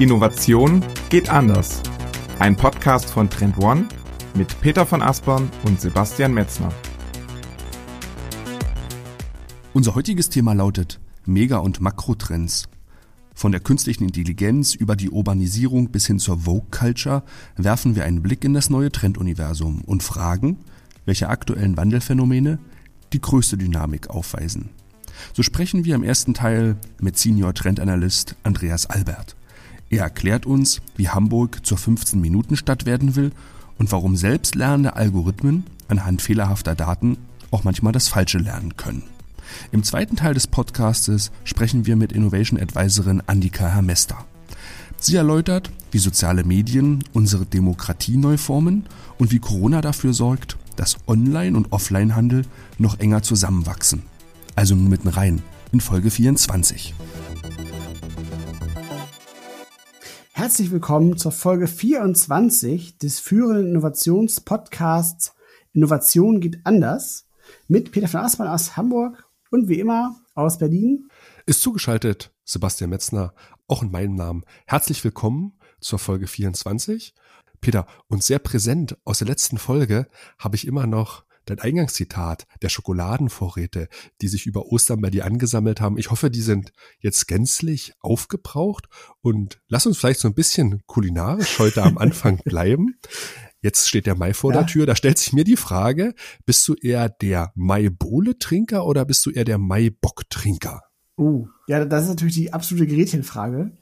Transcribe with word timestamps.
Innovation 0.00 0.82
geht 1.10 1.28
anders. 1.28 1.82
Ein 2.38 2.56
Podcast 2.56 3.10
von 3.10 3.28
Trend 3.28 3.58
One 3.58 3.86
mit 4.34 4.58
Peter 4.62 4.86
von 4.86 5.02
Aspern 5.02 5.50
und 5.64 5.78
Sebastian 5.78 6.32
Metzner. 6.32 6.72
Unser 9.74 9.94
heutiges 9.94 10.30
Thema 10.30 10.54
lautet 10.54 11.00
Mega- 11.26 11.58
und 11.58 11.82
Makrotrends. 11.82 12.70
Von 13.34 13.52
der 13.52 13.60
künstlichen 13.60 14.04
Intelligenz 14.04 14.74
über 14.74 14.96
die 14.96 15.10
Urbanisierung 15.10 15.90
bis 15.90 16.06
hin 16.06 16.18
zur 16.18 16.46
Vogue-Culture 16.46 17.22
werfen 17.58 17.94
wir 17.94 18.04
einen 18.04 18.22
Blick 18.22 18.42
in 18.42 18.54
das 18.54 18.70
neue 18.70 18.90
Trenduniversum 18.90 19.82
und 19.82 20.02
fragen, 20.02 20.60
welche 21.04 21.28
aktuellen 21.28 21.76
Wandelphänomene 21.76 22.58
die 23.12 23.20
größte 23.20 23.58
Dynamik 23.58 24.08
aufweisen. 24.08 24.70
So 25.34 25.42
sprechen 25.42 25.84
wir 25.84 25.94
im 25.94 26.04
ersten 26.04 26.32
Teil 26.32 26.76
mit 27.02 27.18
Senior 27.18 27.52
Trendanalyst 27.52 28.36
Andreas 28.44 28.86
Albert. 28.86 29.36
Er 29.90 30.04
erklärt 30.04 30.46
uns, 30.46 30.80
wie 30.96 31.08
Hamburg 31.08 31.66
zur 31.66 31.76
15-Minuten-Stadt 31.76 32.86
werden 32.86 33.16
will 33.16 33.32
und 33.76 33.90
warum 33.90 34.16
selbstlernende 34.16 34.94
Algorithmen 34.94 35.64
anhand 35.88 36.22
fehlerhafter 36.22 36.76
Daten 36.76 37.18
auch 37.50 37.64
manchmal 37.64 37.92
das 37.92 38.06
Falsche 38.06 38.38
lernen 38.38 38.76
können. 38.76 39.02
Im 39.72 39.82
zweiten 39.82 40.14
Teil 40.14 40.34
des 40.34 40.46
Podcastes 40.46 41.32
sprechen 41.42 41.86
wir 41.86 41.96
mit 41.96 42.12
Innovation 42.12 42.60
Advisorin 42.60 43.20
Andika 43.26 43.66
Hermester. 43.66 44.24
Sie 44.96 45.16
erläutert, 45.16 45.72
wie 45.90 45.98
soziale 45.98 46.44
Medien 46.44 47.02
unsere 47.12 47.44
Demokratie 47.44 48.16
neu 48.16 48.36
formen 48.36 48.84
und 49.18 49.32
wie 49.32 49.40
Corona 49.40 49.80
dafür 49.80 50.12
sorgt, 50.12 50.56
dass 50.76 50.98
Online- 51.08 51.56
und 51.56 51.72
Offline-Handel 51.72 52.44
noch 52.78 53.00
enger 53.00 53.22
zusammenwachsen. 53.22 54.02
Also 54.54 54.76
nun 54.76 54.88
mitten 54.88 55.08
rein 55.08 55.42
in 55.72 55.80
Folge 55.80 56.10
24. 56.10 56.94
Herzlich 60.40 60.70
willkommen 60.70 61.18
zur 61.18 61.32
Folge 61.32 61.66
24 61.66 62.96
des 62.96 63.20
führenden 63.20 63.72
Innovationspodcasts 63.72 65.34
Innovation 65.74 66.40
geht 66.40 66.60
anders 66.64 67.26
mit 67.68 67.92
Peter 67.92 68.08
von 68.08 68.20
Aßmann 68.20 68.48
aus 68.48 68.74
Hamburg 68.74 69.28
und 69.50 69.68
wie 69.68 69.78
immer 69.78 70.18
aus 70.34 70.56
Berlin. 70.56 71.10
Ist 71.44 71.60
zugeschaltet 71.60 72.32
Sebastian 72.42 72.88
Metzner, 72.88 73.34
auch 73.68 73.82
in 73.82 73.90
meinem 73.90 74.14
Namen. 74.14 74.46
Herzlich 74.66 75.04
willkommen 75.04 75.58
zur 75.78 75.98
Folge 75.98 76.26
24. 76.26 77.14
Peter, 77.60 77.86
und 78.08 78.24
sehr 78.24 78.38
präsent 78.38 78.96
aus 79.04 79.18
der 79.18 79.28
letzten 79.28 79.58
Folge 79.58 80.08
habe 80.38 80.56
ich 80.56 80.66
immer 80.66 80.86
noch 80.86 81.24
dein 81.46 81.58
Eingangszitat 81.58 82.46
der 82.62 82.68
Schokoladenvorräte, 82.68 83.88
die 84.20 84.28
sich 84.28 84.46
über 84.46 84.66
Ostern 84.66 85.00
bei 85.00 85.10
dir 85.10 85.24
angesammelt 85.24 85.80
haben. 85.80 85.98
Ich 85.98 86.10
hoffe, 86.10 86.30
die 86.30 86.42
sind 86.42 86.72
jetzt 86.98 87.26
gänzlich 87.26 87.92
aufgebraucht 88.00 88.88
und 89.20 89.60
lass 89.68 89.86
uns 89.86 89.98
vielleicht 89.98 90.20
so 90.20 90.28
ein 90.28 90.34
bisschen 90.34 90.82
kulinarisch 90.86 91.58
heute 91.58 91.82
am 91.82 91.98
Anfang 91.98 92.38
bleiben. 92.44 92.96
Jetzt 93.62 93.88
steht 93.88 94.06
der 94.06 94.16
Mai 94.16 94.32
vor 94.32 94.52
ja. 94.52 94.60
der 94.60 94.66
Tür. 94.66 94.86
Da 94.86 94.96
stellt 94.96 95.18
sich 95.18 95.32
mir 95.32 95.44
die 95.44 95.56
Frage, 95.56 96.14
bist 96.46 96.66
du 96.66 96.74
eher 96.74 97.08
der 97.08 97.52
Mai-Bohle-Trinker 97.54 98.86
oder 98.86 99.04
bist 99.04 99.26
du 99.26 99.30
eher 99.30 99.44
der 99.44 99.58
Mai-Bock-Trinker? 99.58 100.82
Uh, 101.18 101.46
ja, 101.66 101.84
das 101.84 102.04
ist 102.04 102.08
natürlich 102.08 102.34
die 102.34 102.52
absolute 102.52 102.86
Gretchenfrage. 102.86 103.72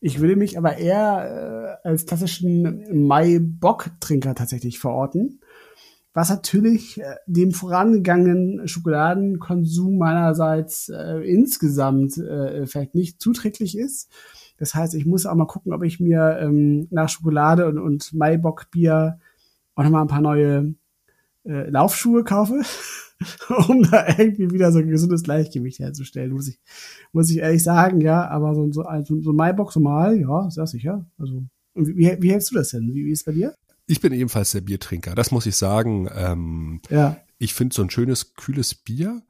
Ich 0.00 0.20
würde 0.20 0.36
mich 0.36 0.56
aber 0.56 0.76
eher 0.76 1.78
äh, 1.82 1.88
als 1.88 2.06
klassischen 2.06 2.84
Mai-Bock-Trinker 3.06 4.36
tatsächlich 4.36 4.78
verorten 4.78 5.40
was 6.18 6.30
natürlich 6.30 7.00
äh, 7.00 7.14
dem 7.26 7.52
vorangegangenen 7.52 8.66
Schokoladenkonsum 8.66 9.98
meinerseits 9.98 10.88
äh, 10.88 11.20
insgesamt 11.20 12.18
äh, 12.18 12.66
vielleicht 12.66 12.96
nicht 12.96 13.20
zuträglich 13.20 13.78
ist. 13.78 14.10
Das 14.56 14.74
heißt, 14.74 14.94
ich 14.94 15.06
muss 15.06 15.26
auch 15.26 15.36
mal 15.36 15.46
gucken, 15.46 15.72
ob 15.72 15.84
ich 15.84 16.00
mir 16.00 16.38
ähm, 16.40 16.88
nach 16.90 17.08
Schokolade 17.08 17.68
und, 17.68 17.78
und 17.78 18.12
Maibock-Bier 18.12 19.20
auch 19.76 19.84
nochmal 19.84 20.02
ein 20.02 20.08
paar 20.08 20.20
neue 20.20 20.74
äh, 21.44 21.70
Laufschuhe 21.70 22.24
kaufe, 22.24 22.62
um 23.68 23.88
da 23.88 24.08
irgendwie 24.08 24.50
wieder 24.50 24.72
so 24.72 24.80
ein 24.80 24.88
gesundes 24.88 25.22
Gleichgewicht 25.22 25.78
herzustellen, 25.78 26.32
muss 26.32 26.48
ich, 26.48 26.58
muss 27.12 27.30
ich 27.30 27.38
ehrlich 27.38 27.62
sagen, 27.62 28.00
ja. 28.00 28.26
Aber 28.26 28.56
so, 28.56 28.72
so, 28.72 28.84
so, 29.04 29.20
so 29.20 29.30
ein 29.30 29.36
Maibock 29.36 29.72
so 29.72 29.78
mal, 29.78 30.18
ja, 30.18 30.50
sehr 30.50 30.66
sicher. 30.66 31.06
Also, 31.16 31.44
wie, 31.76 32.16
wie 32.18 32.32
hältst 32.32 32.50
du 32.50 32.56
das 32.56 32.70
denn? 32.70 32.92
Wie, 32.92 33.06
wie 33.06 33.12
ist 33.12 33.20
es 33.20 33.24
bei 33.24 33.32
dir? 33.32 33.54
Ich 33.88 34.00
bin 34.00 34.12
ebenfalls 34.12 34.52
der 34.52 34.60
Biertrinker, 34.60 35.14
das 35.14 35.30
muss 35.30 35.46
ich 35.46 35.56
sagen. 35.56 36.08
Ähm, 36.14 36.80
ja. 36.90 37.16
Ich 37.38 37.54
finde 37.54 37.74
so 37.74 37.82
ein 37.82 37.90
schönes, 37.90 38.34
kühles 38.34 38.74
Bier, 38.74 39.22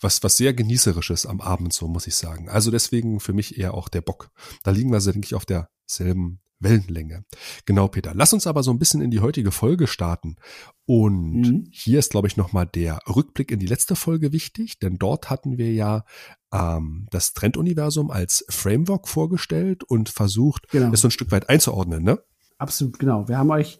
was, 0.00 0.22
was 0.22 0.36
sehr 0.36 0.54
genießerisches 0.54 1.26
am 1.26 1.40
Abend, 1.40 1.72
so 1.72 1.86
muss 1.86 2.06
ich 2.06 2.14
sagen. 2.14 2.48
Also 2.48 2.70
deswegen 2.70 3.20
für 3.20 3.32
mich 3.32 3.58
eher 3.58 3.74
auch 3.74 3.88
der 3.88 4.00
Bock. 4.00 4.30
Da 4.62 4.70
liegen 4.70 4.90
wir, 4.90 5.00
denke 5.00 5.26
ich, 5.26 5.34
auf 5.34 5.44
derselben 5.44 6.40
Wellenlänge. 6.58 7.24
Genau, 7.66 7.88
Peter. 7.88 8.12
Lass 8.14 8.32
uns 8.32 8.46
aber 8.46 8.62
so 8.62 8.70
ein 8.70 8.78
bisschen 8.78 9.02
in 9.02 9.10
die 9.10 9.20
heutige 9.20 9.52
Folge 9.52 9.86
starten. 9.86 10.36
Und 10.86 11.40
mhm. 11.42 11.68
hier 11.70 11.98
ist, 11.98 12.10
glaube 12.10 12.28
ich, 12.28 12.36
nochmal 12.36 12.66
der 12.66 13.00
Rückblick 13.06 13.50
in 13.50 13.58
die 13.58 13.66
letzte 13.66 13.96
Folge 13.96 14.32
wichtig, 14.32 14.78
denn 14.78 14.96
dort 14.96 15.28
hatten 15.28 15.58
wir 15.58 15.72
ja 15.72 16.04
ähm, 16.52 17.06
das 17.10 17.34
Trenduniversum 17.34 18.10
als 18.10 18.46
Framework 18.48 19.08
vorgestellt 19.08 19.84
und 19.84 20.08
versucht, 20.08 20.68
genau. 20.70 20.92
es 20.92 21.02
so 21.02 21.08
ein 21.08 21.12
Stück 21.12 21.30
weit 21.32 21.48
einzuordnen, 21.50 22.02
ne? 22.02 22.22
Absolut, 22.58 22.98
genau. 22.98 23.28
Wir 23.28 23.38
haben 23.38 23.50
euch 23.50 23.78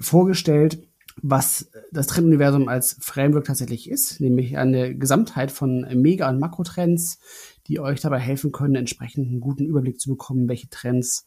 vorgestellt, 0.00 0.86
was 1.22 1.70
das 1.92 2.06
Trenduniversum 2.06 2.68
als 2.68 2.96
Framework 3.00 3.44
tatsächlich 3.44 3.88
ist, 3.88 4.20
nämlich 4.20 4.56
eine 4.56 4.96
Gesamtheit 4.96 5.52
von 5.52 5.86
Mega- 5.94 6.28
und 6.28 6.40
Makrotrends, 6.40 7.18
die 7.66 7.80
euch 7.80 8.00
dabei 8.00 8.18
helfen 8.18 8.50
können, 8.50 8.74
entsprechend 8.74 9.28
einen 9.28 9.40
guten 9.40 9.66
Überblick 9.66 10.00
zu 10.00 10.10
bekommen, 10.10 10.48
welche 10.48 10.68
Trends 10.68 11.26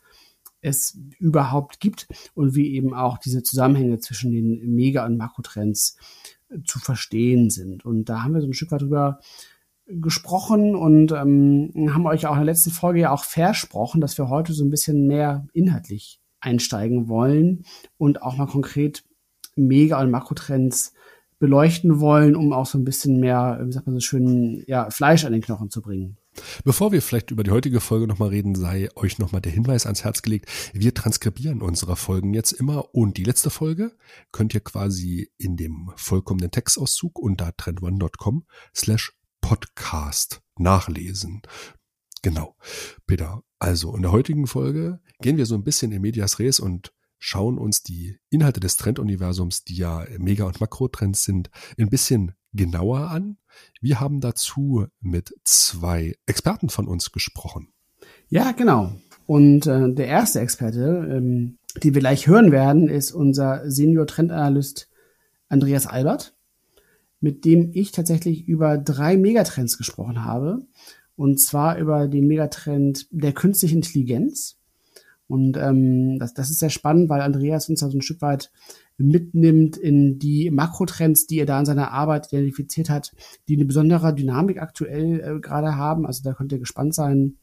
es 0.61 0.97
überhaupt 1.19 1.79
gibt 1.79 2.07
und 2.33 2.55
wie 2.55 2.73
eben 2.73 2.93
auch 2.93 3.17
diese 3.17 3.43
Zusammenhänge 3.43 3.99
zwischen 3.99 4.31
den 4.31 4.75
Mega- 4.75 5.05
und 5.05 5.17
Makrotrends 5.17 5.97
zu 6.65 6.79
verstehen 6.79 7.49
sind. 7.49 7.85
Und 7.85 8.05
da 8.05 8.23
haben 8.23 8.33
wir 8.33 8.41
so 8.41 8.47
ein 8.47 8.53
Stück 8.53 8.71
weit 8.71 8.81
drüber 8.81 9.19
gesprochen 9.85 10.75
und 10.75 11.11
ähm, 11.13 11.71
haben 11.93 12.05
euch 12.07 12.27
auch 12.27 12.33
in 12.33 12.39
der 12.39 12.45
letzten 12.45 12.71
Folge 12.71 13.01
ja 13.01 13.11
auch 13.11 13.23
versprochen, 13.23 14.01
dass 14.01 14.17
wir 14.17 14.27
heute 14.27 14.51
so 14.51 14.65
ein 14.65 14.69
bisschen 14.69 15.07
mehr 15.07 15.47
inhaltlich 15.53 16.19
einsteigen 16.39 17.07
wollen 17.07 17.65
und 17.97 18.21
auch 18.21 18.37
mal 18.37 18.47
konkret 18.47 19.03
Mega- 19.55 20.01
und 20.01 20.11
Makrotrends 20.11 20.93
beleuchten 21.39 21.99
wollen, 21.99 22.35
um 22.35 22.53
auch 22.53 22.65
so 22.65 22.77
ein 22.77 22.85
bisschen 22.85 23.19
mehr, 23.19 23.59
wie 23.63 23.71
sagt 23.71 23.85
man 23.87 23.95
so 23.95 24.01
schön, 24.01 24.63
ja, 24.67 24.89
Fleisch 24.89 25.25
an 25.25 25.33
den 25.33 25.41
Knochen 25.41 25.69
zu 25.69 25.81
bringen. 25.81 26.17
Bevor 26.63 26.91
wir 26.91 27.01
vielleicht 27.01 27.31
über 27.31 27.43
die 27.43 27.51
heutige 27.51 27.79
Folge 27.79 28.07
nochmal 28.07 28.29
reden, 28.29 28.55
sei 28.55 28.89
euch 28.95 29.17
nochmal 29.17 29.41
der 29.41 29.51
Hinweis 29.51 29.85
ans 29.85 30.03
Herz 30.03 30.21
gelegt. 30.21 30.49
Wir 30.73 30.93
transkribieren 30.93 31.61
unsere 31.61 31.95
Folgen 31.95 32.33
jetzt 32.33 32.51
immer 32.51 32.93
und 32.93 33.17
die 33.17 33.23
letzte 33.23 33.49
Folge 33.49 33.95
könnt 34.31 34.53
ihr 34.53 34.61
quasi 34.61 35.31
in 35.37 35.57
dem 35.57 35.91
vollkommenen 35.95 36.51
Textauszug 36.51 37.17
unter 37.17 37.55
trendone.com 37.55 38.45
slash 38.75 39.13
podcast 39.41 40.41
nachlesen. 40.57 41.41
Genau. 42.21 42.55
Peter, 43.05 43.41
also 43.59 43.95
in 43.95 44.03
der 44.03 44.11
heutigen 44.11 44.47
Folge 44.47 44.99
gehen 45.21 45.37
wir 45.37 45.45
so 45.45 45.55
ein 45.55 45.63
bisschen 45.63 45.91
in 45.91 46.01
Medias 46.01 46.39
Res 46.39 46.59
und 46.59 46.93
schauen 47.19 47.57
uns 47.57 47.83
die 47.83 48.17
Inhalte 48.29 48.59
des 48.59 48.77
Trenduniversums, 48.77 49.63
die 49.63 49.75
ja 49.75 50.05
Mega- 50.17 50.45
und 50.45 50.61
Makrotrends 50.61 51.23
sind, 51.23 51.49
ein 51.77 51.89
bisschen 51.89 52.33
genauer 52.53 53.09
an. 53.09 53.37
Wir 53.81 53.99
haben 53.99 54.21
dazu 54.21 54.85
mit 54.99 55.33
zwei 55.43 56.15
Experten 56.25 56.69
von 56.69 56.87
uns 56.87 57.11
gesprochen. 57.11 57.69
Ja, 58.29 58.51
genau. 58.51 58.93
Und 59.25 59.67
äh, 59.67 59.91
der 59.93 60.07
erste 60.07 60.39
Experte, 60.39 61.07
ähm, 61.11 61.57
den 61.83 61.93
wir 61.93 62.01
gleich 62.01 62.27
hören 62.27 62.51
werden, 62.51 62.87
ist 62.87 63.11
unser 63.11 63.69
Senior 63.69 64.07
Trendanalyst 64.07 64.89
Andreas 65.49 65.87
Albert, 65.87 66.35
mit 67.19 67.45
dem 67.45 67.71
ich 67.73 67.91
tatsächlich 67.91 68.47
über 68.47 68.77
drei 68.77 69.17
Megatrends 69.17 69.77
gesprochen 69.77 70.23
habe. 70.23 70.65
Und 71.17 71.41
zwar 71.41 71.77
über 71.77 72.07
den 72.07 72.27
Megatrend 72.27 73.07
der 73.11 73.33
künstlichen 73.33 73.77
Intelligenz. 73.77 74.57
Und 75.27 75.57
ähm, 75.57 76.19
das, 76.19 76.33
das 76.33 76.49
ist 76.49 76.59
sehr 76.59 76.69
spannend, 76.69 77.09
weil 77.09 77.19
Andreas 77.19 77.67
uns 77.67 77.81
da 77.81 77.89
so 77.89 77.97
ein 77.97 78.01
Stück 78.01 78.21
weit 78.21 78.51
mitnimmt 78.97 79.75
in 79.77 80.19
die 80.19 80.49
Makrotrends, 80.49 81.27
die 81.27 81.39
er 81.39 81.45
da 81.45 81.59
in 81.59 81.65
seiner 81.65 81.91
Arbeit 81.91 82.31
identifiziert 82.31 82.89
hat, 82.89 83.13
die 83.47 83.55
eine 83.55 83.65
besondere 83.65 84.13
Dynamik 84.13 84.61
aktuell 84.61 85.19
äh, 85.19 85.39
gerade 85.39 85.75
haben. 85.75 86.05
Also 86.05 86.23
da 86.23 86.33
könnt 86.33 86.51
ihr 86.51 86.59
gespannt 86.59 86.95
sein, 86.95 87.37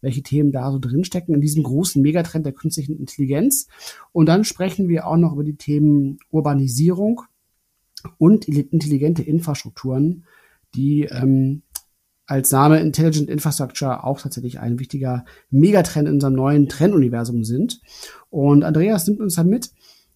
welche 0.00 0.22
Themen 0.22 0.50
da 0.50 0.72
so 0.72 0.78
drinstecken 0.78 1.34
in 1.34 1.40
diesem 1.40 1.62
großen 1.62 2.02
Megatrend 2.02 2.44
der 2.44 2.52
künstlichen 2.52 2.98
Intelligenz. 2.98 3.68
Und 4.12 4.26
dann 4.26 4.44
sprechen 4.44 4.88
wir 4.88 5.06
auch 5.06 5.16
noch 5.16 5.32
über 5.32 5.44
die 5.44 5.56
Themen 5.56 6.18
Urbanisierung 6.30 7.22
und 8.18 8.48
intelligente 8.48 9.22
Infrastrukturen, 9.22 10.24
die 10.74 11.04
ähm, 11.04 11.62
als 12.28 12.52
Name 12.52 12.78
Intelligent 12.78 13.30
Infrastructure 13.30 14.04
auch 14.04 14.20
tatsächlich 14.20 14.60
ein 14.60 14.78
wichtiger 14.78 15.24
Megatrend 15.50 16.06
in 16.08 16.14
unserem 16.14 16.34
neuen 16.34 16.68
Trenduniversum 16.68 17.42
sind. 17.42 17.80
Und 18.28 18.64
Andreas 18.64 19.06
nimmt 19.06 19.20
uns 19.20 19.34
dann 19.34 19.48
mit 19.48 19.70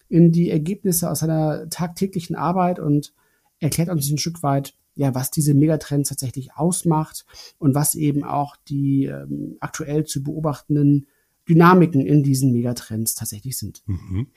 in 0.09 0.31
die 0.31 0.51
Ergebnisse 0.51 1.09
aus 1.09 1.19
seiner 1.19 1.67
tagtäglichen 1.69 2.35
Arbeit 2.35 2.79
und 2.79 3.13
erklärt 3.59 3.89
uns 3.89 4.11
ein 4.11 4.19
Stück 4.19 4.43
weit, 4.43 4.75
ja, 4.93 5.15
was 5.15 5.31
diese 5.31 5.55
Megatrends 5.55 6.09
tatsächlich 6.09 6.53
ausmacht 6.53 7.25
und 7.57 7.73
was 7.73 7.95
eben 7.95 8.23
auch 8.23 8.57
die 8.69 9.05
ähm, 9.05 9.57
aktuell 9.59 10.05
zu 10.05 10.21
beobachtenden 10.21 11.07
Dynamiken 11.49 12.05
in 12.05 12.21
diesen 12.21 12.53
Megatrends 12.53 13.15
tatsächlich 13.15 13.57
sind. 13.57 13.81
Mhm. 13.87 14.27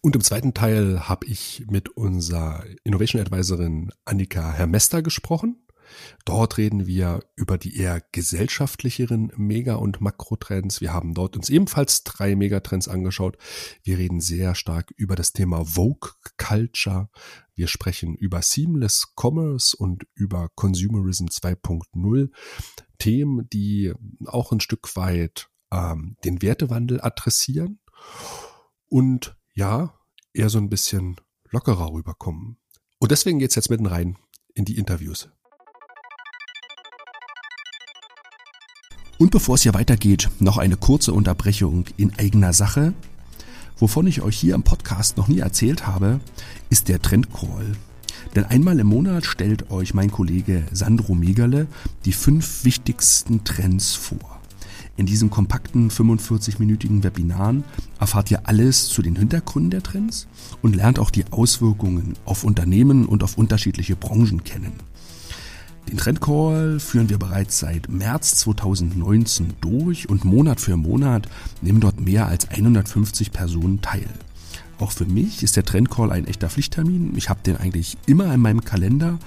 Und 0.00 0.16
im 0.16 0.22
zweiten 0.22 0.52
Teil 0.52 1.08
habe 1.08 1.26
ich 1.26 1.64
mit 1.70 1.90
unserer 1.90 2.64
Innovation 2.82 3.22
Advisorin 3.22 3.92
Annika 4.04 4.52
Hermester 4.52 5.00
gesprochen. 5.00 5.63
Dort 6.24 6.58
reden 6.58 6.86
wir 6.86 7.20
über 7.36 7.58
die 7.58 7.76
eher 7.76 8.02
gesellschaftlicheren 8.12 9.32
Mega- 9.36 9.76
und 9.76 10.00
Makrotrends. 10.00 10.80
Wir 10.80 10.92
haben 10.92 11.14
dort 11.14 11.36
uns 11.36 11.50
ebenfalls 11.50 12.04
drei 12.04 12.36
Megatrends 12.36 12.88
angeschaut. 12.88 13.38
Wir 13.82 13.98
reden 13.98 14.20
sehr 14.20 14.54
stark 14.54 14.92
über 14.96 15.16
das 15.16 15.32
Thema 15.32 15.64
Vogue 15.64 16.12
Culture. 16.36 17.08
Wir 17.54 17.68
sprechen 17.68 18.14
über 18.14 18.42
Seamless 18.42 19.14
Commerce 19.16 19.76
und 19.76 20.06
über 20.14 20.50
Consumerism 20.54 21.26
2.0. 21.26 22.30
Themen, 22.98 23.48
die 23.50 23.92
auch 24.26 24.52
ein 24.52 24.60
Stück 24.60 24.96
weit 24.96 25.48
ähm, 25.72 26.16
den 26.24 26.42
Wertewandel 26.42 27.00
adressieren 27.00 27.80
und 28.86 29.36
ja, 29.54 29.98
eher 30.32 30.50
so 30.50 30.58
ein 30.58 30.68
bisschen 30.68 31.16
lockerer 31.50 31.92
rüberkommen. 31.92 32.58
Und 32.98 33.10
deswegen 33.10 33.38
geht's 33.38 33.54
jetzt 33.54 33.70
mitten 33.70 33.86
rein 33.86 34.16
in 34.54 34.64
die 34.64 34.76
Interviews. 34.78 35.28
Und 39.24 39.30
bevor 39.30 39.54
es 39.54 39.62
hier 39.62 39.72
weitergeht, 39.72 40.28
noch 40.38 40.58
eine 40.58 40.76
kurze 40.76 41.14
Unterbrechung 41.14 41.86
in 41.96 42.12
eigener 42.18 42.52
Sache. 42.52 42.92
Wovon 43.78 44.06
ich 44.06 44.20
euch 44.20 44.36
hier 44.36 44.54
im 44.54 44.64
Podcast 44.64 45.16
noch 45.16 45.28
nie 45.28 45.38
erzählt 45.38 45.86
habe, 45.86 46.20
ist 46.68 46.88
der 46.88 47.00
Trendcall. 47.00 47.72
Denn 48.34 48.44
einmal 48.44 48.78
im 48.78 48.88
Monat 48.88 49.24
stellt 49.24 49.70
euch 49.70 49.94
mein 49.94 50.10
Kollege 50.10 50.64
Sandro 50.72 51.14
Megerle 51.14 51.68
die 52.04 52.12
fünf 52.12 52.66
wichtigsten 52.66 53.44
Trends 53.44 53.94
vor. 53.94 54.42
In 54.98 55.06
diesen 55.06 55.30
kompakten 55.30 55.90
45-minütigen 55.90 57.02
Webinaren 57.02 57.64
erfahrt 57.98 58.30
ihr 58.30 58.46
alles 58.46 58.88
zu 58.88 59.00
den 59.00 59.16
Hintergründen 59.16 59.70
der 59.70 59.82
Trends 59.82 60.26
und 60.60 60.76
lernt 60.76 60.98
auch 60.98 61.10
die 61.10 61.24
Auswirkungen 61.30 62.12
auf 62.26 62.44
Unternehmen 62.44 63.06
und 63.06 63.22
auf 63.22 63.38
unterschiedliche 63.38 63.96
Branchen 63.96 64.44
kennen. 64.44 64.74
Den 65.88 65.98
Trendcall 65.98 66.80
führen 66.80 67.10
wir 67.10 67.18
bereits 67.18 67.58
seit 67.58 67.88
März 67.88 68.36
2019 68.36 69.54
durch 69.60 70.08
und 70.08 70.24
Monat 70.24 70.60
für 70.60 70.76
Monat 70.76 71.28
nehmen 71.60 71.80
dort 71.80 72.00
mehr 72.00 72.26
als 72.26 72.48
150 72.48 73.32
Personen 73.32 73.82
teil. 73.82 74.08
Auch 74.78 74.90
für 74.90 75.04
mich 75.04 75.42
ist 75.42 75.56
der 75.56 75.64
Trendcall 75.64 76.10
ein 76.10 76.26
echter 76.26 76.50
Pflichttermin. 76.50 77.14
Ich 77.16 77.28
habe 77.28 77.40
den 77.44 77.56
eigentlich 77.56 77.96
immer 78.06 78.32
in 78.34 78.40
meinem 78.40 78.64
Kalender, 78.64 79.18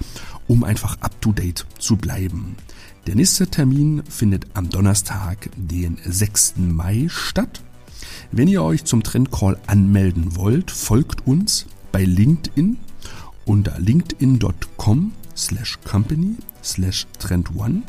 um 0.48 0.64
einfach 0.64 0.98
up-to-date 1.02 1.66
zu 1.80 1.96
bleiben. 1.96 2.58
Der 3.06 3.16
nächste 3.16 3.48
Termin 3.48 4.04
findet 4.10 4.48
am 4.54 4.70
Donnerstag, 4.70 5.50
den 5.56 5.98
6. 6.04 6.56
Mai 6.58 7.08
statt. 7.10 7.62
Wenn 8.32 8.50
ihr 8.50 8.62
euch 8.62 8.84
zum 8.84 9.04
Trendcall 9.04 9.58
anmelden 9.68 10.36
wollt, 10.36 10.72
folgt 10.72 11.26
uns 11.26 11.66
bei 11.92 12.04
LinkedIn 12.04 12.78
unter 13.46 13.80
linkedin.com 13.80 15.14
slash 15.38 15.78
company 15.86 16.36
slash 16.64 17.06
trend 17.20 17.56
one. 17.56 17.84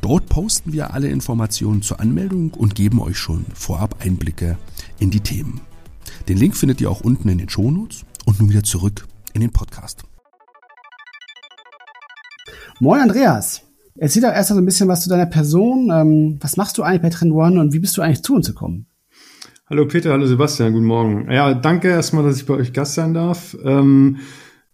Dort 0.00 0.28
posten 0.28 0.72
wir 0.72 0.94
alle 0.94 1.08
Informationen 1.08 1.82
zur 1.82 2.00
Anmeldung 2.00 2.54
und 2.54 2.74
geben 2.74 3.00
euch 3.00 3.18
schon 3.18 3.44
vorab 3.54 3.96
Einblicke 4.00 4.56
in 4.98 5.10
die 5.10 5.20
Themen. 5.20 5.60
Den 6.28 6.38
Link 6.38 6.56
findet 6.56 6.80
ihr 6.80 6.90
auch 6.90 7.00
unten 7.00 7.28
in 7.28 7.38
den 7.38 7.48
Shownotes 7.48 8.04
und 8.24 8.40
nun 8.40 8.50
wieder 8.50 8.62
zurück 8.62 9.06
in 9.34 9.40
den 9.40 9.52
Podcast. 9.52 10.04
Moin 12.80 13.00
Andreas. 13.00 13.62
Erzähl 13.96 14.22
doch 14.22 14.30
erst 14.30 14.50
mal 14.50 14.56
so 14.56 14.62
ein 14.62 14.66
bisschen 14.66 14.88
was 14.88 15.02
zu 15.02 15.08
deiner 15.08 15.26
Person. 15.26 15.90
Ähm, 15.92 16.38
was 16.40 16.56
machst 16.56 16.78
du 16.78 16.84
eigentlich 16.84 17.02
bei 17.02 17.10
Trend 17.10 17.32
One 17.32 17.60
und 17.60 17.72
wie 17.72 17.80
bist 17.80 17.96
du 17.96 18.02
eigentlich 18.02 18.22
zu 18.22 18.34
uns 18.34 18.46
gekommen? 18.46 18.86
Hallo 19.68 19.86
Peter, 19.86 20.12
hallo 20.12 20.26
Sebastian, 20.26 20.72
guten 20.72 20.86
Morgen. 20.86 21.30
Ja, 21.30 21.52
danke 21.52 21.88
erstmal, 21.88 22.24
dass 22.24 22.36
ich 22.36 22.46
bei 22.46 22.54
euch 22.54 22.72
Gast 22.72 22.94
sein 22.94 23.12
darf. 23.12 23.56
Ähm, 23.64 24.18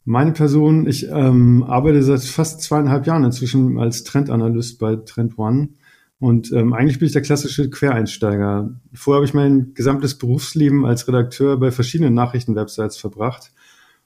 meine 0.05 0.33
Person, 0.33 0.87
ich 0.87 1.09
ähm, 1.09 1.63
arbeite 1.63 2.03
seit 2.03 2.23
fast 2.23 2.63
zweieinhalb 2.63 3.07
Jahren 3.07 3.25
inzwischen 3.25 3.79
als 3.79 4.05
Trendanalyst 4.05 4.79
bei 4.79 4.97
Trend 4.97 5.39
One. 5.39 5.71
Und 6.19 6.53
ähm, 6.53 6.73
eigentlich 6.73 6.99
bin 6.99 7.07
ich 7.07 7.13
der 7.13 7.23
klassische 7.23 7.71
Quereinsteiger. 7.71 8.81
Vorher 8.93 9.19
habe 9.19 9.27
ich 9.27 9.35
mein 9.35 9.73
gesamtes 9.75 10.17
Berufsleben 10.17 10.85
als 10.85 11.09
Redakteur 11.09 11.59
bei 11.59 11.71
verschiedenen 11.71 12.15
Nachrichtenwebsites 12.15 12.97
verbracht 12.97 13.53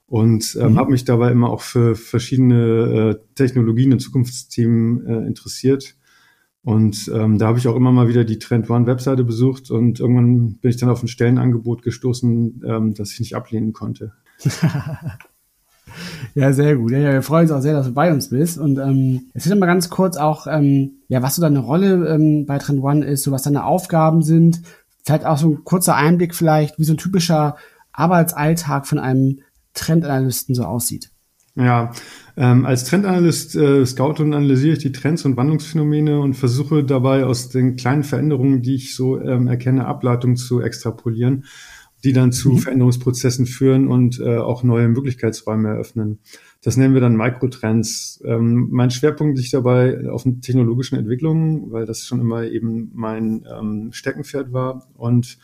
und 0.06 0.56
ähm, 0.60 0.72
mhm. 0.72 0.78
habe 0.78 0.90
mich 0.92 1.04
dabei 1.04 1.30
immer 1.30 1.50
auch 1.50 1.60
für 1.60 1.94
verschiedene 1.94 3.18
äh, 3.20 3.34
Technologien 3.34 3.92
und 3.92 4.00
Zukunftsthemen 4.00 5.06
äh, 5.06 5.26
interessiert. 5.26 5.96
Und 6.62 7.10
ähm, 7.14 7.38
da 7.38 7.46
habe 7.46 7.58
ich 7.58 7.68
auch 7.68 7.76
immer 7.76 7.92
mal 7.92 8.08
wieder 8.08 8.24
die 8.24 8.38
Trend 8.38 8.68
One 8.68 8.86
Webseite 8.86 9.24
besucht 9.24 9.70
und 9.70 10.00
irgendwann 10.00 10.58
bin 10.58 10.70
ich 10.70 10.76
dann 10.76 10.88
auf 10.88 11.02
ein 11.02 11.08
Stellenangebot 11.08 11.82
gestoßen, 11.82 12.62
ähm, 12.66 12.94
das 12.94 13.12
ich 13.12 13.20
nicht 13.20 13.36
ablehnen 13.36 13.72
konnte. 13.72 14.12
ja, 16.34 16.52
sehr 16.52 16.76
gut. 16.76 16.92
Ja, 16.92 16.98
ja, 16.98 17.12
wir 17.12 17.22
freuen 17.22 17.42
uns 17.44 17.52
auch 17.52 17.60
sehr, 17.60 17.72
dass 17.72 17.86
du 17.86 17.92
bei 17.92 18.12
uns 18.12 18.30
bist. 18.30 18.58
Und 18.58 18.78
ähm, 18.78 19.22
erzähl 19.34 19.54
mal 19.56 19.66
ganz 19.66 19.90
kurz 19.90 20.16
auch, 20.16 20.46
ähm, 20.46 20.92
ja, 21.08 21.22
was 21.22 21.36
so 21.36 21.42
deine 21.42 21.60
Rolle 21.60 22.08
ähm, 22.08 22.46
bei 22.46 22.58
Trend 22.58 22.82
One 22.82 23.04
ist, 23.04 23.24
so 23.24 23.32
was 23.32 23.42
deine 23.42 23.64
Aufgaben 23.64 24.22
sind. 24.22 24.62
Vielleicht 25.04 25.24
auch 25.24 25.38
so 25.38 25.50
ein 25.50 25.64
kurzer 25.64 25.96
Einblick 25.96 26.34
vielleicht, 26.34 26.78
wie 26.78 26.84
so 26.84 26.92
ein 26.94 26.98
typischer 26.98 27.56
Arbeitsalltag 27.92 28.86
von 28.86 28.98
einem 28.98 29.40
Trendanalysten 29.74 30.54
so 30.54 30.64
aussieht. 30.64 31.10
Ja, 31.58 31.90
ähm, 32.36 32.64
als 32.66 32.84
Trendanalyst 32.84 33.56
äh, 33.56 33.84
scout 33.84 34.22
und 34.22 34.32
analysiere 34.32 34.74
ich 34.74 34.78
die 34.78 34.92
Trends 34.92 35.24
und 35.24 35.36
Wandlungsphänomene 35.36 36.20
und 36.20 36.34
versuche 36.34 36.84
dabei 36.84 37.24
aus 37.24 37.48
den 37.48 37.74
kleinen 37.74 38.04
Veränderungen, 38.04 38.62
die 38.62 38.76
ich 38.76 38.94
so 38.94 39.20
ähm, 39.20 39.48
erkenne, 39.48 39.86
Ableitungen 39.86 40.36
zu 40.36 40.60
extrapolieren, 40.60 41.46
die 42.04 42.12
dann 42.12 42.32
zu 42.32 42.50
mhm. 42.50 42.58
Veränderungsprozessen 42.58 43.46
führen 43.46 43.88
und 43.88 44.20
äh, 44.20 44.36
auch 44.36 44.62
neue 44.62 44.88
Möglichkeitsräume 44.88 45.68
eröffnen. 45.68 46.20
Das 46.62 46.76
nennen 46.76 46.94
wir 46.94 47.00
dann 47.00 47.16
Mikrotrends. 47.16 48.22
Ähm, 48.24 48.68
mein 48.70 48.90
Schwerpunkt 48.90 49.38
liegt 49.38 49.52
dabei 49.52 50.08
auf 50.08 50.22
den 50.22 50.40
technologischen 50.40 50.96
Entwicklungen, 50.96 51.70
weil 51.70 51.86
das 51.86 52.06
schon 52.06 52.20
immer 52.20 52.44
eben 52.44 52.90
mein 52.94 53.46
ähm, 53.52 53.92
Steckenpferd 53.92 54.52
war 54.52 54.88
und 54.94 55.38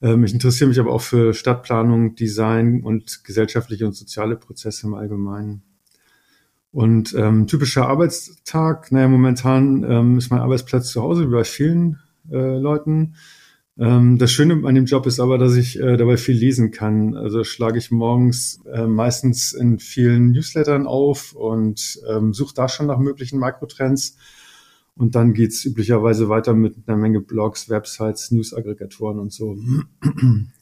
ähm, 0.00 0.24
ich 0.24 0.32
interessiere 0.32 0.68
mich 0.68 0.78
aber 0.78 0.92
auch 0.92 1.00
für 1.00 1.34
Stadtplanung, 1.34 2.14
Design 2.14 2.82
und 2.82 3.24
gesellschaftliche 3.24 3.86
und 3.86 3.94
soziale 3.94 4.36
Prozesse 4.36 4.86
im 4.86 4.94
Allgemeinen. 4.94 5.62
Und 6.70 7.14
ähm, 7.14 7.46
typischer 7.46 7.88
Arbeitstag, 7.88 8.92
naja, 8.92 9.08
momentan 9.08 9.84
ähm, 9.88 10.18
ist 10.18 10.30
mein 10.30 10.40
Arbeitsplatz 10.40 10.90
zu 10.90 11.02
Hause 11.02 11.26
wie 11.28 11.32
bei 11.32 11.44
vielen 11.44 11.98
äh, 12.30 12.58
Leuten. 12.58 13.14
Ähm, 13.78 14.18
das 14.18 14.32
Schöne 14.32 14.66
an 14.66 14.74
dem 14.74 14.86
Job 14.86 15.06
ist 15.06 15.20
aber, 15.20 15.38
dass 15.38 15.54
ich 15.54 15.78
äh, 15.78 15.96
dabei 15.96 16.16
viel 16.16 16.36
lesen 16.36 16.70
kann. 16.70 17.14
Also 17.14 17.44
schlage 17.44 17.78
ich 17.78 17.90
morgens 17.90 18.60
äh, 18.72 18.86
meistens 18.86 19.52
in 19.52 19.78
vielen 19.78 20.32
Newslettern 20.32 20.86
auf 20.86 21.32
und 21.32 22.00
ähm, 22.08 22.32
suche 22.34 22.54
da 22.54 22.68
schon 22.68 22.86
nach 22.86 22.98
möglichen 22.98 23.38
Makrotrends 23.38 24.16
und 24.98 25.14
dann 25.14 25.32
geht's 25.32 25.64
üblicherweise 25.64 26.28
weiter 26.28 26.54
mit 26.54 26.74
einer 26.86 26.96
Menge 26.96 27.20
Blogs, 27.20 27.70
Websites, 27.70 28.32
News-Aggregatoren 28.32 29.20
und 29.20 29.32
so. 29.32 29.56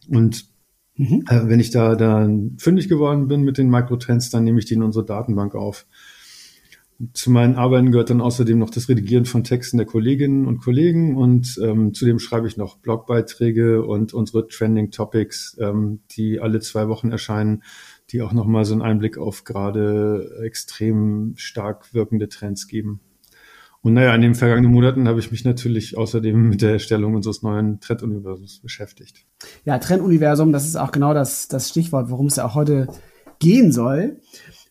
Und 0.09 0.45
mhm. 0.97 1.25
äh, 1.29 1.49
wenn 1.49 1.59
ich 1.59 1.71
da 1.71 1.97
dann 1.97 2.57
fündig 2.59 2.89
geworden 2.91 3.29
bin 3.29 3.43
mit 3.43 3.57
den 3.57 3.71
Microtrends, 3.71 4.29
dann 4.29 4.45
nehme 4.45 4.59
ich 4.59 4.67
die 4.67 4.75
in 4.75 4.83
unsere 4.83 5.07
Datenbank 5.07 5.55
auf. 5.55 5.87
Zu 7.13 7.31
meinen 7.31 7.57
Arbeiten 7.57 7.93
gehört 7.93 8.09
dann 8.09 8.23
außerdem 8.23 8.59
noch 8.59 8.71
das 8.71 8.89
Redigieren 8.89 9.27
von 9.27 9.45
Texten 9.45 9.77
der 9.77 9.87
Kolleginnen 9.87 10.47
und 10.47 10.59
Kollegen 10.59 11.17
und 11.17 11.61
ähm, 11.63 11.93
zudem 11.93 12.19
schreibe 12.19 12.49
ich 12.49 12.57
noch 12.57 12.79
Blogbeiträge 12.79 13.83
und 13.85 14.15
unsere 14.15 14.49
Trending 14.49 14.91
Topics, 14.91 15.59
ähm, 15.61 16.01
die 16.13 16.41
alle 16.41 16.61
zwei 16.61 16.89
Wochen 16.89 17.13
erscheinen, 17.13 17.63
die 18.11 18.23
auch 18.23 18.33
nochmal 18.33 18.65
so 18.65 18.73
einen 18.73 18.83
Einblick 18.83 19.19
auf 19.19 19.45
gerade 19.45 20.41
extrem 20.43 21.35
stark 21.37 21.93
wirkende 21.93 22.31
Trends 22.31 22.67
geben. 22.67 23.01
Und 23.83 23.93
naja, 23.93 24.15
in 24.15 24.23
den 24.23 24.35
vergangenen 24.35 24.73
Monaten 24.73 25.07
habe 25.07 25.21
ich 25.21 25.31
mich 25.31 25.45
natürlich 25.45 25.97
außerdem 25.99 26.49
mit 26.49 26.63
der 26.63 26.73
Erstellung 26.73 27.15
unseres 27.15 27.43
neuen 27.43 27.79
Trenduniversums 27.79 28.61
beschäftigt. 28.61 29.27
Ja, 29.65 29.79
Trenduniversum, 29.79 30.51
das 30.51 30.67
ist 30.67 30.77
auch 30.77 30.93
genau 30.93 31.15
das, 31.15 31.47
das 31.47 31.69
Stichwort, 31.69 32.11
worum 32.11 32.27
es 32.27 32.37
ja 32.37 32.47
auch 32.47 32.55
heute 32.55 32.89
gehen 33.39 33.71
soll. 33.71 34.17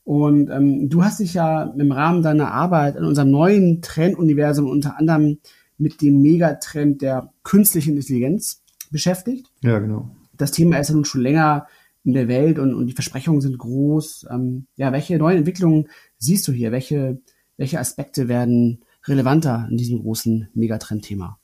Und 0.05 0.51
ähm, 0.51 0.87
du 0.87 1.03
hast 1.03 1.19
dich 1.19 1.33
ja 1.33 1.63
im 1.63 1.91
Rahmen 1.91 2.21
deiner 2.21 2.51
Arbeit 2.51 2.95
in 2.95 3.03
unserem 3.03 3.31
neuen 3.31 3.81
Trenduniversum 3.81 4.69
unter 4.69 4.97
anderem 4.97 5.39
mit 5.77 6.01
dem 6.01 6.21
Megatrend 6.21 7.01
der 7.01 7.33
künstlichen 7.43 7.97
Intelligenz 7.97 8.61
beschäftigt. 8.91 9.47
Ja, 9.61 9.79
genau. 9.79 10.15
Das 10.37 10.51
Thema 10.51 10.77
ist 10.77 10.89
ja 10.89 10.95
nun 10.95 11.05
schon 11.05 11.21
länger 11.21 11.65
in 12.03 12.13
der 12.13 12.27
Welt 12.27 12.59
und, 12.59 12.75
und 12.75 12.85
die 12.85 12.93
Versprechungen 12.93 13.41
sind 13.41 13.57
groß. 13.57 14.27
Ähm, 14.29 14.67
ja, 14.75 14.91
welche 14.91 15.17
neuen 15.17 15.39
Entwicklungen 15.39 15.87
siehst 16.19 16.47
du 16.47 16.51
hier? 16.51 16.71
Welche, 16.71 17.19
welche 17.57 17.79
Aspekte 17.79 18.27
werden 18.27 18.83
relevanter 19.05 19.67
in 19.71 19.77
diesem 19.77 19.99
großen 19.99 20.49
Megatrend-Thema? 20.53 21.39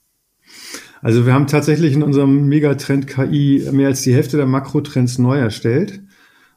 Also 1.00 1.26
wir 1.26 1.34
haben 1.34 1.48
tatsächlich 1.48 1.94
in 1.94 2.04
unserem 2.04 2.46
Megatrend 2.48 3.08
KI 3.08 3.68
mehr 3.72 3.88
als 3.88 4.02
die 4.02 4.14
Hälfte 4.14 4.36
der 4.36 4.46
Makrotrends 4.46 5.18
neu 5.18 5.36
erstellt. 5.36 6.00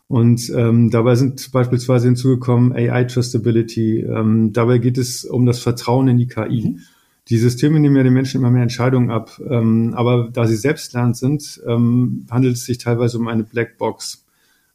Und 0.08 0.52
ähm, 0.56 0.92
dabei 0.92 1.16
sind 1.16 1.52
beispielsweise 1.52 2.08
hinzugekommen 2.08 2.74
AI 2.74 3.06
Trustability. 3.06 4.02
Ähm, 4.02 4.54
dabei 4.54 4.78
geht 4.78 4.98
es 4.98 5.26
um 5.26 5.46
das 5.46 5.60
Vertrauen 5.60 6.08
in 6.08 6.18
die 6.18 6.28
KI. 6.28 6.70
Mhm. 6.70 6.80
Die 7.28 7.40
Systeme 7.40 7.80
nehmen 7.80 7.96
ja 7.96 8.04
den 8.04 8.14
Menschen 8.14 8.40
immer 8.40 8.52
mehr 8.52 8.62
Entscheidungen 8.62 9.10
ab, 9.10 9.42
ähm, 9.50 9.96
aber 9.96 10.30
da 10.32 10.46
sie 10.46 10.56
selbstlernend 10.56 11.18
sind, 11.18 11.60
ähm, 11.66 12.28
handelt 12.30 12.56
es 12.56 12.66
sich 12.66 12.78
teilweise 12.78 13.18
um 13.18 13.28
eine 13.28 13.44
Blackbox. 13.44 14.26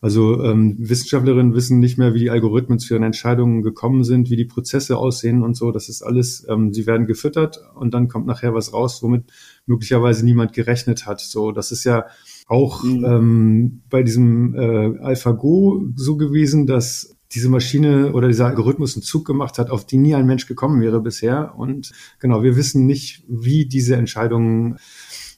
Also 0.01 0.43
ähm, 0.43 0.77
Wissenschaftlerinnen 0.79 1.55
wissen 1.55 1.79
nicht 1.79 1.99
mehr, 1.99 2.15
wie 2.15 2.19
die 2.19 2.31
Algorithmen 2.31 2.79
zu 2.79 2.95
ihren 2.95 3.03
Entscheidungen 3.03 3.63
gekommen 3.63 4.03
sind, 4.03 4.31
wie 4.31 4.37
die 4.37 4.47
Prozesse 4.47 4.97
aussehen 4.97 5.43
und 5.43 5.57
so. 5.57 5.71
Das 5.71 5.89
ist 5.89 6.03
alles, 6.03 6.45
ähm, 6.49 6.73
sie 6.73 6.87
werden 6.87 7.07
gefüttert 7.07 7.61
und 7.75 7.93
dann 7.93 8.09
kommt 8.09 8.27
nachher 8.27 8.55
was 8.55 8.73
raus, 8.73 9.03
womit 9.03 9.25
möglicherweise 9.67 10.25
niemand 10.25 10.55
gerechnet 10.55 11.07
hat. 11.07 11.21
So, 11.21 11.53
das 11.53 11.71
ist 11.71 11.85
ja 11.85 12.07
auch 12.51 12.83
mhm. 12.83 13.05
ähm, 13.05 13.83
bei 13.91 14.03
diesem 14.03 14.55
äh, 14.55 14.99
AlphaGo 14.99 15.85
so 15.95 16.17
gewesen, 16.17 16.67
dass 16.67 17.17
diese 17.33 17.49
Maschine 17.49 18.13
oder 18.13 18.27
dieser 18.27 18.47
Algorithmus 18.47 18.97
einen 18.97 19.05
Zug 19.05 19.25
gemacht 19.25 19.59
hat, 19.59 19.71
auf 19.71 19.87
die 19.87 19.99
nie 19.99 20.17
ein 20.17 20.27
Mensch 20.27 20.47
gekommen 20.49 20.81
wäre 20.81 21.01
bisher. 21.01 21.55
Und 21.57 21.93
genau, 22.19 22.43
wir 22.43 22.57
wissen 22.57 22.87
nicht, 22.87 23.23
wie 23.29 23.67
diese 23.67 23.95
Entscheidungen 23.95 24.79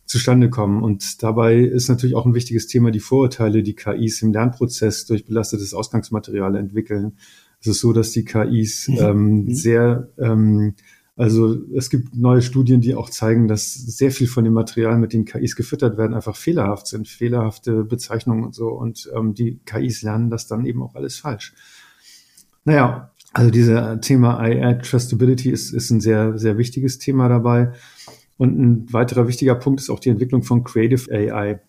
zustande 0.06 0.48
kommen. 0.48 0.82
Und 0.82 1.22
dabei 1.22 1.58
ist 1.58 1.88
natürlich 1.88 2.16
auch 2.16 2.24
ein 2.24 2.34
wichtiges 2.34 2.66
Thema 2.66 2.90
die 2.90 3.00
Vorurteile, 3.00 3.62
die 3.62 3.74
KIs 3.74 4.22
im 4.22 4.32
Lernprozess 4.32 5.04
durch 5.04 5.26
belastetes 5.26 5.74
Ausgangsmaterial 5.74 6.56
entwickeln. 6.56 7.18
Es 7.60 7.66
ist 7.66 7.80
so, 7.80 7.92
dass 7.92 8.10
die 8.12 8.24
KIs 8.24 8.88
mhm. 8.88 8.98
ähm, 8.98 9.34
mhm. 9.44 9.54
sehr, 9.54 10.08
ähm, 10.18 10.74
also 11.16 11.56
es 11.74 11.90
gibt 11.90 12.16
neue 12.16 12.40
Studien, 12.40 12.80
die 12.80 12.94
auch 12.94 13.10
zeigen, 13.10 13.46
dass 13.46 13.74
sehr 13.74 14.10
viel 14.10 14.26
von 14.26 14.44
dem 14.44 14.54
Material, 14.54 14.96
mit 14.98 15.12
dem 15.12 15.26
KIs 15.26 15.56
gefüttert 15.56 15.98
werden, 15.98 16.14
einfach 16.14 16.36
fehlerhaft 16.36 16.86
sind, 16.86 17.06
fehlerhafte 17.06 17.84
Bezeichnungen 17.84 18.44
und 18.44 18.54
so. 18.54 18.68
Und 18.68 19.10
ähm, 19.14 19.34
die 19.34 19.60
KIs 19.66 20.02
lernen 20.02 20.30
das 20.30 20.46
dann 20.46 20.64
eben 20.64 20.82
auch 20.82 20.94
alles 20.94 21.16
falsch. 21.16 21.54
Naja, 22.64 23.10
also 23.34 23.50
dieses 23.50 24.00
Thema 24.00 24.38
AI 24.38 24.74
Trustability 24.74 25.50
ist, 25.50 25.72
ist 25.72 25.90
ein 25.90 26.00
sehr, 26.00 26.38
sehr 26.38 26.56
wichtiges 26.56 26.98
Thema 26.98 27.28
dabei. 27.28 27.72
Und 28.38 28.58
ein 28.58 28.92
weiterer 28.92 29.28
wichtiger 29.28 29.54
Punkt 29.54 29.80
ist 29.80 29.90
auch 29.90 30.00
die 30.00 30.10
Entwicklung 30.10 30.42
von 30.42 30.64
Creative 30.64 31.10
AI. 31.12 31.60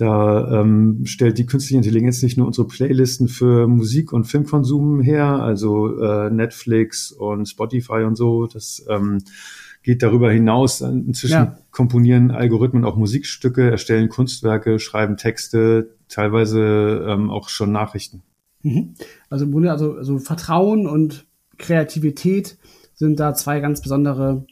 Da 0.00 0.62
ähm, 0.62 1.02
stellt 1.04 1.36
die 1.36 1.44
künstliche 1.44 1.76
Intelligenz 1.76 2.22
nicht 2.22 2.38
nur 2.38 2.46
unsere 2.46 2.66
Playlisten 2.66 3.28
für 3.28 3.68
Musik 3.68 4.14
und 4.14 4.24
Filmkonsum 4.24 5.02
her, 5.02 5.26
also 5.26 6.00
äh, 6.00 6.30
Netflix 6.30 7.12
und 7.12 7.46
Spotify 7.46 8.04
und 8.04 8.16
so. 8.16 8.46
Das 8.46 8.82
ähm, 8.88 9.18
geht 9.82 10.02
darüber 10.02 10.32
hinaus. 10.32 10.80
Inzwischen 10.80 11.34
ja. 11.34 11.58
komponieren 11.70 12.30
Algorithmen 12.30 12.86
auch 12.86 12.96
Musikstücke, 12.96 13.70
erstellen 13.70 14.08
Kunstwerke, 14.08 14.78
schreiben 14.78 15.18
Texte, 15.18 15.90
teilweise 16.08 17.04
ähm, 17.06 17.28
auch 17.28 17.50
schon 17.50 17.70
Nachrichten. 17.70 18.22
Mhm. 18.62 18.94
Also 19.28 19.44
im 19.44 19.52
Grunde, 19.52 19.70
also, 19.70 19.96
also 19.96 20.18
Vertrauen 20.18 20.86
und 20.86 21.26
Kreativität 21.58 22.56
sind 22.94 23.20
da 23.20 23.34
zwei 23.34 23.60
ganz 23.60 23.82
besondere 23.82 24.46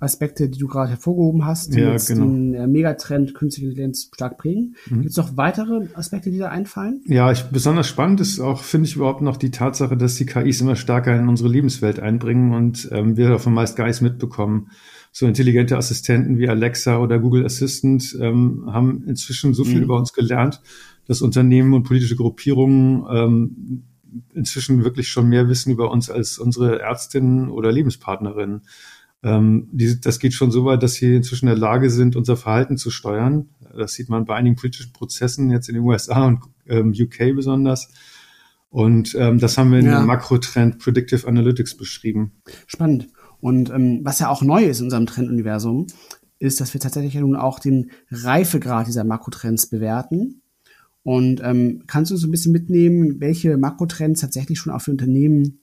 Aspekte, 0.00 0.48
die 0.48 0.58
du 0.58 0.66
gerade 0.66 0.90
hervorgehoben 0.90 1.44
hast, 1.44 1.74
die 1.74 1.80
ja, 1.80 1.92
jetzt 1.92 2.08
genau. 2.08 2.24
den 2.24 2.54
äh, 2.54 2.66
Megatrend 2.66 3.34
künstliche 3.34 3.68
Intelligenz 3.68 4.10
stark 4.12 4.38
prägen. 4.38 4.74
Mhm. 4.88 5.02
Gibt 5.02 5.10
es 5.10 5.16
noch 5.16 5.36
weitere 5.36 5.88
Aspekte, 5.94 6.30
die 6.30 6.38
da 6.38 6.48
einfallen? 6.48 7.02
Ja, 7.06 7.30
ich, 7.30 7.44
besonders 7.44 7.86
spannend 7.86 8.20
ist 8.20 8.40
auch, 8.40 8.62
finde 8.62 8.88
ich 8.88 8.96
überhaupt 8.96 9.20
noch 9.20 9.36
die 9.36 9.50
Tatsache, 9.50 9.96
dass 9.96 10.16
die 10.16 10.26
KIs 10.26 10.62
immer 10.62 10.76
stärker 10.76 11.14
in 11.16 11.28
unsere 11.28 11.50
Lebenswelt 11.50 12.00
einbringen 12.00 12.54
und 12.54 12.88
ähm, 12.92 13.16
wir 13.16 13.28
davon 13.28 13.52
meist 13.52 13.76
gar 13.76 13.86
nichts 13.86 14.00
mitbekommen. 14.00 14.70
So 15.12 15.26
intelligente 15.26 15.76
Assistenten 15.76 16.38
wie 16.38 16.48
Alexa 16.48 16.98
oder 16.98 17.18
Google 17.18 17.44
Assistant 17.44 18.16
ähm, 18.20 18.64
haben 18.72 19.04
inzwischen 19.06 19.54
so 19.54 19.64
viel 19.64 19.78
mhm. 19.78 19.84
über 19.84 19.98
uns 19.98 20.12
gelernt, 20.12 20.62
dass 21.06 21.20
Unternehmen 21.20 21.74
und 21.74 21.82
politische 21.82 22.16
Gruppierungen 22.16 23.04
ähm, 23.12 23.82
inzwischen 24.32 24.84
wirklich 24.84 25.08
schon 25.08 25.28
mehr 25.28 25.48
wissen 25.48 25.72
über 25.72 25.90
uns 25.90 26.10
als 26.10 26.38
unsere 26.38 26.80
Ärztinnen 26.80 27.50
oder 27.50 27.70
Lebenspartnerinnen. 27.70 28.62
Ähm, 29.22 29.68
die, 29.72 30.00
das 30.00 30.18
geht 30.18 30.32
schon 30.32 30.50
so 30.50 30.64
weit, 30.64 30.82
dass 30.82 30.94
sie 30.94 31.16
inzwischen 31.16 31.46
in 31.46 31.54
der 31.54 31.58
Lage 31.60 31.90
sind, 31.90 32.16
unser 32.16 32.36
Verhalten 32.36 32.76
zu 32.76 32.90
steuern. 32.90 33.50
Das 33.76 33.92
sieht 33.92 34.08
man 34.08 34.24
bei 34.24 34.34
einigen 34.34 34.56
politischen 34.56 34.92
Prozessen 34.92 35.50
jetzt 35.50 35.68
in 35.68 35.74
den 35.74 35.84
USA 35.84 36.26
und 36.26 36.40
ähm, 36.66 36.94
UK 36.98 37.34
besonders. 37.34 37.88
Und 38.70 39.14
ähm, 39.18 39.38
das 39.38 39.58
haben 39.58 39.72
wir 39.72 39.80
in 39.80 39.86
ja. 39.86 40.00
dem 40.00 40.06
Makrotrend 40.06 40.78
Predictive 40.78 41.26
Analytics 41.26 41.76
beschrieben. 41.76 42.32
Spannend. 42.66 43.08
Und 43.40 43.70
ähm, 43.70 44.00
was 44.04 44.20
ja 44.20 44.28
auch 44.28 44.42
neu 44.42 44.64
ist 44.64 44.78
in 44.78 44.86
unserem 44.86 45.06
Trenduniversum, 45.06 45.86
ist, 46.38 46.60
dass 46.60 46.72
wir 46.72 46.80
tatsächlich 46.80 47.14
ja 47.14 47.20
nun 47.20 47.36
auch 47.36 47.58
den 47.58 47.90
Reifegrad 48.10 48.86
dieser 48.86 49.04
Makrotrends 49.04 49.66
bewerten. 49.66 50.42
Und 51.02 51.40
ähm, 51.42 51.84
kannst 51.86 52.10
du 52.10 52.16
so 52.16 52.28
ein 52.28 52.30
bisschen 52.30 52.52
mitnehmen, 52.52 53.20
welche 53.20 53.56
Makrotrends 53.56 54.20
tatsächlich 54.20 54.58
schon 54.58 54.72
auch 54.72 54.82
für 54.82 54.90
Unternehmen 54.90 55.60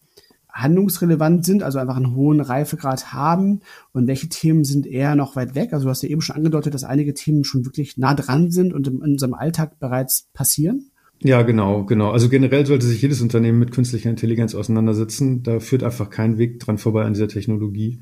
handlungsrelevant 0.58 1.46
sind, 1.46 1.64
also 1.64 1.80
einfach 1.80 1.96
einen 1.96 2.16
hohen 2.16 2.42
Reifegrad 2.42 3.14
haben 3.14 3.62
und 3.94 4.08
welche 4.08 4.30
Themen 4.30 4.64
sind 4.64 4.86
eher 4.86 5.16
noch 5.16 5.36
weit 5.36 5.56
weg. 5.56 5.74
Also 5.74 5.86
du 5.86 5.90
hast 5.90 6.04
ja 6.04 6.10
eben 6.10 6.22
schon 6.22 6.36
angedeutet, 6.36 6.74
dass 6.74 6.84
einige 6.84 7.14
Themen 7.14 7.44
schon 7.44 7.66
wirklich 7.66 7.98
nah 7.98 8.14
dran 8.14 8.52
sind 8.52 8.74
und 8.74 8.88
in 8.88 9.02
unserem 9.02 9.34
Alltag 9.34 9.80
bereits 9.80 10.30
passieren. 10.34 10.92
Ja, 11.24 11.42
genau, 11.42 11.84
genau. 11.86 12.12
Also 12.12 12.30
generell 12.30 12.66
sollte 12.66 12.86
sich 12.86 13.02
jedes 13.02 13.22
Unternehmen 13.22 13.60
mit 13.60 13.72
künstlicher 13.72 14.10
Intelligenz 14.10 14.54
auseinandersetzen. 14.54 15.42
Da 15.44 15.60
führt 15.60 15.84
einfach 15.84 16.10
kein 16.10 16.38
Weg 16.38 16.60
dran 16.60 16.78
vorbei 16.78 17.06
an 17.06 17.14
dieser 17.14 17.28
Technologie. 17.28 18.02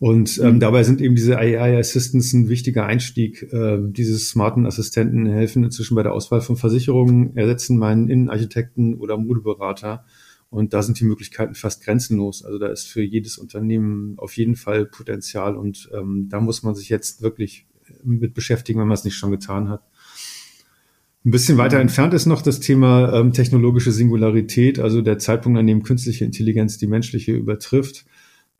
Und 0.00 0.38
ähm, 0.38 0.54
mhm. 0.54 0.60
dabei 0.60 0.84
sind 0.84 1.00
eben 1.00 1.16
diese 1.16 1.38
AI 1.38 1.76
Assistants 1.76 2.32
ein 2.32 2.48
wichtiger 2.48 2.86
Einstieg. 2.86 3.48
Ähm, 3.52 3.92
diese 3.92 4.16
smarten 4.18 4.66
Assistenten 4.66 5.26
helfen 5.26 5.64
inzwischen 5.64 5.96
bei 5.96 6.04
der 6.04 6.12
Auswahl 6.12 6.40
von 6.40 6.56
Versicherungen, 6.56 7.36
ersetzen 7.36 7.78
meinen 7.78 8.08
Innenarchitekten 8.08 8.94
oder 8.94 9.16
Modeberater 9.18 10.04
und 10.50 10.72
da 10.72 10.82
sind 10.82 10.98
die 10.98 11.04
Möglichkeiten 11.04 11.54
fast 11.54 11.84
grenzenlos. 11.84 12.44
Also 12.44 12.58
da 12.58 12.68
ist 12.68 12.86
für 12.86 13.02
jedes 13.02 13.38
Unternehmen 13.38 14.14
auf 14.18 14.36
jeden 14.36 14.56
Fall 14.56 14.86
Potenzial 14.86 15.56
und 15.56 15.90
ähm, 15.92 16.28
da 16.30 16.40
muss 16.40 16.62
man 16.62 16.74
sich 16.74 16.88
jetzt 16.88 17.22
wirklich 17.22 17.66
mit 18.02 18.34
beschäftigen, 18.34 18.80
wenn 18.80 18.88
man 18.88 18.94
es 18.94 19.04
nicht 19.04 19.16
schon 19.16 19.30
getan 19.30 19.68
hat. 19.68 19.82
Ein 21.24 21.30
bisschen 21.30 21.58
weiter 21.58 21.78
entfernt 21.78 22.14
ist 22.14 22.26
noch 22.26 22.42
das 22.42 22.60
Thema 22.60 23.12
ähm, 23.12 23.32
technologische 23.32 23.92
Singularität, 23.92 24.78
also 24.78 25.02
der 25.02 25.18
Zeitpunkt, 25.18 25.58
an 25.58 25.66
dem 25.66 25.82
künstliche 25.82 26.24
Intelligenz 26.24 26.78
die 26.78 26.86
menschliche 26.86 27.32
übertrifft. 27.32 28.06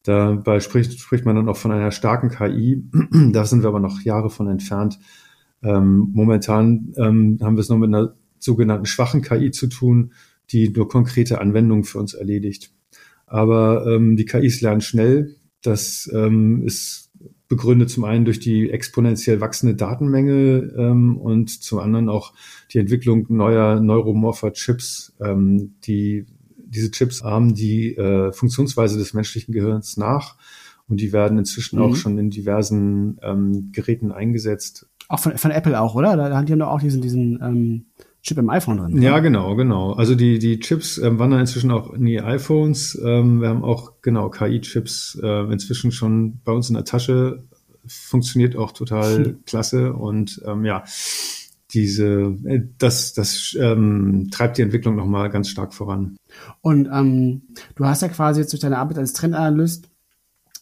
Dabei 0.02 0.61
spricht, 0.61 0.99
spricht 0.99 1.25
man 1.25 1.37
dann 1.37 1.49
auch 1.49 1.57
von 1.57 1.71
einer 1.71 1.92
starken 1.92 2.30
KI. 2.30 2.85
da 3.33 3.45
sind 3.45 3.62
wir 3.62 3.68
aber 3.68 3.80
noch 3.80 4.02
Jahre 4.02 4.28
von 4.28 4.49
entfernt. 4.49 4.99
Ähm, 5.62 6.11
momentan 6.12 6.92
ähm, 6.97 7.38
haben 7.40 7.57
wir 7.57 7.61
es 7.61 7.68
noch 7.68 7.78
mit 7.78 7.88
einer 7.88 8.14
sogenannten 8.38 8.87
schwachen 8.87 9.23
KI 9.23 9.50
zu 9.50 9.68
tun, 9.68 10.12
die 10.50 10.70
nur 10.70 10.88
konkrete 10.88 11.40
Anwendungen 11.40 11.84
für 11.84 11.98
uns 11.98 12.14
erledigt. 12.14 12.72
Aber 13.26 13.86
ähm, 13.86 14.16
die 14.16 14.24
KIs 14.24 14.60
lernen 14.60 14.80
schnell. 14.80 15.36
Das 15.60 16.10
ähm, 16.14 16.62
ist 16.64 17.08
begründet 17.48 17.90
zum 17.90 18.04
einen 18.04 18.24
durch 18.24 18.40
die 18.40 18.70
exponentiell 18.70 19.40
wachsende 19.40 19.74
Datenmenge 19.74 20.72
ähm, 20.76 21.16
und 21.16 21.48
zum 21.62 21.78
anderen 21.78 22.08
auch 22.08 22.34
die 22.72 22.78
Entwicklung 22.78 23.26
neuer 23.30 23.80
neuromorpher 23.80 24.52
Chips, 24.52 25.16
ähm, 25.20 25.74
die 25.84 26.26
diese 26.56 26.90
Chips 26.90 27.22
ahmen 27.22 27.54
die 27.54 27.96
äh, 27.96 28.30
Funktionsweise 28.32 28.98
des 28.98 29.14
menschlichen 29.14 29.54
Gehirns 29.54 29.96
nach 29.96 30.36
und 30.86 31.00
die 31.00 31.12
werden 31.14 31.38
inzwischen 31.38 31.78
mhm. 31.78 31.84
auch 31.84 31.96
schon 31.96 32.18
in 32.18 32.28
diversen 32.28 33.18
ähm, 33.22 33.70
Geräten 33.72 34.12
eingesetzt. 34.12 34.86
Auch 35.08 35.20
von, 35.20 35.38
von 35.38 35.50
Apple 35.50 35.80
auch, 35.80 35.94
oder? 35.94 36.16
Da, 36.16 36.28
da 36.28 36.36
haben 36.36 36.44
die 36.44 36.62
auch 36.62 36.80
diesen, 36.80 37.00
diesen 37.00 37.40
ähm, 37.42 37.86
Chip 38.28 38.38
im 38.38 38.50
iPhone 38.50 38.76
drin. 38.76 39.02
Ja, 39.02 39.18
genau, 39.20 39.56
genau. 39.56 39.92
Also 39.92 40.14
die, 40.14 40.38
die 40.38 40.61
Chips 40.61 40.99
ähm, 40.99 41.18
wandern 41.18 41.40
inzwischen 41.40 41.70
auch 41.70 41.94
in 41.94 42.04
die 42.04 42.20
iPhones. 42.20 43.00
Ähm, 43.02 43.40
wir 43.40 43.49
haben 43.49 43.64
auch, 43.64 43.94
genau, 44.02 44.28
KI-Chips 44.28 45.18
äh, 45.23 45.50
inzwischen 45.50 45.92
schon 45.92 46.40
bei 46.44 46.52
uns 46.52 46.68
in 46.68 46.75
der 46.75 46.85
Tasche. 46.85 47.42
Funktioniert 47.87 48.54
auch 48.54 48.73
total 48.73 49.25
hm. 49.25 49.38
klasse. 49.47 49.94
Und 49.94 50.42
ähm, 50.47 50.66
ja, 50.66 50.85
diese, 51.73 52.37
äh, 52.44 52.61
das, 52.76 53.14
das 53.14 53.56
ähm, 53.58 54.28
treibt 54.30 54.58
die 54.58 54.62
Entwicklung 54.62 54.94
nochmal 54.94 55.30
ganz 55.30 55.49
stark 55.49 55.73
voran. 55.73 56.16
Und 56.61 56.87
ähm, 56.92 57.42
du 57.76 57.87
hast 57.87 58.02
ja 58.02 58.08
quasi 58.08 58.40
jetzt 58.40 58.52
durch 58.52 58.61
deine 58.61 58.76
Arbeit 58.76 58.99
als 58.99 59.14
Trendanalyst, 59.14 59.88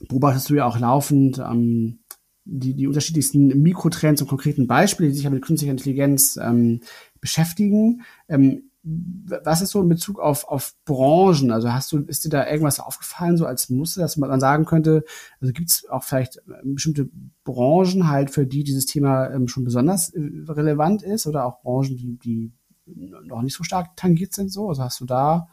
beobachtest 0.09 0.51
du 0.51 0.55
ja 0.55 0.67
auch 0.67 0.79
laufend 0.79 1.39
ähm, 1.39 1.99
die, 2.47 2.75
die 2.75 2.87
unterschiedlichsten 2.87 3.61
Mikrotrends 3.61 4.23
und 4.23 4.29
konkreten 4.29 4.67
Beispiele, 4.67 5.09
die 5.09 5.17
sich 5.17 5.25
ja 5.25 5.31
mit 5.31 5.43
künstlicher 5.43 5.73
Intelligenz 5.73 6.39
ähm, 6.41 6.81
beschäftigen. 7.27 8.03
Ähm, 8.29 8.71
was 8.85 9.63
ist 9.63 9.71
so 9.71 9.83
in 9.83 9.89
Bezug 9.89 10.21
auf, 10.21 10.47
auf 10.47 10.75
Branchen? 10.85 11.51
Also 11.51 11.73
hast 11.73 11.91
du, 11.91 11.99
ist 12.07 12.25
dir 12.25 12.29
da 12.29 12.47
irgendwas 12.47 12.79
aufgefallen, 12.79 13.37
so 13.37 13.45
als 13.45 13.69
Muster, 13.69 14.03
dass 14.03 14.17
man 14.17 14.39
sagen 14.39 14.65
könnte, 14.65 15.05
also 15.41 15.53
gibt 15.53 15.71
es 15.71 15.89
auch 15.89 16.05
vielleicht 16.05 16.41
ähm, 16.47 16.75
bestimmte 16.75 17.09
Branchen 17.43 18.09
halt, 18.09 18.31
für 18.31 18.47
die 18.47 18.63
dieses 18.63 18.87
Thema 18.87 19.29
ähm, 19.31 19.49
schon 19.49 19.65
besonders 19.65 20.11
äh, 20.11 20.21
relevant 20.47 21.03
ist 21.03 21.27
oder 21.27 21.47
auch 21.47 21.63
Branchen, 21.63 21.97
die, 21.97 22.17
die 22.17 22.53
noch 22.87 23.43
nicht 23.43 23.57
so 23.57 23.65
stark 23.65 23.97
tangiert 23.97 24.33
sind 24.33 24.53
so? 24.53 24.69
Also 24.69 24.85
hast 24.85 25.01
du 25.01 25.05
da 25.05 25.49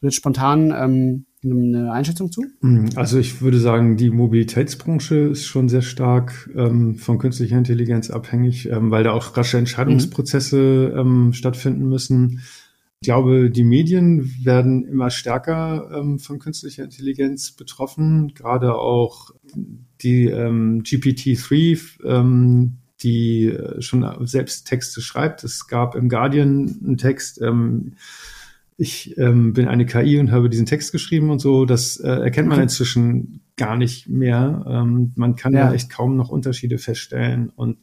so 0.00 0.06
jetzt 0.06 0.14
spontan 0.14 0.72
ähm, 0.76 1.26
eine 1.52 1.92
Einschätzung 1.92 2.30
zu? 2.30 2.44
Mhm. 2.60 2.90
Also 2.94 3.18
ich 3.18 3.40
würde 3.40 3.58
sagen, 3.58 3.96
die 3.96 4.10
Mobilitätsbranche 4.10 5.16
ist 5.16 5.46
schon 5.46 5.68
sehr 5.68 5.82
stark 5.82 6.50
ähm, 6.56 6.96
von 6.96 7.18
künstlicher 7.18 7.58
Intelligenz 7.58 8.10
abhängig, 8.10 8.68
ähm, 8.68 8.90
weil 8.90 9.04
da 9.04 9.12
auch 9.12 9.36
rasche 9.36 9.58
Entscheidungsprozesse 9.58 10.92
mhm. 10.92 10.98
ähm, 10.98 11.32
stattfinden 11.32 11.88
müssen. 11.88 12.40
Ich 13.00 13.06
glaube, 13.06 13.50
die 13.50 13.64
Medien 13.64 14.32
werden 14.42 14.84
immer 14.84 15.10
stärker 15.10 15.90
ähm, 15.94 16.18
von 16.18 16.38
künstlicher 16.38 16.84
Intelligenz 16.84 17.52
betroffen, 17.52 18.32
gerade 18.34 18.74
auch 18.74 19.30
die 20.00 20.24
ähm, 20.26 20.82
GPT-3, 20.82 22.04
ähm, 22.04 22.78
die 23.02 23.48
äh, 23.48 23.82
schon 23.82 24.06
selbst 24.26 24.66
Texte 24.66 25.02
schreibt. 25.02 25.44
Es 25.44 25.68
gab 25.68 25.94
im 25.94 26.08
Guardian 26.08 26.80
einen 26.82 26.96
Text, 26.96 27.40
ich 28.76 29.16
ähm, 29.16 29.54
bin 29.54 29.68
eine 29.68 29.86
KI 29.86 30.18
und 30.18 30.30
habe 30.30 30.50
diesen 30.50 30.66
Text 30.66 30.92
geschrieben 30.92 31.30
und 31.30 31.38
so. 31.38 31.64
Das 31.64 31.98
äh, 31.98 32.08
erkennt 32.08 32.48
man 32.48 32.60
inzwischen 32.60 33.40
gar 33.56 33.76
nicht 33.76 34.08
mehr. 34.08 34.64
Ähm, 34.68 35.12
man 35.16 35.34
kann 35.34 35.54
ja. 35.54 35.68
da 35.68 35.74
echt 35.74 35.88
kaum 35.88 36.16
noch 36.16 36.28
Unterschiede 36.28 36.76
feststellen. 36.76 37.50
Und 37.50 37.78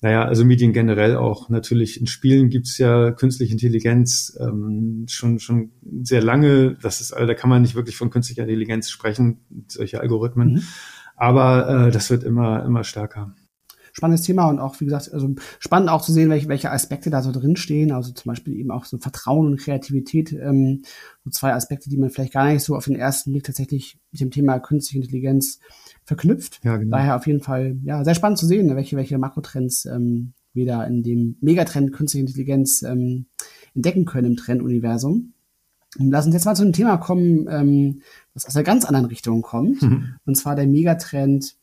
naja, 0.00 0.24
also 0.24 0.44
Medien 0.44 0.72
generell 0.72 1.16
auch. 1.16 1.50
Natürlich 1.50 2.00
in 2.00 2.06
Spielen 2.06 2.48
gibt's 2.48 2.78
ja 2.78 3.10
künstliche 3.10 3.52
Intelligenz 3.52 4.36
ähm, 4.40 5.04
schon 5.08 5.38
schon 5.38 5.72
sehr 6.02 6.22
lange. 6.22 6.76
Das 6.80 7.02
ist, 7.02 7.12
also 7.12 7.26
da 7.26 7.34
kann 7.34 7.50
man 7.50 7.60
nicht 7.60 7.74
wirklich 7.74 7.96
von 7.96 8.08
künstlicher 8.10 8.42
Intelligenz 8.42 8.90
sprechen, 8.90 9.40
solche 9.68 10.00
Algorithmen. 10.00 10.54
Mhm. 10.54 10.62
Aber 11.14 11.88
äh, 11.88 11.90
das 11.90 12.10
wird 12.10 12.24
immer 12.24 12.64
immer 12.64 12.84
stärker 12.84 13.34
spannendes 13.92 14.24
Thema 14.24 14.48
und 14.48 14.58
auch, 14.58 14.80
wie 14.80 14.86
gesagt, 14.86 15.12
also 15.12 15.34
spannend 15.58 15.90
auch 15.90 16.02
zu 16.02 16.12
sehen, 16.12 16.30
welche, 16.30 16.48
welche 16.48 16.70
Aspekte 16.70 17.10
da 17.10 17.22
so 17.22 17.30
drinstehen. 17.30 17.92
Also 17.92 18.12
zum 18.12 18.30
Beispiel 18.30 18.56
eben 18.56 18.70
auch 18.70 18.86
so 18.86 18.98
Vertrauen 18.98 19.46
und 19.46 19.60
Kreativität, 19.60 20.32
ähm, 20.32 20.82
so 21.24 21.30
zwei 21.30 21.52
Aspekte, 21.52 21.90
die 21.90 21.98
man 21.98 22.10
vielleicht 22.10 22.32
gar 22.32 22.50
nicht 22.50 22.62
so 22.62 22.74
auf 22.74 22.86
den 22.86 22.96
ersten 22.96 23.32
Blick 23.32 23.44
tatsächlich 23.44 23.98
mit 24.10 24.20
dem 24.20 24.30
Thema 24.30 24.58
künstliche 24.58 25.04
Intelligenz 25.04 25.60
verknüpft. 26.04 26.60
Ja, 26.64 26.76
genau. 26.78 26.96
Daher 26.96 27.16
auf 27.16 27.26
jeden 27.26 27.40
Fall, 27.40 27.76
ja, 27.84 28.02
sehr 28.04 28.14
spannend 28.14 28.38
zu 28.38 28.46
sehen, 28.46 28.74
welche, 28.74 28.96
welche 28.96 29.18
Makrotrends 29.18 29.84
ähm, 29.84 30.32
wir 30.54 30.66
da 30.66 30.84
in 30.84 31.02
dem 31.02 31.36
Megatrend 31.40 31.92
künstliche 31.92 32.26
Intelligenz 32.26 32.82
ähm, 32.82 33.26
entdecken 33.74 34.04
können 34.04 34.32
im 34.32 34.36
Trenduniversum. 34.36 35.32
Lass 35.98 36.24
uns 36.24 36.34
jetzt 36.34 36.46
mal 36.46 36.54
zu 36.54 36.62
einem 36.62 36.72
Thema 36.72 36.96
kommen, 36.96 37.46
ähm, 37.50 38.02
was 38.32 38.46
aus 38.46 38.56
einer 38.56 38.64
ganz 38.64 38.86
anderen 38.86 39.06
Richtung 39.06 39.42
kommt. 39.42 39.82
Mhm. 39.82 40.14
Und 40.24 40.36
zwar 40.36 40.56
der 40.56 40.66
Megatrend 40.66 41.56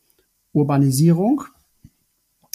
Urbanisierung. 0.54 1.44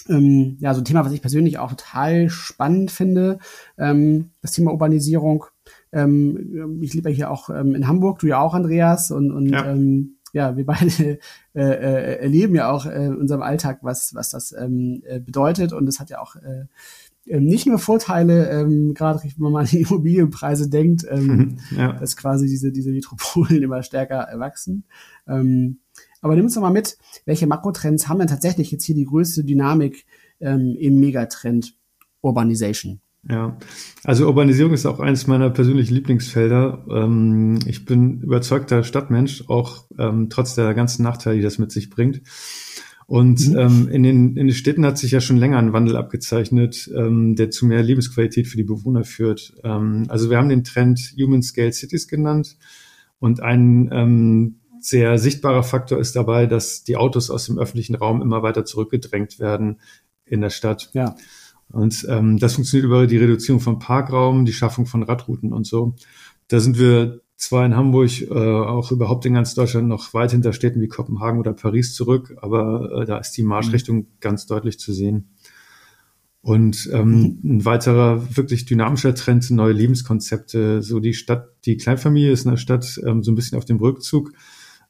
Ähm, 0.09 0.57
ja, 0.61 0.75
so 0.75 0.81
ein 0.81 0.85
Thema, 0.85 1.05
was 1.05 1.13
ich 1.13 1.23
persönlich 1.23 1.59
auch 1.59 1.71
total 1.71 2.29
spannend 2.29 2.91
finde, 2.91 3.39
ähm, 3.79 4.31
das 4.43 4.53
Thema 4.53 4.73
Urbanisierung. 4.73 5.47
Ähm, 5.93 6.81
ich 6.83 6.93
lebe 6.95 7.11
ja 7.11 7.17
hier 7.17 7.31
auch 7.31 7.51
ähm, 7.51 7.75
in 7.75 7.89
Hamburg, 7.89 8.19
du 8.19 8.27
ja 8.27 8.41
auch, 8.41 8.55
Andreas, 8.55 9.11
und, 9.11 9.31
und 9.31 9.47
ja. 9.47 9.67
Ähm, 9.67 10.17
ja, 10.35 10.57
wir 10.57 10.67
beide 10.67 11.19
äh, 11.55 11.61
äh, 11.63 12.19
erleben 12.21 12.55
ja 12.57 12.71
auch 12.71 12.87
äh, 12.87 13.07
in 13.07 13.17
unserem 13.17 13.41
Alltag, 13.41 13.79
was, 13.83 14.15
was 14.15 14.31
das 14.31 14.53
ähm, 14.53 15.03
äh, 15.07 15.21
bedeutet. 15.21 15.73
Und 15.73 15.89
es 15.89 16.01
hat 16.01 16.11
ja 16.11 16.21
auch 16.21 16.37
äh, 16.37 16.67
nicht 17.27 17.67
nur 17.67 17.79
Vorteile, 17.79 18.51
ähm, 18.51 18.93
gerade 18.93 19.23
wenn 19.23 19.33
man 19.39 19.53
mal 19.53 19.61
an 19.61 19.67
die 19.67 19.81
Immobilienpreise 19.89 20.69
denkt, 20.69 21.07
ja. 21.77 21.93
dass 21.93 22.17
quasi 22.17 22.47
diese, 22.49 22.71
diese 22.71 22.91
Metropolen 22.91 23.63
immer 23.63 23.83
stärker 23.83 24.17
erwachsen. 24.17 24.85
Ähm, 25.27 25.79
aber 26.25 26.37
nimm 26.37 26.47
uns 26.47 26.55
doch 26.55 26.63
mal 26.63 26.71
mit, 26.71 26.97
welche 27.27 27.47
Makrotrends 27.47 28.09
haben 28.09 28.19
denn 28.19 28.29
tatsächlich 28.29 28.71
jetzt 28.71 28.85
hier 28.85 28.95
die 28.95 29.05
größte 29.05 29.45
Dynamik 29.45 30.07
ähm, 30.41 30.75
im 30.79 30.99
Megatrend 30.99 31.75
Urbanization? 32.23 33.01
Ja, 33.29 33.59
also 34.05 34.27
Urbanisierung 34.27 34.73
ist 34.73 34.87
auch 34.87 35.01
eines 35.01 35.27
meiner 35.27 35.51
persönlichen 35.51 35.93
Lieblingsfelder. 35.95 36.87
Ähm, 36.91 37.59
ich 37.67 37.85
bin 37.85 38.23
überzeugter 38.23 38.85
Stadtmensch, 38.85 39.45
auch 39.49 39.85
ähm, 39.99 40.31
trotz 40.31 40.55
der 40.55 40.73
ganzen 40.73 41.03
Nachteile, 41.03 41.37
die 41.37 41.43
das 41.43 41.59
mit 41.59 41.71
sich 41.71 41.91
bringt. 41.91 42.23
Und 43.07 43.51
mhm. 43.51 43.59
ähm, 43.59 43.89
in, 43.91 44.03
den, 44.03 44.37
in 44.39 44.47
den 44.47 44.55
Städten 44.55 44.87
hat 44.87 44.97
sich 44.97 45.11
ja 45.11 45.21
schon 45.21 45.37
länger 45.37 45.59
ein 45.59 45.75
Wandel 45.75 45.97
abgezeichnet, 45.97 46.91
ähm, 46.97 47.37
der 47.37 47.51
zu 47.51 47.67
mehr 47.67 47.83
Lebensqualität 47.83 48.47
für 48.47 48.57
die 48.57 48.65
Bewohner 48.65 49.05
führt. 49.05 49.53
Ähm, 49.63 50.07
also 50.09 50.31
wir 50.31 50.39
haben 50.39 50.49
den 50.49 50.65
Trend 50.65 51.15
Human 51.21 51.43
Scale 51.43 51.73
Cities 51.73 52.09
genannt 52.09 52.57
und 53.19 53.43
ein 53.43 53.91
ähm, 53.93 54.61
sehr 54.85 55.19
sichtbarer 55.19 55.63
Faktor 55.63 55.99
ist 55.99 56.15
dabei, 56.15 56.47
dass 56.47 56.85
die 56.85 56.97
Autos 56.97 57.31
aus 57.31 57.47
dem 57.47 57.59
öffentlichen 57.59 57.95
Raum 57.95 58.21
immer 58.21 58.43
weiter 58.43 58.65
zurückgedrängt 58.65 59.39
werden 59.39 59.81
in 60.27 60.41
der 60.41 60.51
Stadt. 60.51 60.91
Ja. 60.93 61.17
Und 61.71 62.07
ähm, 62.09 62.39
das 62.39 62.55
funktioniert 62.55 62.85
über 62.85 63.07
die 63.07 63.17
Reduzierung 63.17 63.61
von 63.61 63.79
Parkraum, 63.79 64.45
die 64.45 64.53
Schaffung 64.53 64.87
von 64.87 65.03
Radrouten 65.03 65.53
und 65.53 65.67
so. 65.67 65.95
Da 66.49 66.61
sind 66.61 66.79
wir 66.79 67.23
zwar 67.37 67.65
in 67.65 67.75
Hamburg, 67.75 68.23
äh, 68.23 68.35
auch 68.35 68.93
überhaupt 68.93 69.25
in 69.27 69.35
ganz 69.35 69.55
Deutschland 69.55 69.89
noch 69.89 70.13
weit 70.15 70.33
hinter 70.33 70.53
Städten 70.53 70.81
wie 70.81 70.89
Kopenhagen 70.89 71.41
oder 71.41 71.55
Paris 71.55 71.95
zurück, 71.95 72.37
aber 72.41 73.03
äh, 73.03 73.07
da 73.07 73.19
ist 73.19 73.33
die 73.33 73.43
Marschrichtung 73.43 73.97
mhm. 73.97 74.07
ganz 74.21 74.47
deutlich 74.47 74.79
zu 74.79 74.93
sehen. 74.93 75.31
Und 76.43 76.91
ähm, 76.93 77.41
ein 77.43 77.65
weiterer 77.65 78.37
wirklich 78.37 78.67
dynamischer 78.67 79.15
Trend 79.15 79.45
sind 79.45 79.57
neue 79.57 79.73
Lebenskonzepte. 79.73 80.83
So 80.83 81.01
die 81.01 81.15
Stadt, 81.15 81.49
die 81.65 81.79
Kleinfamilie 81.79 82.33
ist 82.33 82.45
in 82.45 82.51
der 82.51 82.59
Stadt 82.59 83.01
ähm, 83.07 83.23
so 83.23 83.33
ein 83.33 83.35
bisschen 83.35 83.57
auf 83.57 83.65
dem 83.65 83.79
Rückzug. 83.79 84.31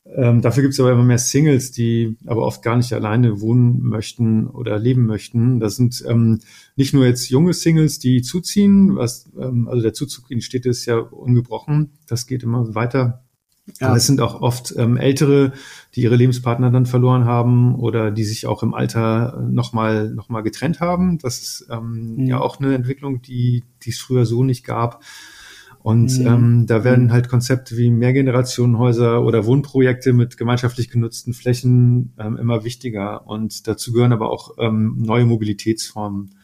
Ähm, 0.06 0.42
dafür 0.42 0.62
gibt 0.62 0.74
es 0.74 0.80
aber 0.80 0.92
immer 0.92 1.02
mehr 1.02 1.18
Singles, 1.18 1.70
die 1.70 2.18
aber 2.26 2.42
oft 2.42 2.62
gar 2.62 2.76
nicht 2.76 2.92
alleine 2.92 3.40
wohnen 3.40 3.82
möchten 3.82 4.46
oder 4.46 4.78
leben 4.78 5.06
möchten. 5.06 5.60
Das 5.60 5.76
sind 5.76 6.04
ähm, 6.06 6.40
nicht 6.76 6.92
nur 6.92 7.06
jetzt 7.06 7.30
junge 7.30 7.54
Singles, 7.54 7.98
die 7.98 8.20
zuziehen, 8.20 8.96
was 8.96 9.30
ähm, 9.38 9.66
also 9.66 9.82
der 9.82 9.94
Zuzug 9.94 10.30
in 10.30 10.38
die 10.38 10.44
Städte 10.44 10.68
ist 10.68 10.84
ja 10.84 10.98
ungebrochen. 10.98 11.92
Das 12.06 12.26
geht 12.26 12.42
immer 12.42 12.74
weiter. 12.74 13.24
Ja. 13.80 13.88
Aber 13.88 13.96
es 13.96 14.06
sind 14.06 14.20
auch 14.20 14.42
oft 14.42 14.74
ähm, 14.76 14.98
Ältere, 14.98 15.52
die 15.94 16.02
ihre 16.02 16.16
Lebenspartner 16.16 16.70
dann 16.70 16.84
verloren 16.84 17.24
haben 17.24 17.74
oder 17.76 18.10
die 18.10 18.24
sich 18.24 18.46
auch 18.46 18.62
im 18.62 18.74
Alter 18.74 19.42
nochmal 19.50 20.10
noch 20.10 20.28
mal 20.28 20.42
getrennt 20.42 20.80
haben. 20.80 21.16
Das 21.16 21.38
ist 21.38 21.66
ähm, 21.70 22.16
mhm. 22.16 22.26
ja 22.26 22.40
auch 22.40 22.60
eine 22.60 22.74
Entwicklung, 22.74 23.22
die 23.22 23.64
die 23.82 23.90
es 23.90 23.98
früher 23.98 24.26
so 24.26 24.44
nicht 24.44 24.64
gab. 24.64 25.02
Und 25.84 26.18
mhm. 26.18 26.26
ähm, 26.26 26.66
da 26.66 26.82
werden 26.82 27.04
mhm. 27.04 27.12
halt 27.12 27.28
Konzepte 27.28 27.76
wie 27.76 27.90
Mehrgenerationenhäuser 27.90 29.22
oder 29.22 29.44
Wohnprojekte 29.44 30.14
mit 30.14 30.38
gemeinschaftlich 30.38 30.88
genutzten 30.88 31.34
Flächen 31.34 32.14
ähm, 32.18 32.38
immer 32.38 32.64
wichtiger. 32.64 33.26
Und 33.26 33.68
dazu 33.68 33.92
gehören 33.92 34.14
aber 34.14 34.30
auch 34.30 34.54
ähm, 34.58 34.94
neue 34.96 35.26
Mobilitätsformen. 35.26 36.36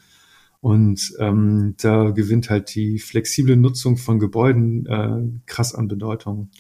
Und 0.60 1.14
ähm, 1.18 1.74
da 1.80 2.10
gewinnt 2.10 2.50
halt 2.50 2.74
die 2.74 2.98
flexible 2.98 3.56
Nutzung 3.56 3.96
von 3.96 4.18
Gebäuden 4.18 4.84
äh, 4.84 5.22
krass 5.46 5.74
an 5.74 5.88
Bedeutung. 5.88 6.50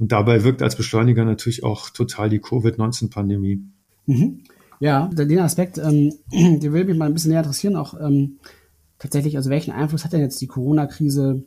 Und 0.00 0.10
dabei 0.10 0.42
wirkt 0.42 0.60
als 0.60 0.74
Beschleuniger 0.74 1.24
natürlich 1.24 1.62
auch 1.62 1.88
total 1.88 2.30
die 2.30 2.40
Covid-19-Pandemie. 2.40 3.62
Mhm. 4.06 4.40
Ja, 4.80 5.06
den 5.06 5.38
Aspekt, 5.38 5.78
ähm, 5.78 6.12
den 6.32 6.72
will 6.72 6.84
mich 6.84 6.98
mal 6.98 7.06
ein 7.06 7.14
bisschen 7.14 7.30
näher 7.30 7.42
interessieren, 7.42 7.76
auch 7.76 7.94
ähm, 8.00 8.40
tatsächlich, 8.98 9.36
also 9.36 9.50
welchen 9.50 9.70
Einfluss 9.70 10.04
hat 10.04 10.12
denn 10.12 10.20
jetzt 10.20 10.40
die 10.40 10.48
Corona-Krise 10.48 11.44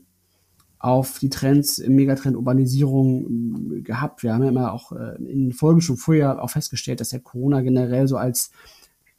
auf 0.79 1.19
die 1.19 1.29
Trends 1.29 1.79
im 1.79 1.95
Megatrend 1.95 2.35
Urbanisierung 2.35 3.25
ähm, 3.25 3.83
gehabt. 3.83 4.23
Wir 4.23 4.33
haben 4.33 4.43
ja 4.43 4.49
immer 4.49 4.73
auch 4.73 4.91
äh, 4.91 5.15
in 5.23 5.51
Folgen 5.51 5.81
schon 5.81 5.97
vorher 5.97 6.43
auch 6.43 6.49
festgestellt, 6.49 6.99
dass 6.99 7.09
der 7.09 7.19
Corona 7.19 7.61
generell 7.61 8.07
so 8.07 8.17
als 8.17 8.51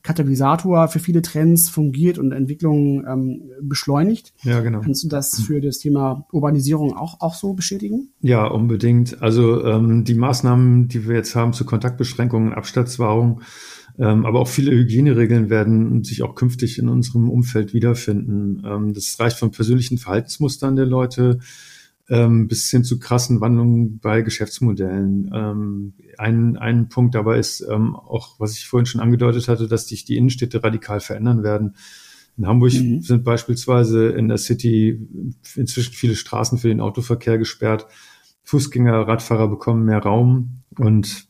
Katalysator 0.03 0.89
für 0.89 1.01
viele 1.01 1.23
Trends 1.23 1.69
fungiert 1.69 2.19
und 2.19 2.33
Entwicklungen 2.33 3.05
ähm, 3.07 3.51
beschleunigt. 3.61 4.33
Ja, 4.43 4.61
genau. 4.61 4.81
Kannst 4.81 5.05
du 5.05 5.09
das 5.09 5.41
für 5.41 5.61
das 5.61 5.79
Thema 5.79 6.27
Urbanisierung 6.33 6.97
auch, 6.97 7.21
auch 7.21 7.35
so 7.35 7.53
bestätigen? 7.53 8.11
Ja, 8.21 8.47
unbedingt. 8.47 9.21
Also 9.21 9.65
ähm, 9.65 10.05
die 10.05 10.15
Maßnahmen, 10.15 10.89
die 10.89 11.09
wir 11.09 11.17
jetzt 11.17 11.35
haben 11.35 11.53
zur 11.53 11.67
Kontaktbeschränkung, 11.67 12.55
Abstandswahrung, 12.55 13.43
aber 14.05 14.41
auch 14.41 14.49
viele 14.49 14.71
Hygieneregeln 14.71 15.51
werden 15.51 16.05
sich 16.05 16.23
auch 16.23 16.35
künftig 16.35 16.79
in 16.79 16.89
unserem 16.89 17.29
Umfeld 17.29 17.75
wiederfinden. 17.75 18.63
Ähm, 18.65 18.95
das 18.95 19.19
reicht 19.19 19.39
von 19.39 19.51
persönlichen 19.51 19.99
Verhaltensmustern 19.99 20.77
der 20.77 20.87
Leute 20.87 21.41
ähm, 22.09 22.49
bis 22.49 22.71
hin 22.71 22.85
zu 22.85 22.99
krassen 22.99 23.41
Wandlungen 23.41 23.99
bei 23.99 24.23
Geschäftsmodellen. 24.23 25.31
Ähm, 25.35 25.95
ein, 26.17 26.57
ein 26.57 26.89
Punkt 26.89 27.15
dabei 27.15 27.39
ist 27.39 27.61
ähm, 27.69 27.95
auch, 27.95 28.41
was 28.41 28.57
ich 28.57 28.67
vorhin 28.67 28.87
schon 28.87 29.01
angedeutet 29.01 29.49
hatte, 29.49 29.69
dass 29.69 29.89
sich 29.89 30.05
die 30.05 30.17
Innenstädte 30.17 30.63
radikal 30.63 31.01
verändern 31.01 31.43
werden. 31.43 31.75
In 32.37 32.47
Hamburg 32.47 32.73
mhm. 32.73 33.01
sind 33.01 33.25
beispielsweise 33.25 34.09
in 34.11 34.29
der 34.29 34.39
City 34.39 35.07
inzwischen 35.57 35.93
viele 35.93 36.15
Straßen 36.15 36.59
für 36.59 36.69
den 36.69 36.81
Autoverkehr 36.81 37.37
gesperrt. 37.37 37.87
Fußgänger, 38.45 39.07
Radfahrer 39.07 39.49
bekommen 39.49 39.85
mehr 39.85 39.99
Raum 39.99 40.63
und 40.79 41.28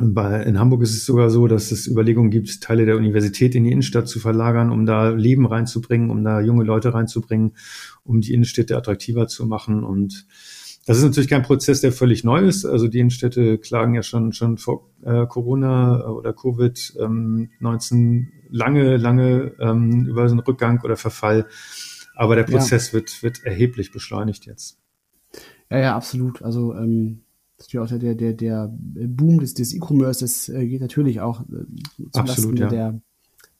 bei, 0.00 0.42
in 0.42 0.58
Hamburg 0.58 0.82
ist 0.82 0.94
es 0.94 1.04
sogar 1.04 1.30
so, 1.30 1.46
dass 1.46 1.70
es 1.70 1.86
Überlegungen 1.86 2.30
gibt, 2.30 2.60
Teile 2.62 2.86
der 2.86 2.96
Universität 2.96 3.54
in 3.54 3.64
die 3.64 3.70
Innenstadt 3.70 4.08
zu 4.08 4.18
verlagern, 4.18 4.70
um 4.70 4.86
da 4.86 5.10
Leben 5.10 5.46
reinzubringen, 5.46 6.10
um 6.10 6.24
da 6.24 6.40
junge 6.40 6.64
Leute 6.64 6.94
reinzubringen, 6.94 7.52
um 8.02 8.20
die 8.20 8.32
Innenstädte 8.32 8.76
attraktiver 8.76 9.26
zu 9.26 9.46
machen. 9.46 9.84
Und 9.84 10.26
das 10.86 10.98
ist 10.98 11.04
natürlich 11.04 11.28
kein 11.28 11.42
Prozess, 11.42 11.80
der 11.80 11.92
völlig 11.92 12.24
neu 12.24 12.40
ist. 12.40 12.64
Also 12.64 12.88
die 12.88 12.98
Innenstädte 12.98 13.58
klagen 13.58 13.94
ja 13.94 14.02
schon, 14.02 14.32
schon 14.32 14.58
vor 14.58 14.90
äh, 15.02 15.26
Corona 15.26 16.06
oder 16.08 16.30
Covid-19 16.30 17.92
ähm, 17.92 18.28
lange, 18.50 18.96
lange 18.96 19.52
ähm, 19.60 20.06
über 20.06 20.28
so 20.28 20.34
einen 20.34 20.40
Rückgang 20.40 20.82
oder 20.82 20.96
Verfall. 20.96 21.46
Aber 22.16 22.36
der 22.36 22.44
Prozess 22.44 22.88
ja. 22.88 22.94
wird, 22.94 23.22
wird 23.22 23.44
erheblich 23.44 23.92
beschleunigt 23.92 24.46
jetzt. 24.46 24.78
Ja, 25.70 25.78
ja, 25.78 25.96
absolut. 25.96 26.42
Also 26.42 26.74
ähm, 26.74 27.22
natürlich 27.60 27.92
auch 27.92 27.98
der, 27.98 28.14
der, 28.14 28.32
der 28.32 28.70
Boom 28.72 29.38
des, 29.38 29.54
des 29.54 29.74
E-Commerce, 29.74 30.20
das 30.20 30.48
äh, 30.48 30.66
geht 30.66 30.80
natürlich 30.80 31.20
auch 31.20 31.42
äh, 31.42 32.10
zu 32.10 32.20
Absolut, 32.20 32.58
ja. 32.58 32.68
der 32.68 33.00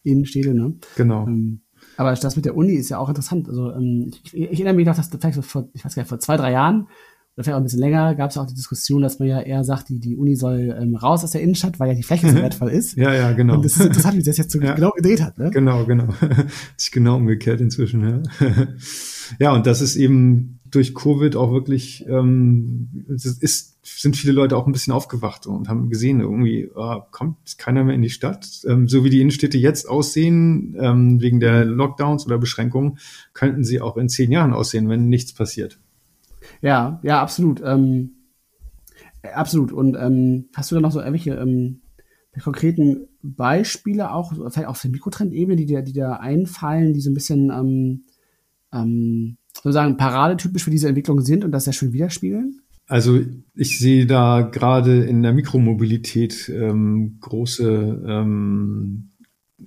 Innenstädte. 0.03 0.55
Ne? 0.55 0.75
Genau. 0.97 1.27
Ähm, 1.27 1.61
Aber 1.97 2.15
das 2.15 2.37
mit 2.37 2.45
der 2.45 2.57
Uni 2.57 2.73
ist 2.73 2.89
ja 2.89 2.99
auch 2.99 3.09
interessant. 3.09 3.49
Also 3.49 3.73
ähm, 3.73 4.11
ich, 4.25 4.35
ich 4.35 4.53
erinnere 4.53 4.75
mich 4.75 4.87
noch, 4.87 4.97
dass 4.97 5.09
vielleicht 5.09 5.45
vor, 5.45 5.69
ich 5.73 5.85
weiß 5.85 5.95
gar 5.95 6.03
nicht, 6.03 6.09
vor 6.09 6.19
zwei, 6.19 6.37
drei 6.37 6.53
Jahren 6.53 6.89
oder 7.37 7.45
vielleicht 7.45 7.55
auch 7.55 7.61
ein 7.61 7.65
bisschen 7.65 7.81
länger 7.81 8.15
gab 8.17 8.31
es 8.31 8.37
ja 8.37 8.43
auch 8.43 8.47
die 8.47 8.55
Diskussion, 8.55 9.03
dass 9.03 9.19
man 9.19 9.29
ja 9.29 9.41
eher 9.41 9.63
sagt, 9.65 9.89
die, 9.89 10.01
die 10.01 10.17
Uni 10.17 10.35
soll 10.35 10.77
ähm, 10.79 10.97
raus 10.97 11.23
aus 11.23 11.31
der 11.31 11.43
Innenstadt, 11.43 11.79
weil 11.79 11.89
ja 11.89 11.95
die 11.95 12.03
Fläche 12.03 12.29
so 12.29 12.35
wertvoll 12.43 12.71
ist. 12.71 12.97
Ja, 12.97 13.15
ja, 13.15 13.33
genau. 13.33 13.55
Und 13.55 13.65
das 13.65 13.77
ist 13.77 13.87
interessant, 13.87 14.17
wie 14.17 14.23
das 14.23 14.37
jetzt 14.37 14.53
so 14.53 14.61
ja. 14.63 14.75
genau 14.75 14.91
gedreht 14.91 15.23
hat. 15.23 15.39
Ne? 15.39 15.51
Genau, 15.51 15.85
genau. 15.85 16.09
sich 16.77 16.91
genau 16.91 17.17
umgekehrt 17.17 17.61
inzwischen. 17.61 18.03
Ja. 18.03 18.23
ja, 19.39 19.55
und 19.55 19.67
das 19.67 19.81
ist 19.81 19.97
eben 19.97 20.61
durch 20.71 20.95
Covid 20.95 21.37
auch 21.37 21.53
wirklich, 21.53 22.05
ähm, 22.09 23.07
es 23.15 23.25
ist, 23.25 23.70
sind 23.83 24.17
viele 24.17 24.33
Leute 24.33 24.57
auch 24.57 24.67
ein 24.67 24.73
bisschen 24.73 24.93
aufgewacht 24.93 25.47
und 25.47 25.69
haben 25.69 25.89
gesehen, 25.89 26.21
irgendwie 26.21 26.71
oh, 26.75 27.01
kommt 27.11 27.59
keiner 27.59 27.85
mehr 27.85 27.95
in 27.95 28.03
die 28.03 28.11
Stadt. 28.11 28.47
Ähm, 28.67 28.89
so 28.89 29.05
wie 29.05 29.11
die 29.11 29.21
Innenstädte 29.21 29.59
jetzt 29.59 29.89
aussehen, 29.89 30.77
ähm, 30.79 31.21
wegen 31.21 31.41
der 31.41 31.65
Lockdowns 31.65 32.27
oder 32.27 32.39
Beschränkungen, 32.39 32.99
könnten 33.33 33.65
sie 33.65 33.81
auch 33.81 33.97
in 33.97 34.09
zehn 34.09 34.31
Jahren 34.31 34.53
aussehen, 34.53 34.89
wenn 34.89 35.09
nichts 35.09 35.33
passiert. 35.33 35.79
Ja, 36.61 37.01
ja, 37.03 37.23
absolut. 37.23 37.63
Ähm, 37.65 38.13
absolut. 39.23 39.73
Und 39.73 39.97
ähm, 39.97 40.49
hast 40.55 40.71
du 40.71 40.75
da 40.75 40.81
noch 40.81 40.93
so 40.93 41.01
irgendwelche 41.01 41.35
ähm, 41.35 41.81
konkreten 42.43 43.09
Beispiele 43.23 44.13
auch, 44.13 44.33
vielleicht 44.33 44.69
auf 44.69 44.81
der 44.81 44.91
Mikrotrendebene, 44.91 45.57
die 45.57 45.67
dir, 45.67 45.83
die 45.83 45.93
dir 45.93 46.21
einfallen, 46.21 46.93
die 46.93 47.01
so 47.01 47.11
ein 47.11 47.15
bisschen 47.15 47.51
ähm, 48.73 49.37
sozusagen 49.55 49.97
paradetypisch 49.97 50.65
für 50.65 50.71
diese 50.71 50.89
Entwicklung 50.89 51.21
sind 51.21 51.45
und 51.45 51.53
das 51.53 51.65
sehr 51.65 51.73
schön 51.73 51.93
widerspiegeln? 51.93 52.60
Also 52.91 53.21
ich 53.55 53.79
sehe 53.79 54.05
da 54.05 54.41
gerade 54.41 55.05
in 55.05 55.23
der 55.23 55.33
Mikromobilität 55.33 56.49
ähm, 56.49 57.19
große, 57.21 58.03
ähm, 58.05 59.11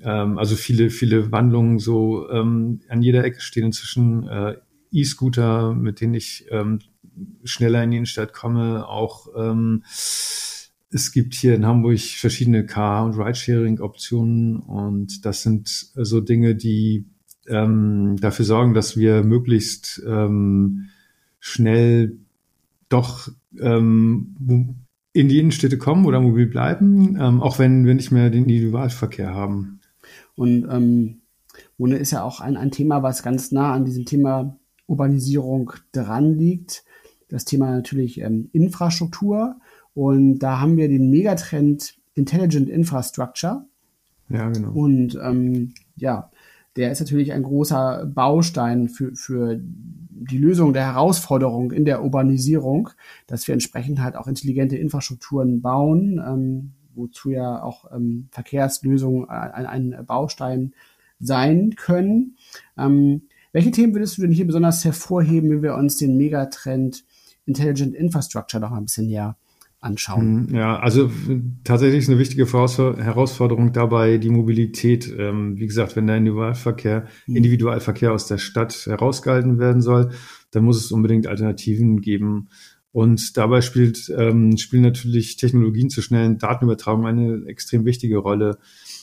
ähm, 0.02 0.38
also 0.38 0.58
viele, 0.58 0.90
viele 0.90 1.32
Wandlungen 1.32 1.80
so 1.80 2.30
ähm, 2.30 2.82
an 2.90 3.02
jeder 3.02 3.24
Ecke 3.24 3.40
stehen 3.40 3.68
inzwischen 3.68 4.28
äh, 4.28 4.58
E-Scooter, 4.92 5.74
mit 5.74 6.02
denen 6.02 6.16
ich 6.16 6.48
ähm, 6.52 6.80
schneller 7.46 7.82
in 7.82 7.92
die 7.92 7.98
Innenstadt 7.98 8.34
komme. 8.34 8.90
Auch 8.90 9.28
ähm, 9.38 9.84
es 9.86 11.14
gibt 11.14 11.34
hier 11.34 11.56
in 11.56 11.66
Hamburg 11.66 12.02
verschiedene 12.02 12.66
Car- 12.66 13.06
und 13.06 13.18
Ridesharing-Optionen 13.18 14.58
und 14.58 15.26
das 15.26 15.44
sind 15.44 15.70
so 15.96 16.20
Dinge, 16.20 16.56
die 16.56 17.06
ähm, 17.48 18.18
dafür 18.20 18.44
sorgen, 18.44 18.74
dass 18.74 18.98
wir 18.98 19.24
möglichst 19.24 20.04
ähm, 20.06 20.90
schnell 21.40 22.18
doch 22.94 23.30
ähm, 23.60 24.36
in 25.14 25.30
die 25.30 25.40
Innenstädte 25.40 25.78
kommen 25.78 26.06
oder 26.06 26.20
mobil 26.20 26.48
bleiben, 26.48 27.18
ähm, 27.20 27.42
auch 27.42 27.60
wenn 27.60 27.86
wir 27.86 27.94
nicht 27.94 28.12
mehr 28.12 28.30
den 28.30 28.44
Individualverkehr 28.44 29.34
haben. 29.34 29.80
Und 30.36 30.68
ähm, 30.70 31.22
Wohnen 31.78 32.00
ist 32.00 32.12
ja 32.12 32.24
auch 32.24 32.40
ein, 32.40 32.58
ein 32.58 32.72
Thema, 32.72 33.04
was 33.04 33.24
ganz 33.24 33.52
nah 33.52 33.74
an 33.74 33.86
diesem 33.86 34.06
Thema 34.06 34.58
Urbanisierung 34.88 35.74
dran 35.92 36.38
liegt. 36.38 36.84
Das 37.30 37.46
Thema 37.46 37.72
natürlich 37.72 38.20
ähm, 38.22 38.50
Infrastruktur. 38.54 39.58
Und 39.94 40.40
da 40.40 40.60
haben 40.60 40.78
wir 40.78 40.88
den 40.88 41.10
Megatrend 41.10 41.96
Intelligent 42.16 42.70
Infrastructure. 42.70 43.66
Ja, 44.30 44.50
genau. 44.50 44.72
Und 44.72 45.18
ähm, 45.22 45.74
ja, 45.96 46.32
der 46.76 46.92
ist 46.92 47.00
natürlich 47.00 47.34
ein 47.34 47.44
großer 47.44 48.06
Baustein 48.06 48.90
für, 48.90 49.16
für 49.16 49.60
die 49.62 50.38
Lösung 50.38 50.74
der 50.74 50.86
Herausforderung 50.86 51.72
in 51.72 51.86
der 51.86 52.04
Urbanisierung, 52.04 52.90
dass 53.28 53.48
wir 53.48 53.54
entsprechend 53.54 54.02
halt 54.02 54.16
auch 54.16 54.28
intelligente 54.28 54.78
Infrastrukturen 54.78 55.62
bauen, 55.62 56.22
ähm, 56.26 56.72
wozu 56.96 57.32
ja 57.32 57.62
auch 57.62 57.92
ähm, 57.94 58.30
Verkehrslösungen 58.32 59.30
ein, 59.30 59.66
ein, 59.66 60.06
Baustein 60.06 60.74
sein 61.20 61.76
können. 61.76 62.38
Ähm, 62.78 63.24
welche 63.52 63.72
Themen 63.72 63.94
würdest 63.94 64.18
du 64.18 64.24
denn 64.24 64.32
hier 64.32 64.48
besonders 64.48 64.84
hervorheben, 64.84 65.50
wenn 65.50 65.64
wir 65.64 65.76
uns 65.76 65.98
den 65.98 66.18
Megatrend 66.18 67.04
Intelligent 67.46 67.94
Infrastructure 67.94 68.62
noch 68.62 68.72
ein 68.72 68.86
bisschen 68.86 69.08
näher 69.08 69.36
anschauen. 69.84 70.48
Hm, 70.48 70.56
ja, 70.56 70.80
also 70.80 71.12
tatsächlich 71.64 72.00
ist 72.00 72.10
eine 72.10 72.20
wichtige 72.20 72.46
Herausforderung 72.46 73.74
dabei 73.74 74.18
die 74.18 74.30
Mobilität. 74.30 75.14
Ähm, 75.18 75.58
wie 75.58 75.68
gesagt, 75.68 75.96
wenn 75.96 76.08
der 76.08 76.18
Individualverkehr, 76.18 77.08
mhm. 77.28 77.36
Individualverkehr 77.36 78.12
aus 78.12 78.28
der 78.28 78.38
Stadt 78.38 78.74
herausgehalten 78.86 79.60
werden 79.60 79.82
soll, 79.82 80.12
dann 80.52 80.64
muss 80.64 80.84
es 80.84 80.92
unbedingt 80.92 81.28
Alternativen 81.28 82.02
geben. 82.02 82.50
Und 82.92 83.38
dabei 83.38 83.62
spielt, 83.62 84.14
ähm, 84.16 84.56
spielen 84.58 84.84
natürlich 84.84 85.36
Technologien 85.36 85.90
zur 85.90 86.04
schnellen 86.04 86.38
Datenübertragung 86.38 87.08
eine 87.08 87.46
extrem 87.48 87.86
wichtige 87.86 88.18
Rolle. 88.18 88.60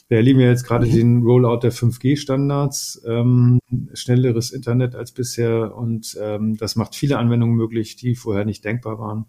Wir 0.08 0.18
erleben 0.18 0.40
ja 0.40 0.48
jetzt 0.48 0.64
gerade 0.64 0.86
mhm. 0.86 0.92
den 0.92 1.22
Rollout 1.22 1.60
der 1.62 1.72
5G-Standards, 1.72 3.02
ähm, 3.04 3.58
schnelleres 3.92 4.52
Internet 4.52 4.94
als 4.94 5.12
bisher 5.12 5.76
und 5.76 6.16
ähm, 6.20 6.56
das 6.56 6.76
macht 6.76 6.94
viele 6.94 7.18
Anwendungen 7.18 7.56
möglich, 7.56 7.96
die 7.96 8.14
vorher 8.14 8.44
nicht 8.44 8.64
denkbar 8.64 9.00
waren. 9.00 9.26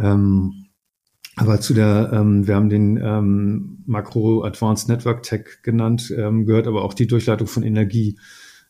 Ähm, 0.00 0.66
aber 1.36 1.60
zu 1.60 1.74
der, 1.74 2.10
ähm, 2.12 2.46
wir 2.46 2.54
haben 2.54 2.68
den 2.68 2.98
ähm, 3.02 3.78
Makro 3.86 4.44
Advanced 4.44 4.88
Network 4.88 5.22
Tech 5.22 5.62
genannt, 5.62 6.12
ähm, 6.16 6.44
gehört 6.44 6.66
aber 6.66 6.84
auch 6.84 6.94
die 6.94 7.06
Durchleitung 7.06 7.46
von 7.46 7.62
Energie. 7.62 8.18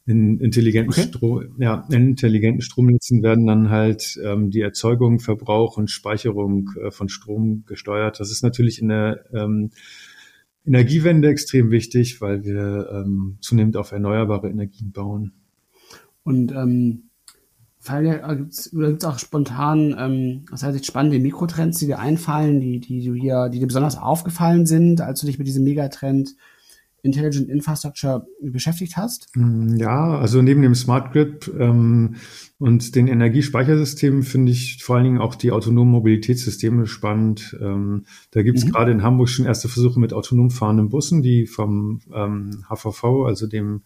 In 0.06 0.40
intelligenten, 0.40 0.92
okay. 0.92 1.08
Strom, 1.08 1.56
ja, 1.58 1.86
in 1.90 2.10
intelligenten 2.10 2.62
Stromnetzen 2.62 3.22
werden 3.22 3.46
dann 3.46 3.70
halt 3.70 4.18
ähm, 4.24 4.50
die 4.50 4.60
Erzeugung, 4.60 5.20
Verbrauch 5.20 5.76
und 5.76 5.90
Speicherung 5.90 6.70
äh, 6.82 6.90
von 6.90 7.08
Strom 7.08 7.64
gesteuert. 7.66 8.18
Das 8.18 8.30
ist 8.30 8.42
natürlich 8.42 8.80
in 8.80 8.88
der 8.88 9.24
ähm, 9.32 9.70
Energiewende 10.64 11.28
extrem 11.28 11.70
wichtig, 11.70 12.20
weil 12.20 12.44
wir 12.44 12.88
ähm, 12.92 13.38
zunehmend 13.40 13.76
auf 13.76 13.92
erneuerbare 13.92 14.48
Energien 14.48 14.90
bauen. 14.90 15.32
Und 16.22 16.52
ähm, 16.52 17.09
fallen 17.80 18.20
oder 18.22 18.36
gibt 18.36 19.02
es 19.02 19.04
auch 19.04 19.18
spontan, 19.18 19.96
ähm, 19.98 20.44
das 20.50 20.62
heißt 20.62 20.84
spannende 20.84 21.18
Mikrotrends, 21.18 21.78
die 21.78 21.86
dir 21.86 21.98
einfallen, 21.98 22.60
die, 22.60 22.78
die 22.78 23.02
du 23.04 23.14
hier, 23.14 23.48
die 23.48 23.58
dir 23.58 23.66
besonders 23.66 23.96
aufgefallen 23.96 24.66
sind, 24.66 25.00
als 25.00 25.20
du 25.20 25.26
dich 25.26 25.38
mit 25.38 25.46
diesem 25.46 25.64
Megatrend 25.64 26.36
Intelligent 27.02 27.48
Infrastructure 27.48 28.26
beschäftigt 28.42 28.98
hast? 28.98 29.28
Mm, 29.34 29.76
ja, 29.76 30.18
also 30.18 30.42
neben 30.42 30.60
dem 30.60 30.74
Smart 30.74 31.12
Grid 31.12 31.50
ähm, 31.58 32.16
und 32.58 32.94
den 32.94 33.08
Energiespeichersystemen 33.08 34.22
finde 34.22 34.52
ich 34.52 34.82
vor 34.84 34.96
allen 34.96 35.04
Dingen 35.04 35.18
auch 35.18 35.34
die 35.34 35.50
autonomen 35.50 35.92
Mobilitätssysteme 35.92 36.86
spannend. 36.86 37.56
Ähm, 37.60 38.04
da 38.32 38.42
gibt 38.42 38.58
es 38.58 38.66
mhm. 38.66 38.72
gerade 38.72 38.92
in 38.92 39.02
Hamburg 39.02 39.30
schon 39.30 39.46
erste 39.46 39.68
Versuche 39.68 39.98
mit 39.98 40.12
autonom 40.12 40.50
fahrenden 40.50 40.90
Bussen, 40.90 41.22
die 41.22 41.46
vom 41.46 42.02
ähm, 42.14 42.64
HVV, 42.68 43.24
also 43.24 43.46
dem 43.46 43.82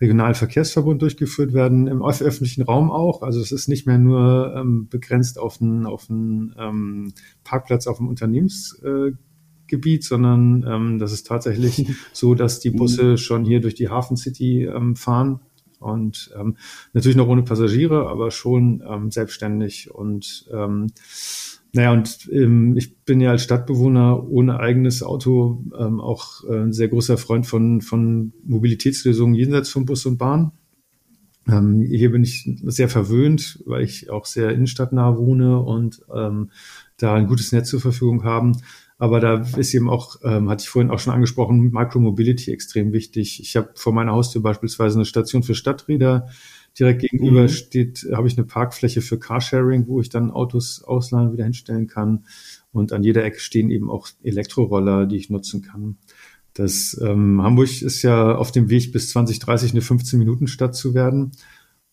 Regionalverkehrsverbund 0.00 1.02
durchgeführt 1.02 1.52
werden, 1.52 1.86
im 1.86 2.02
öffentlichen 2.02 2.62
Raum 2.62 2.90
auch. 2.90 3.22
Also 3.22 3.40
es 3.40 3.52
ist 3.52 3.68
nicht 3.68 3.86
mehr 3.86 3.98
nur 3.98 4.54
ähm, 4.56 4.88
begrenzt 4.88 5.38
auf 5.38 5.60
einen, 5.60 5.86
auf 5.86 6.08
einen 6.08 6.54
ähm, 6.58 7.12
Parkplatz 7.44 7.86
auf 7.86 7.98
dem 7.98 8.08
Unternehmensgebiet, 8.08 10.02
äh, 10.02 10.06
sondern 10.06 10.64
ähm, 10.66 10.98
das 10.98 11.12
ist 11.12 11.26
tatsächlich 11.26 11.86
so, 12.12 12.34
dass 12.34 12.60
die 12.60 12.70
Busse 12.70 13.18
schon 13.18 13.44
hier 13.44 13.60
durch 13.60 13.74
die 13.74 13.90
Hafen 13.90 14.16
City 14.16 14.64
ähm, 14.64 14.96
fahren 14.96 15.40
und 15.80 16.30
ähm, 16.38 16.56
natürlich 16.92 17.16
noch 17.16 17.28
ohne 17.28 17.42
Passagiere, 17.42 18.08
aber 18.08 18.30
schon 18.30 18.82
ähm, 18.86 19.10
selbstständig 19.10 19.90
und 19.90 20.48
ähm, 20.52 20.88
naja, 21.72 21.92
und 21.92 22.28
ähm, 22.32 22.76
ich 22.76 23.04
bin 23.04 23.20
ja 23.20 23.30
als 23.30 23.44
Stadtbewohner 23.44 24.28
ohne 24.28 24.58
eigenes 24.58 25.02
Auto 25.02 25.64
ähm, 25.78 26.00
auch 26.00 26.44
äh, 26.44 26.62
ein 26.62 26.72
sehr 26.72 26.88
großer 26.88 27.16
Freund 27.16 27.46
von, 27.46 27.80
von 27.80 28.32
Mobilitätslösungen 28.44 29.34
jenseits 29.34 29.68
von 29.68 29.86
Bus 29.86 30.04
und 30.06 30.18
Bahn. 30.18 30.52
Ähm, 31.48 31.80
hier 31.80 32.10
bin 32.10 32.22
ich 32.24 32.48
sehr 32.64 32.88
verwöhnt, 32.88 33.62
weil 33.66 33.82
ich 33.82 34.10
auch 34.10 34.26
sehr 34.26 34.50
innenstadtnah 34.50 35.16
wohne 35.16 35.60
und 35.60 36.02
ähm, 36.14 36.50
da 36.96 37.14
ein 37.14 37.26
gutes 37.26 37.52
Netz 37.52 37.70
zur 37.70 37.80
Verfügung 37.80 38.24
haben. 38.24 38.56
Aber 38.98 39.20
da 39.20 39.42
ist 39.56 39.72
eben 39.72 39.88
auch, 39.88 40.16
ähm, 40.24 40.50
hatte 40.50 40.62
ich 40.62 40.68
vorhin 40.68 40.90
auch 40.90 40.98
schon 40.98 41.14
angesprochen, 41.14 41.70
Micromobility 41.70 42.52
extrem 42.52 42.92
wichtig. 42.92 43.40
Ich 43.40 43.56
habe 43.56 43.70
vor 43.74 43.94
meiner 43.94 44.12
Haustür 44.12 44.42
beispielsweise 44.42 44.98
eine 44.98 45.06
Station 45.06 45.42
für 45.42 45.54
Stadträder, 45.54 46.28
Direkt 46.78 47.02
gegenüber 47.02 47.42
mhm. 47.42 47.48
steht, 47.48 48.06
habe 48.12 48.28
ich 48.28 48.36
eine 48.36 48.46
Parkfläche 48.46 49.02
für 49.02 49.18
Carsharing, 49.18 49.86
wo 49.88 50.00
ich 50.00 50.08
dann 50.08 50.30
Autos 50.30 50.82
ausleihen 50.82 51.32
wieder 51.32 51.44
hinstellen 51.44 51.88
kann. 51.88 52.24
Und 52.72 52.92
an 52.92 53.02
jeder 53.02 53.24
Ecke 53.24 53.40
stehen 53.40 53.70
eben 53.70 53.90
auch 53.90 54.08
Elektroroller, 54.22 55.06
die 55.06 55.16
ich 55.16 55.30
nutzen 55.30 55.62
kann. 55.62 55.98
Das 56.54 57.00
ähm, 57.02 57.42
Hamburg 57.42 57.82
ist 57.82 58.02
ja 58.02 58.34
auf 58.34 58.52
dem 58.52 58.70
Weg 58.70 58.92
bis 58.92 59.10
2030 59.10 59.72
eine 59.72 59.80
15-Minuten-Stadt 59.80 60.74
zu 60.74 60.94
werden. 60.94 61.32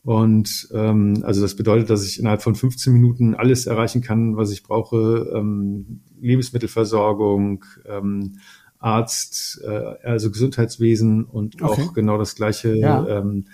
Und 0.03 0.69
ähm, 0.73 1.21
also 1.23 1.41
das 1.41 1.55
bedeutet, 1.55 1.89
dass 1.89 2.05
ich 2.05 2.19
innerhalb 2.19 2.41
von 2.41 2.55
15 2.55 2.93
Minuten 2.93 3.35
alles 3.35 3.65
erreichen 3.65 4.01
kann, 4.01 4.37
was 4.37 4.51
ich 4.51 4.63
brauche. 4.63 5.31
Ähm, 5.35 6.01
Lebensmittelversorgung, 6.21 7.65
ähm, 7.85 8.39
Arzt, 8.79 9.61
äh, 9.63 9.95
also 10.03 10.31
Gesundheitswesen 10.31 11.25
und 11.25 11.61
okay. 11.61 11.81
auch 11.81 11.93
genau 11.93 12.17
das 12.17 12.35
gleiche 12.35 12.75
ja. 12.75 13.05
ähm, 13.19 13.45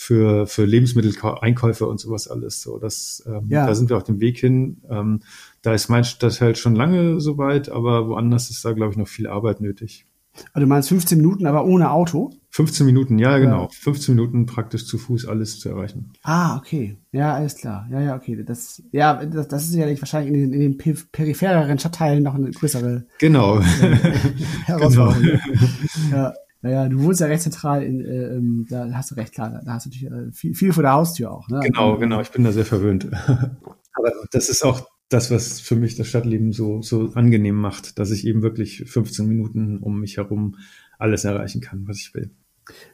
für, 0.00 0.46
für 0.46 0.64
Lebensmitteleinkäufe 0.64 1.86
und 1.86 2.00
sowas 2.00 2.26
alles. 2.26 2.62
So, 2.62 2.78
das, 2.78 3.22
ähm, 3.26 3.48
ja. 3.50 3.66
da 3.66 3.74
sind 3.74 3.90
wir 3.90 3.98
auf 3.98 4.04
dem 4.04 4.18
Weg 4.18 4.38
hin. 4.38 4.78
Ähm, 4.88 5.20
da 5.60 5.74
ist 5.74 5.90
mein 5.90 6.04
Stadtteil 6.04 6.56
schon 6.56 6.74
lange 6.74 7.20
soweit, 7.20 7.68
aber 7.68 8.08
woanders 8.08 8.48
ist 8.48 8.64
da, 8.64 8.72
glaube 8.72 8.92
ich, 8.92 8.96
noch 8.96 9.08
viel 9.08 9.26
Arbeit 9.26 9.60
nötig. 9.60 10.06
Also 10.54 10.60
du 10.60 10.66
meinst 10.66 10.88
15 10.88 11.18
Minuten, 11.18 11.46
aber 11.46 11.66
ohne 11.66 11.90
Auto? 11.90 12.30
15 12.48 12.86
Minuten, 12.86 13.18
ja, 13.18 13.36
genau. 13.36 13.64
Ja. 13.64 13.68
15 13.72 14.14
Minuten 14.14 14.46
praktisch 14.46 14.86
zu 14.86 14.96
Fuß 14.96 15.26
alles 15.26 15.60
zu 15.60 15.68
erreichen. 15.68 16.14
Ah, 16.22 16.56
okay. 16.56 16.96
Ja, 17.12 17.34
alles 17.34 17.56
klar. 17.56 17.86
Ja, 17.90 18.00
ja, 18.00 18.16
okay. 18.16 18.42
Das, 18.42 18.82
ja, 18.92 19.22
das, 19.26 19.48
das 19.48 19.64
ist 19.64 19.72
sicherlich 19.72 20.00
wahrscheinlich 20.00 20.32
in 20.32 20.50
den, 20.50 20.52
in 20.54 20.60
den 20.60 20.78
periphereren 21.12 21.78
Stadtteilen 21.78 22.22
noch 22.22 22.36
eine 22.36 22.50
größere 22.50 23.04
genau. 23.18 23.58
Äh, 23.58 23.62
Herausforderung. 24.64 25.22
genau. 25.22 26.10
ja. 26.10 26.32
Naja, 26.62 26.88
du 26.88 27.02
wohnst 27.02 27.20
ja 27.20 27.26
recht 27.26 27.42
zentral, 27.42 27.82
in, 27.82 28.00
äh, 28.00 28.34
ähm, 28.34 28.66
da 28.68 28.90
hast 28.92 29.10
du 29.10 29.14
recht 29.14 29.32
klar, 29.32 29.62
da 29.64 29.72
hast 29.72 29.86
du 29.86 29.90
natürlich 29.90 30.10
äh, 30.10 30.32
viel, 30.32 30.54
viel 30.54 30.72
vor 30.72 30.82
der 30.82 30.92
Haustür 30.92 31.32
auch. 31.32 31.48
Ne? 31.48 31.60
Genau, 31.62 31.96
genau, 31.96 32.20
ich 32.20 32.30
bin 32.30 32.44
da 32.44 32.52
sehr 32.52 32.66
verwöhnt. 32.66 33.06
Aber 33.92 34.12
das 34.30 34.48
ist 34.48 34.64
auch 34.64 34.86
das, 35.08 35.30
was 35.30 35.60
für 35.60 35.74
mich 35.74 35.96
das 35.96 36.06
Stadtleben 36.06 36.52
so, 36.52 36.82
so 36.82 37.12
angenehm 37.14 37.56
macht, 37.56 37.98
dass 37.98 38.10
ich 38.10 38.26
eben 38.26 38.42
wirklich 38.42 38.84
15 38.86 39.26
Minuten 39.26 39.78
um 39.78 40.00
mich 40.00 40.18
herum 40.18 40.56
alles 40.98 41.24
erreichen 41.24 41.60
kann, 41.60 41.88
was 41.88 41.98
ich 41.98 42.14
will. 42.14 42.30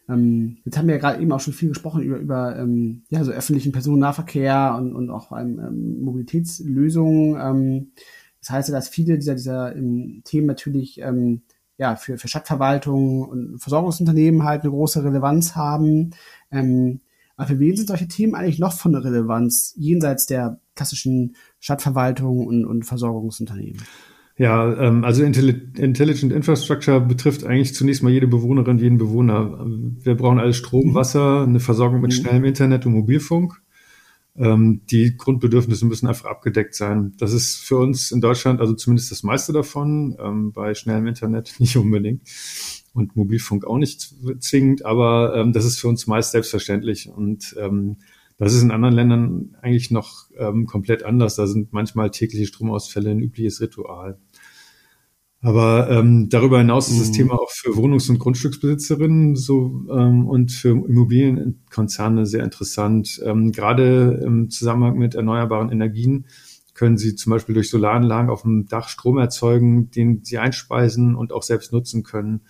Ähm, 0.08 0.58
jetzt 0.64 0.78
haben 0.78 0.86
wir 0.86 0.94
ja 0.94 1.00
gerade 1.00 1.20
eben 1.20 1.32
auch 1.32 1.40
schon 1.40 1.52
viel 1.52 1.68
gesprochen 1.68 2.02
über, 2.02 2.16
über 2.16 2.58
ähm, 2.58 3.02
ja, 3.10 3.22
so 3.24 3.32
öffentlichen 3.32 3.72
Personennahverkehr 3.72 4.76
und, 4.78 4.94
und 4.94 5.10
auch 5.10 5.32
ähm 5.38 6.00
Mobilitätslösungen. 6.00 7.36
Ähm, 7.38 7.92
das 8.40 8.50
heißt 8.50 8.68
ja, 8.68 8.74
dass 8.74 8.88
viele 8.88 9.18
dieser, 9.18 9.34
dieser 9.34 9.76
ähm, 9.76 10.22
Themen 10.24 10.46
natürlich 10.46 11.00
ähm, 11.02 11.42
ja, 11.78 11.96
für, 11.96 12.18
für 12.18 12.28
Stadtverwaltungen 12.28 13.24
und 13.24 13.58
Versorgungsunternehmen 13.58 14.44
halt 14.44 14.62
eine 14.62 14.70
große 14.70 15.04
Relevanz 15.04 15.56
haben. 15.56 16.10
Ähm, 16.50 17.00
aber 17.36 17.48
für 17.48 17.58
wen 17.58 17.76
sind 17.76 17.88
solche 17.88 18.08
Themen 18.08 18.34
eigentlich 18.34 18.58
noch 18.58 18.72
von 18.72 18.94
Relevanz, 18.94 19.74
jenseits 19.76 20.26
der 20.26 20.58
klassischen 20.74 21.36
Stadtverwaltung 21.60 22.46
und, 22.46 22.64
und 22.64 22.84
Versorgungsunternehmen? 22.84 23.82
Ja, 24.38 24.70
ähm, 24.78 25.04
also 25.04 25.22
Intelligent 25.22 26.32
Infrastructure 26.32 27.00
betrifft 27.00 27.44
eigentlich 27.44 27.74
zunächst 27.74 28.02
mal 28.02 28.12
jede 28.12 28.26
Bewohnerin, 28.26 28.78
jeden 28.78 28.98
Bewohner. 28.98 29.66
Wir 29.66 30.14
brauchen 30.14 30.38
alles 30.38 30.56
Strom, 30.56 30.90
mhm. 30.90 30.94
Wasser, 30.94 31.42
eine 31.42 31.60
Versorgung 31.60 32.00
mit 32.00 32.12
mhm. 32.12 32.16
schnellem 32.16 32.44
Internet 32.44 32.86
und 32.86 32.92
Mobilfunk. 32.92 33.62
Ähm, 34.38 34.82
die 34.90 35.16
Grundbedürfnisse 35.16 35.86
müssen 35.86 36.06
einfach 36.06 36.26
abgedeckt 36.26 36.74
sein. 36.74 37.14
Das 37.18 37.32
ist 37.32 37.56
für 37.56 37.78
uns 37.78 38.10
in 38.12 38.20
Deutschland, 38.20 38.60
also 38.60 38.74
zumindest 38.74 39.10
das 39.10 39.22
meiste 39.22 39.52
davon, 39.52 40.16
ähm, 40.20 40.52
bei 40.52 40.74
schnellem 40.74 41.06
Internet 41.06 41.54
nicht 41.58 41.76
unbedingt 41.76 42.22
und 42.92 43.16
Mobilfunk 43.16 43.66
auch 43.66 43.78
nicht 43.78 44.14
zwingend, 44.40 44.84
aber 44.84 45.36
ähm, 45.36 45.52
das 45.52 45.64
ist 45.64 45.78
für 45.78 45.88
uns 45.88 46.06
meist 46.06 46.32
selbstverständlich 46.32 47.08
und 47.08 47.56
das 48.38 48.52
ist 48.52 48.62
in 48.62 48.70
anderen 48.70 48.94
Ländern 48.94 49.56
eigentlich 49.62 49.90
noch 49.90 50.26
komplett 50.66 51.02
anders. 51.04 51.36
Da 51.36 51.46
sind 51.46 51.72
manchmal 51.72 52.10
tägliche 52.10 52.44
Stromausfälle 52.44 53.10
ein 53.10 53.20
übliches 53.20 53.62
Ritual. 53.62 54.18
Aber 55.42 55.90
ähm, 55.90 56.28
darüber 56.28 56.58
hinaus 56.58 56.88
ist 56.90 57.00
das 57.00 57.08
mhm. 57.08 57.12
Thema 57.12 57.34
auch 57.34 57.50
für 57.50 57.76
Wohnungs- 57.76 58.08
und 58.08 58.18
Grundstücksbesitzerinnen 58.18 59.36
so 59.36 59.84
ähm, 59.90 60.26
und 60.26 60.50
für 60.50 60.70
Immobilienkonzerne 60.70 62.26
sehr 62.26 62.42
interessant. 62.42 63.20
Ähm, 63.24 63.52
gerade 63.52 64.22
im 64.24 64.50
Zusammenhang 64.50 64.98
mit 64.98 65.14
erneuerbaren 65.14 65.70
Energien 65.70 66.26
können 66.74 66.98
sie 66.98 67.14
zum 67.14 67.30
Beispiel 67.30 67.54
durch 67.54 67.70
Solaranlagen 67.70 68.30
auf 68.30 68.42
dem 68.42 68.66
Dach 68.66 68.88
Strom 68.88 69.18
erzeugen, 69.18 69.90
den 69.90 70.24
sie 70.24 70.38
einspeisen 70.38 71.14
und 71.14 71.32
auch 71.32 71.42
selbst 71.42 71.72
nutzen 71.72 72.02
können. 72.02 72.42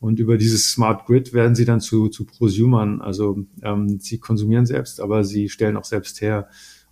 Und 0.00 0.20
über 0.20 0.36
dieses 0.36 0.70
Smart 0.70 1.06
Grid 1.06 1.32
werden 1.32 1.54
sie 1.54 1.64
dann 1.64 1.80
zu, 1.80 2.08
zu 2.08 2.24
Prosumern. 2.24 3.00
Also 3.00 3.44
ähm, 3.62 3.98
sie 3.98 4.18
konsumieren 4.18 4.66
selbst, 4.66 5.00
aber 5.00 5.24
sie 5.24 5.48
stellen 5.48 5.76
auch 5.76 5.84
selbst 5.84 6.20
her. 6.20 6.48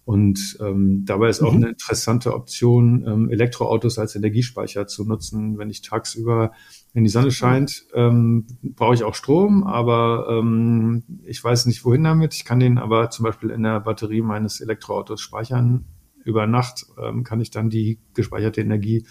Und 0.06 0.56
ähm, 0.60 1.04
dabei 1.04 1.28
ist 1.28 1.42
auch 1.42 1.50
mhm. 1.50 1.64
eine 1.64 1.68
interessante 1.70 2.32
Option, 2.32 3.04
ähm, 3.08 3.28
Elektroautos 3.28 3.98
als 3.98 4.14
Energiespeicher 4.14 4.86
zu 4.86 5.04
nutzen. 5.04 5.58
Wenn 5.58 5.68
ich 5.68 5.82
tagsüber, 5.82 6.52
wenn 6.92 7.02
die 7.02 7.10
Sonne 7.10 7.32
scheint, 7.32 7.86
ähm, 7.92 8.46
brauche 8.62 8.94
ich 8.94 9.02
auch 9.02 9.16
Strom, 9.16 9.64
aber 9.64 10.28
ähm, 10.30 11.02
ich 11.24 11.42
weiß 11.42 11.66
nicht, 11.66 11.84
wohin 11.84 12.04
damit. 12.04 12.34
Ich 12.34 12.44
kann 12.44 12.60
den 12.60 12.78
aber 12.78 13.10
zum 13.10 13.24
Beispiel 13.24 13.50
in 13.50 13.64
der 13.64 13.80
Batterie 13.80 14.22
meines 14.22 14.60
Elektroautos 14.60 15.20
speichern. 15.20 15.86
Über 16.24 16.46
Nacht 16.46 16.86
ähm, 17.02 17.24
kann 17.24 17.40
ich 17.40 17.50
dann 17.50 17.68
die 17.68 17.98
gespeicherte 18.14 18.60
Energie 18.60 19.04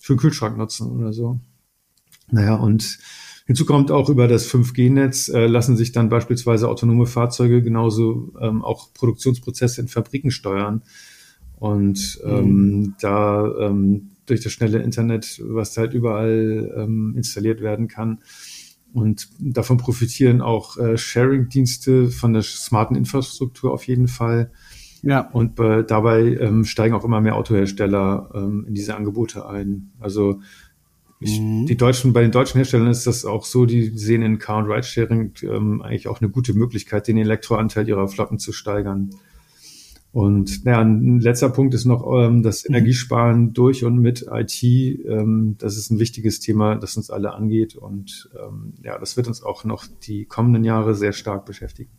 für 0.00 0.14
den 0.14 0.18
Kühlschrank 0.18 0.56
nutzen 0.56 0.90
oder 0.90 1.12
so. 1.12 1.40
Naja, 2.30 2.54
und 2.54 2.98
Hinzu 3.48 3.64
kommt 3.64 3.90
auch 3.90 4.10
über 4.10 4.28
das 4.28 4.46
5G-Netz 4.52 5.30
äh, 5.30 5.46
lassen 5.46 5.74
sich 5.74 5.92
dann 5.92 6.10
beispielsweise 6.10 6.68
autonome 6.68 7.06
Fahrzeuge 7.06 7.62
genauso 7.62 8.34
ähm, 8.38 8.62
auch 8.62 8.92
Produktionsprozesse 8.92 9.80
in 9.80 9.88
Fabriken 9.88 10.30
steuern. 10.30 10.82
Und 11.56 12.20
ähm, 12.24 12.44
mhm. 12.44 12.94
da 13.00 13.50
ähm, 13.58 14.10
durch 14.26 14.42
das 14.42 14.52
schnelle 14.52 14.82
Internet, 14.82 15.40
was 15.42 15.78
halt 15.78 15.94
überall 15.94 16.74
ähm, 16.76 17.14
installiert 17.16 17.62
werden 17.62 17.88
kann. 17.88 18.18
Und 18.92 19.30
davon 19.38 19.78
profitieren 19.78 20.42
auch 20.42 20.76
äh, 20.76 20.98
Sharing-Dienste 20.98 22.10
von 22.10 22.34
der 22.34 22.42
smarten 22.42 22.96
Infrastruktur 22.96 23.72
auf 23.72 23.86
jeden 23.86 24.08
Fall. 24.08 24.50
Ja. 25.00 25.20
Und 25.20 25.58
äh, 25.58 25.84
dabei 25.84 26.36
ähm, 26.36 26.66
steigen 26.66 26.94
auch 26.94 27.04
immer 27.04 27.22
mehr 27.22 27.36
Autohersteller 27.36 28.30
ähm, 28.34 28.66
in 28.68 28.74
diese 28.74 28.94
Angebote 28.94 29.48
ein. 29.48 29.92
Also 30.00 30.40
ich, 31.20 31.40
mhm. 31.40 31.66
Die 31.66 31.76
deutschen, 31.76 32.12
bei 32.12 32.22
den 32.22 32.30
deutschen 32.30 32.58
Herstellern 32.58 32.88
ist 32.88 33.06
das 33.06 33.24
auch 33.24 33.44
so, 33.44 33.66
die 33.66 33.96
sehen 33.98 34.22
in 34.22 34.38
Car- 34.38 34.58
und 34.58 34.70
Ride-Sharing 34.70 35.32
ähm, 35.42 35.82
eigentlich 35.82 36.08
auch 36.08 36.20
eine 36.20 36.30
gute 36.30 36.54
Möglichkeit, 36.54 37.08
den 37.08 37.18
Elektroanteil 37.18 37.88
ihrer 37.88 38.08
Flotten 38.08 38.38
zu 38.38 38.52
steigern. 38.52 39.10
Und 40.12 40.64
naja, 40.64 40.80
ein 40.80 41.20
letzter 41.20 41.50
Punkt 41.50 41.74
ist 41.74 41.84
noch 41.84 42.06
ähm, 42.12 42.42
das 42.42 42.64
mhm. 42.64 42.74
Energiesparen 42.74 43.52
durch 43.52 43.84
und 43.84 43.98
mit 43.98 44.26
IT. 44.30 44.62
Ähm, 44.62 45.56
das 45.58 45.76
ist 45.76 45.90
ein 45.90 45.98
wichtiges 45.98 46.40
Thema, 46.40 46.76
das 46.76 46.96
uns 46.96 47.10
alle 47.10 47.34
angeht. 47.34 47.76
Und 47.76 48.30
ähm, 48.40 48.74
ja, 48.82 48.98
das 48.98 49.16
wird 49.16 49.26
uns 49.26 49.42
auch 49.42 49.64
noch 49.64 49.86
die 50.04 50.24
kommenden 50.24 50.64
Jahre 50.64 50.94
sehr 50.94 51.12
stark 51.12 51.44
beschäftigen. 51.44 51.90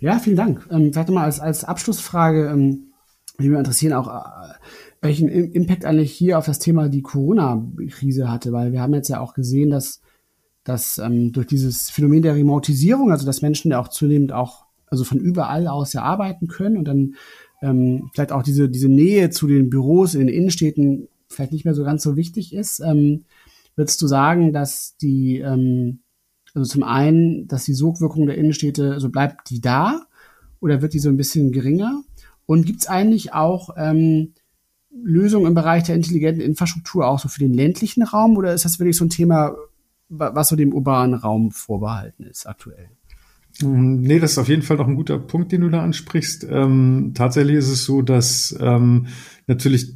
Ja, 0.00 0.18
vielen 0.18 0.36
Dank. 0.36 0.66
Ähm, 0.70 0.92
vielleicht 0.92 1.10
mal 1.10 1.24
als, 1.24 1.40
als 1.40 1.62
Abschlussfrage, 1.62 2.48
ähm, 2.48 2.92
mich 3.38 3.48
interessieren 3.48 3.92
auch, 3.92 4.08
äh, 4.08 4.54
welchen 5.00 5.28
Impact 5.28 5.84
eigentlich 5.84 6.12
hier 6.12 6.38
auf 6.38 6.46
das 6.46 6.58
Thema 6.58 6.88
die 6.88 7.02
Corona-Krise 7.02 8.30
hatte, 8.30 8.52
weil 8.52 8.72
wir 8.72 8.80
haben 8.80 8.94
jetzt 8.94 9.08
ja 9.08 9.20
auch 9.20 9.34
gesehen, 9.34 9.70
dass, 9.70 10.00
dass 10.64 10.98
ähm, 10.98 11.32
durch 11.32 11.46
dieses 11.46 11.90
Phänomen 11.90 12.22
der 12.22 12.34
Remotisierung, 12.34 13.12
also 13.12 13.26
dass 13.26 13.42
Menschen 13.42 13.70
ja 13.70 13.80
auch 13.80 13.88
zunehmend 13.88 14.32
auch 14.32 14.66
also 14.88 15.04
von 15.04 15.18
überall 15.18 15.68
aus 15.68 15.92
ja 15.92 16.02
arbeiten 16.02 16.46
können 16.46 16.76
und 16.76 16.86
dann 16.86 17.14
ähm, 17.62 18.10
vielleicht 18.12 18.32
auch 18.32 18.42
diese, 18.42 18.68
diese 18.68 18.88
Nähe 18.88 19.30
zu 19.30 19.46
den 19.46 19.70
Büros 19.70 20.14
in 20.14 20.20
den 20.20 20.34
Innenstädten 20.34 21.08
vielleicht 21.28 21.52
nicht 21.52 21.64
mehr 21.64 21.74
so 21.74 21.84
ganz 21.84 22.02
so 22.02 22.16
wichtig 22.16 22.54
ist. 22.54 22.80
Ähm, 22.80 23.24
würdest 23.74 24.00
du 24.00 24.06
sagen, 24.06 24.52
dass 24.52 24.96
die, 24.96 25.38
ähm, 25.38 26.00
also 26.54 26.70
zum 26.70 26.82
einen, 26.82 27.46
dass 27.48 27.64
die 27.64 27.74
Sogwirkung 27.74 28.26
der 28.26 28.38
Innenstädte, 28.38 28.92
also 28.92 29.10
bleibt 29.10 29.50
die 29.50 29.60
da 29.60 30.06
oder 30.60 30.82
wird 30.82 30.94
die 30.94 30.98
so 30.98 31.08
ein 31.08 31.16
bisschen 31.16 31.52
geringer? 31.52 32.02
Und 32.46 32.64
gibt 32.64 32.82
es 32.82 32.86
eigentlich 32.86 33.34
auch 33.34 33.70
ähm, 33.76 34.34
Lösungen 35.02 35.46
im 35.46 35.54
Bereich 35.54 35.84
der 35.84 35.94
intelligenten 35.94 36.42
Infrastruktur 36.42 37.06
auch 37.06 37.18
so 37.18 37.28
für 37.28 37.40
den 37.40 37.54
ländlichen 37.54 38.02
Raum 38.02 38.36
oder 38.36 38.54
ist 38.54 38.64
das 38.64 38.78
wirklich 38.78 38.96
so 38.96 39.04
ein 39.04 39.10
Thema, 39.10 39.54
was 40.08 40.48
so 40.48 40.56
dem 40.56 40.72
urbanen 40.72 41.14
Raum 41.14 41.50
vorbehalten 41.50 42.24
ist 42.24 42.46
aktuell? 42.46 42.88
Mm, 43.62 44.00
nee, 44.00 44.18
das 44.18 44.32
ist 44.32 44.38
auf 44.38 44.48
jeden 44.48 44.62
Fall 44.62 44.76
noch 44.76 44.88
ein 44.88 44.96
guter 44.96 45.18
Punkt, 45.18 45.52
den 45.52 45.62
du 45.62 45.68
da 45.68 45.82
ansprichst. 45.82 46.46
Ähm, 46.48 47.12
tatsächlich 47.14 47.56
ist 47.56 47.68
es 47.68 47.84
so, 47.84 48.02
dass 48.02 48.56
ähm, 48.60 49.06
natürlich 49.46 49.94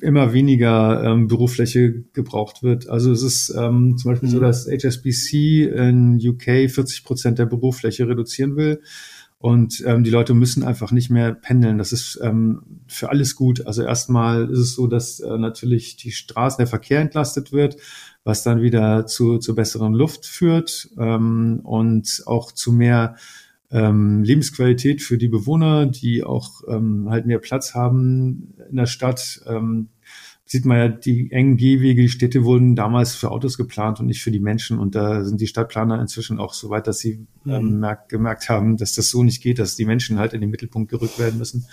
immer 0.00 0.32
weniger 0.32 1.04
ähm, 1.04 1.28
Bürofläche 1.28 2.04
gebraucht 2.14 2.62
wird. 2.62 2.88
Also 2.88 3.12
es 3.12 3.22
ist 3.22 3.54
ähm, 3.56 3.96
zum 3.98 4.12
Beispiel 4.12 4.30
mhm. 4.30 4.32
so, 4.32 4.40
dass 4.40 4.66
HSBC 4.66 5.64
in 5.64 6.18
UK 6.18 6.70
40 6.70 7.04
Prozent 7.04 7.38
der 7.38 7.46
Bürofläche 7.46 8.08
reduzieren 8.08 8.56
will. 8.56 8.80
Und 9.40 9.84
ähm, 9.86 10.02
die 10.02 10.10
Leute 10.10 10.34
müssen 10.34 10.64
einfach 10.64 10.90
nicht 10.90 11.10
mehr 11.10 11.32
pendeln. 11.32 11.78
Das 11.78 11.92
ist 11.92 12.18
ähm, 12.22 12.82
für 12.88 13.10
alles 13.10 13.36
gut. 13.36 13.66
Also 13.66 13.82
erstmal 13.82 14.50
ist 14.50 14.58
es 14.58 14.74
so, 14.74 14.88
dass 14.88 15.20
äh, 15.20 15.38
natürlich 15.38 15.96
die 15.96 16.10
Straßen, 16.10 16.58
der 16.58 16.66
Verkehr 16.66 17.00
entlastet 17.00 17.52
wird, 17.52 17.76
was 18.24 18.42
dann 18.42 18.62
wieder 18.62 19.06
zu, 19.06 19.38
zu 19.38 19.54
besseren 19.54 19.94
Luft 19.94 20.26
führt 20.26 20.90
ähm, 20.98 21.60
und 21.62 22.22
auch 22.26 22.50
zu 22.50 22.72
mehr 22.72 23.14
ähm, 23.70 24.24
Lebensqualität 24.24 25.02
für 25.02 25.18
die 25.18 25.28
Bewohner, 25.28 25.86
die 25.86 26.24
auch 26.24 26.62
ähm, 26.68 27.06
halt 27.08 27.26
mehr 27.26 27.38
Platz 27.38 27.74
haben 27.74 28.54
in 28.68 28.76
der 28.76 28.86
Stadt. 28.86 29.40
Ähm, 29.46 29.90
sieht 30.50 30.64
man 30.64 30.78
ja, 30.78 30.88
die 30.88 31.30
engen 31.30 31.58
Gehwege, 31.58 32.00
die 32.00 32.08
Städte 32.08 32.42
wurden 32.42 32.74
damals 32.74 33.14
für 33.14 33.30
Autos 33.30 33.58
geplant 33.58 34.00
und 34.00 34.06
nicht 34.06 34.22
für 34.22 34.30
die 34.30 34.40
Menschen. 34.40 34.78
Und 34.78 34.94
da 34.94 35.22
sind 35.22 35.42
die 35.42 35.46
Stadtplaner 35.46 36.00
inzwischen 36.00 36.38
auch 36.38 36.54
so 36.54 36.70
weit, 36.70 36.86
dass 36.86 36.98
sie 37.00 37.26
ähm, 37.46 37.74
mhm. 37.74 37.80
merkt, 37.80 38.08
gemerkt 38.08 38.48
haben, 38.48 38.78
dass 38.78 38.94
das 38.94 39.10
so 39.10 39.22
nicht 39.22 39.42
geht, 39.42 39.58
dass 39.58 39.76
die 39.76 39.84
Menschen 39.84 40.18
halt 40.18 40.32
in 40.32 40.40
den 40.40 40.48
Mittelpunkt 40.48 40.90
gerückt 40.90 41.18
werden 41.18 41.38
müssen. 41.38 41.66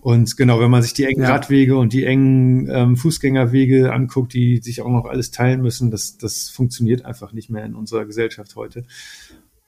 Und 0.00 0.38
genau, 0.38 0.58
wenn 0.58 0.70
man 0.70 0.82
sich 0.82 0.94
die 0.94 1.04
engen 1.04 1.20
ja. 1.20 1.28
Radwege 1.28 1.76
und 1.76 1.92
die 1.92 2.04
engen 2.04 2.66
ähm, 2.70 2.96
Fußgängerwege 2.96 3.92
anguckt, 3.92 4.32
die 4.32 4.56
sich 4.62 4.80
auch 4.80 4.90
noch 4.90 5.04
alles 5.04 5.30
teilen 5.30 5.60
müssen, 5.60 5.90
das, 5.90 6.16
das 6.16 6.48
funktioniert 6.48 7.04
einfach 7.04 7.34
nicht 7.34 7.50
mehr 7.50 7.64
in 7.64 7.74
unserer 7.74 8.06
Gesellschaft 8.06 8.56
heute. 8.56 8.84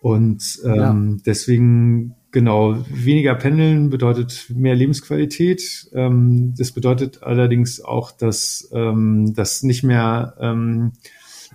Und 0.05 0.61
ähm, 0.67 1.17
ja. 1.17 1.23
deswegen 1.25 2.15
Genau, 2.31 2.85
weniger 2.91 3.37
Pendeln 3.37 3.91
bedeutet 3.91 4.47
mehr 4.53 4.75
Lebensqualität. 4.75 5.89
Ähm, 5.95 6.53
das 6.59 6.73
bedeutet 6.73 7.23
allerdings 7.23 7.81
auch, 7.81 8.11
dass 8.11 8.69
ähm, 8.73 9.35
das 9.37 9.63
nicht 9.63 9.85
mehr 9.85 10.35
ähm, 10.41 10.95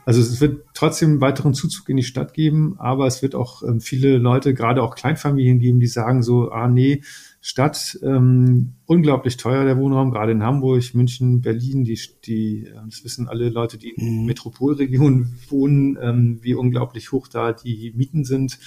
Also 0.05 0.21
es 0.21 0.39
wird 0.39 0.63
trotzdem 0.73 1.19
weiteren 1.19 1.53
Zuzug 1.53 1.89
in 1.89 1.97
die 1.97 2.03
Stadt 2.03 2.33
geben, 2.33 2.75
aber 2.79 3.07
es 3.07 3.21
wird 3.21 3.35
auch 3.35 3.61
ähm, 3.61 3.81
viele 3.81 4.19
Leute, 4.19 4.53
gerade 4.53 4.81
auch 4.81 4.95
Kleinfamilien 4.95 5.59
geben, 5.59 5.81
die 5.81 5.87
sagen 5.87 6.23
so, 6.23 6.49
ah 6.49 6.69
nee, 6.69 7.01
Stadt. 7.41 7.97
Ähm, 8.03 8.73
unglaublich 8.85 9.37
teuer 9.37 9.63
der 9.63 9.77
Wohnraum, 9.77 10.11
gerade 10.11 10.33
in 10.33 10.43
Hamburg, 10.43 10.83
München, 10.93 11.41
Berlin. 11.41 11.85
Die, 11.85 11.97
die, 12.25 12.65
äh, 12.65 12.73
das 12.85 13.03
wissen 13.05 13.29
alle 13.29 13.49
Leute, 13.49 13.77
die 13.77 13.91
in 13.91 14.21
mhm. 14.21 14.25
Metropolregionen 14.25 15.37
wohnen, 15.49 15.97
ähm, 16.01 16.39
wie 16.41 16.53
unglaublich 16.53 17.13
hoch 17.13 17.29
da 17.29 17.53
die 17.53 17.93
Mieten 17.95 18.25
sind. 18.25 18.59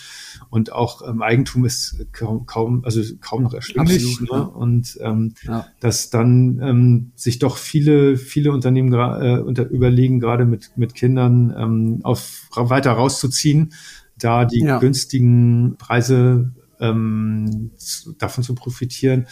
Und 0.49 0.73
auch 0.73 1.07
ähm, 1.07 1.21
Eigentum 1.21 1.67
ist 1.67 2.07
kaum, 2.13 2.47
kaum, 2.47 2.83
also 2.85 3.03
kaum 3.21 3.43
noch 3.43 3.53
erschwinglich. 3.53 4.05
Absolut, 4.05 4.33
ne? 4.33 4.39
ja. 4.39 4.43
Und 4.45 4.99
ähm, 5.03 5.35
ja. 5.43 5.67
dass 5.81 6.09
dann 6.09 6.61
ähm, 6.63 7.13
sich 7.15 7.39
doch 7.39 7.59
viele, 7.59 8.17
viele 8.17 8.53
Unternehmen 8.53 8.93
äh, 8.95 9.39
unter, 9.39 9.69
überlegen, 9.69 10.19
gerade 10.19 10.47
mit, 10.47 10.73
mit 10.77 10.95
Kindern 10.95 11.55
ähm, 11.57 12.01
auf 12.05 12.49
weiter 12.55 12.93
rauszuziehen, 12.93 13.75
da 14.19 14.47
die 14.47 14.61
ja. 14.61 14.79
günstigen 14.79 15.77
Preise 15.77 16.53
ähm, 16.83 17.71
davon 18.19 18.45
zu 18.45 18.55
profitieren. 18.55 19.27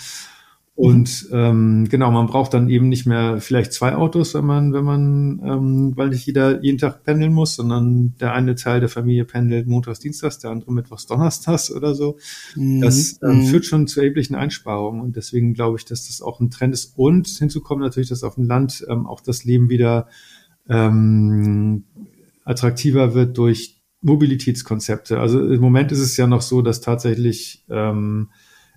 Und 0.80 1.28
ähm, 1.30 1.88
genau, 1.90 2.10
man 2.10 2.26
braucht 2.26 2.54
dann 2.54 2.70
eben 2.70 2.88
nicht 2.88 3.04
mehr 3.04 3.38
vielleicht 3.38 3.74
zwei 3.74 3.94
Autos, 3.96 4.32
wenn 4.32 4.46
man, 4.46 4.72
wenn 4.72 4.84
man, 4.84 5.40
ähm, 5.44 5.92
weil 5.94 6.08
nicht 6.08 6.24
jeder 6.24 6.64
jeden 6.64 6.78
Tag 6.78 7.04
pendeln 7.04 7.34
muss, 7.34 7.56
sondern 7.56 8.14
der 8.18 8.32
eine 8.32 8.54
Teil 8.54 8.80
der 8.80 8.88
Familie 8.88 9.26
pendelt 9.26 9.66
montags, 9.66 9.98
dienstags, 9.98 10.38
der 10.38 10.50
andere 10.50 10.72
mittwochs, 10.72 11.06
donnerstags 11.06 11.70
oder 11.70 11.94
so. 11.94 12.16
Mhm. 12.56 12.80
Das 12.80 13.20
ähm, 13.22 13.40
mhm. 13.40 13.42
führt 13.42 13.66
schon 13.66 13.88
zu 13.88 14.00
erheblichen 14.00 14.34
Einsparungen 14.34 15.02
und 15.02 15.16
deswegen 15.16 15.52
glaube 15.52 15.76
ich, 15.76 15.84
dass 15.84 16.06
das 16.06 16.22
auch 16.22 16.40
ein 16.40 16.50
Trend 16.50 16.72
ist. 16.72 16.94
Und 16.96 17.28
hinzu 17.28 17.60
kommt 17.60 17.82
natürlich, 17.82 18.08
dass 18.08 18.24
auf 18.24 18.36
dem 18.36 18.44
Land 18.44 18.82
ähm, 18.88 19.06
auch 19.06 19.20
das 19.20 19.44
Leben 19.44 19.68
wieder 19.68 20.08
ähm, 20.66 21.84
attraktiver 22.46 23.12
wird 23.12 23.36
durch 23.36 23.79
Mobilitätskonzepte. 24.02 25.20
Also 25.20 25.40
im 25.40 25.60
Moment 25.60 25.92
ist 25.92 26.00
es 26.00 26.16
ja 26.16 26.26
noch 26.26 26.42
so, 26.42 26.62
dass 26.62 26.80
tatsächlich 26.80 27.64
ähm, 27.68 28.30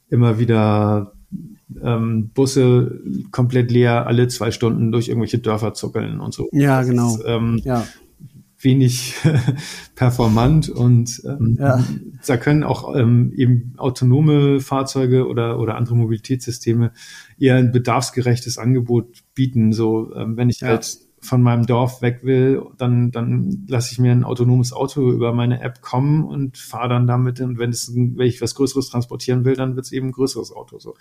immer 0.10 0.38
wieder 0.40 1.14
ähm, 1.82 2.30
Busse 2.34 3.00
komplett 3.32 3.72
leer 3.72 4.06
alle 4.08 4.28
zwei 4.28 4.52
Stunden 4.52 4.92
durch 4.92 5.08
irgendwelche 5.08 5.40
Dörfer 5.40 5.74
zuckeln 5.74 6.20
und 6.20 6.34
so. 6.34 6.50
Ja, 6.52 6.80
das 6.80 6.90
genau. 6.90 7.16
Ist, 7.16 7.24
ähm, 7.26 7.62
ja. 7.64 7.88
Wenig 8.60 9.16
performant 9.96 10.70
und 10.70 11.22
ähm, 11.26 11.58
ja. 11.60 11.84
da 12.26 12.38
können 12.38 12.64
auch 12.64 12.96
ähm, 12.96 13.34
eben 13.36 13.74
autonome 13.76 14.62
Fahrzeuge 14.62 15.28
oder, 15.28 15.60
oder 15.60 15.76
andere 15.76 15.98
Mobilitätssysteme 15.98 16.94
eher 17.38 17.56
ein 17.58 17.74
bedarfsgerechtes 17.74 18.58
Angebot 18.58 19.24
bieten. 19.36 19.74
So, 19.74 20.16
ähm, 20.16 20.38
wenn 20.38 20.50
ich 20.50 20.62
ja. 20.62 20.70
halt 20.70 20.98
von 21.24 21.42
meinem 21.42 21.66
Dorf 21.66 22.02
weg 22.02 22.20
will, 22.24 22.64
dann, 22.78 23.12
dann 23.12 23.66
lasse 23.68 23.92
ich 23.94 24.00
mir 24.00 24.12
ein 24.12 24.24
autonomes 24.24 24.74
Auto 24.74 25.12
über 25.12 25.34
meine 25.34 25.62
App 25.62 25.82
kommen 25.82 26.24
und 26.24 26.58
fahre 26.58 26.90
dann 26.90 27.08
damit. 27.08 27.40
Und 27.42 27.58
wenn, 27.58 27.70
es, 27.70 27.94
wenn 27.94 28.28
ich 28.28 28.42
was 28.42 28.56
Größeres 28.56 28.90
transportieren 28.90 29.46
will, 29.46 29.56
dann 29.56 29.76
wird 29.76 29.86
es 29.86 29.92
eben 29.92 30.08
ein 30.08 30.12
größeres 30.12 30.52
Auto. 30.52 30.80
So. 30.80 30.96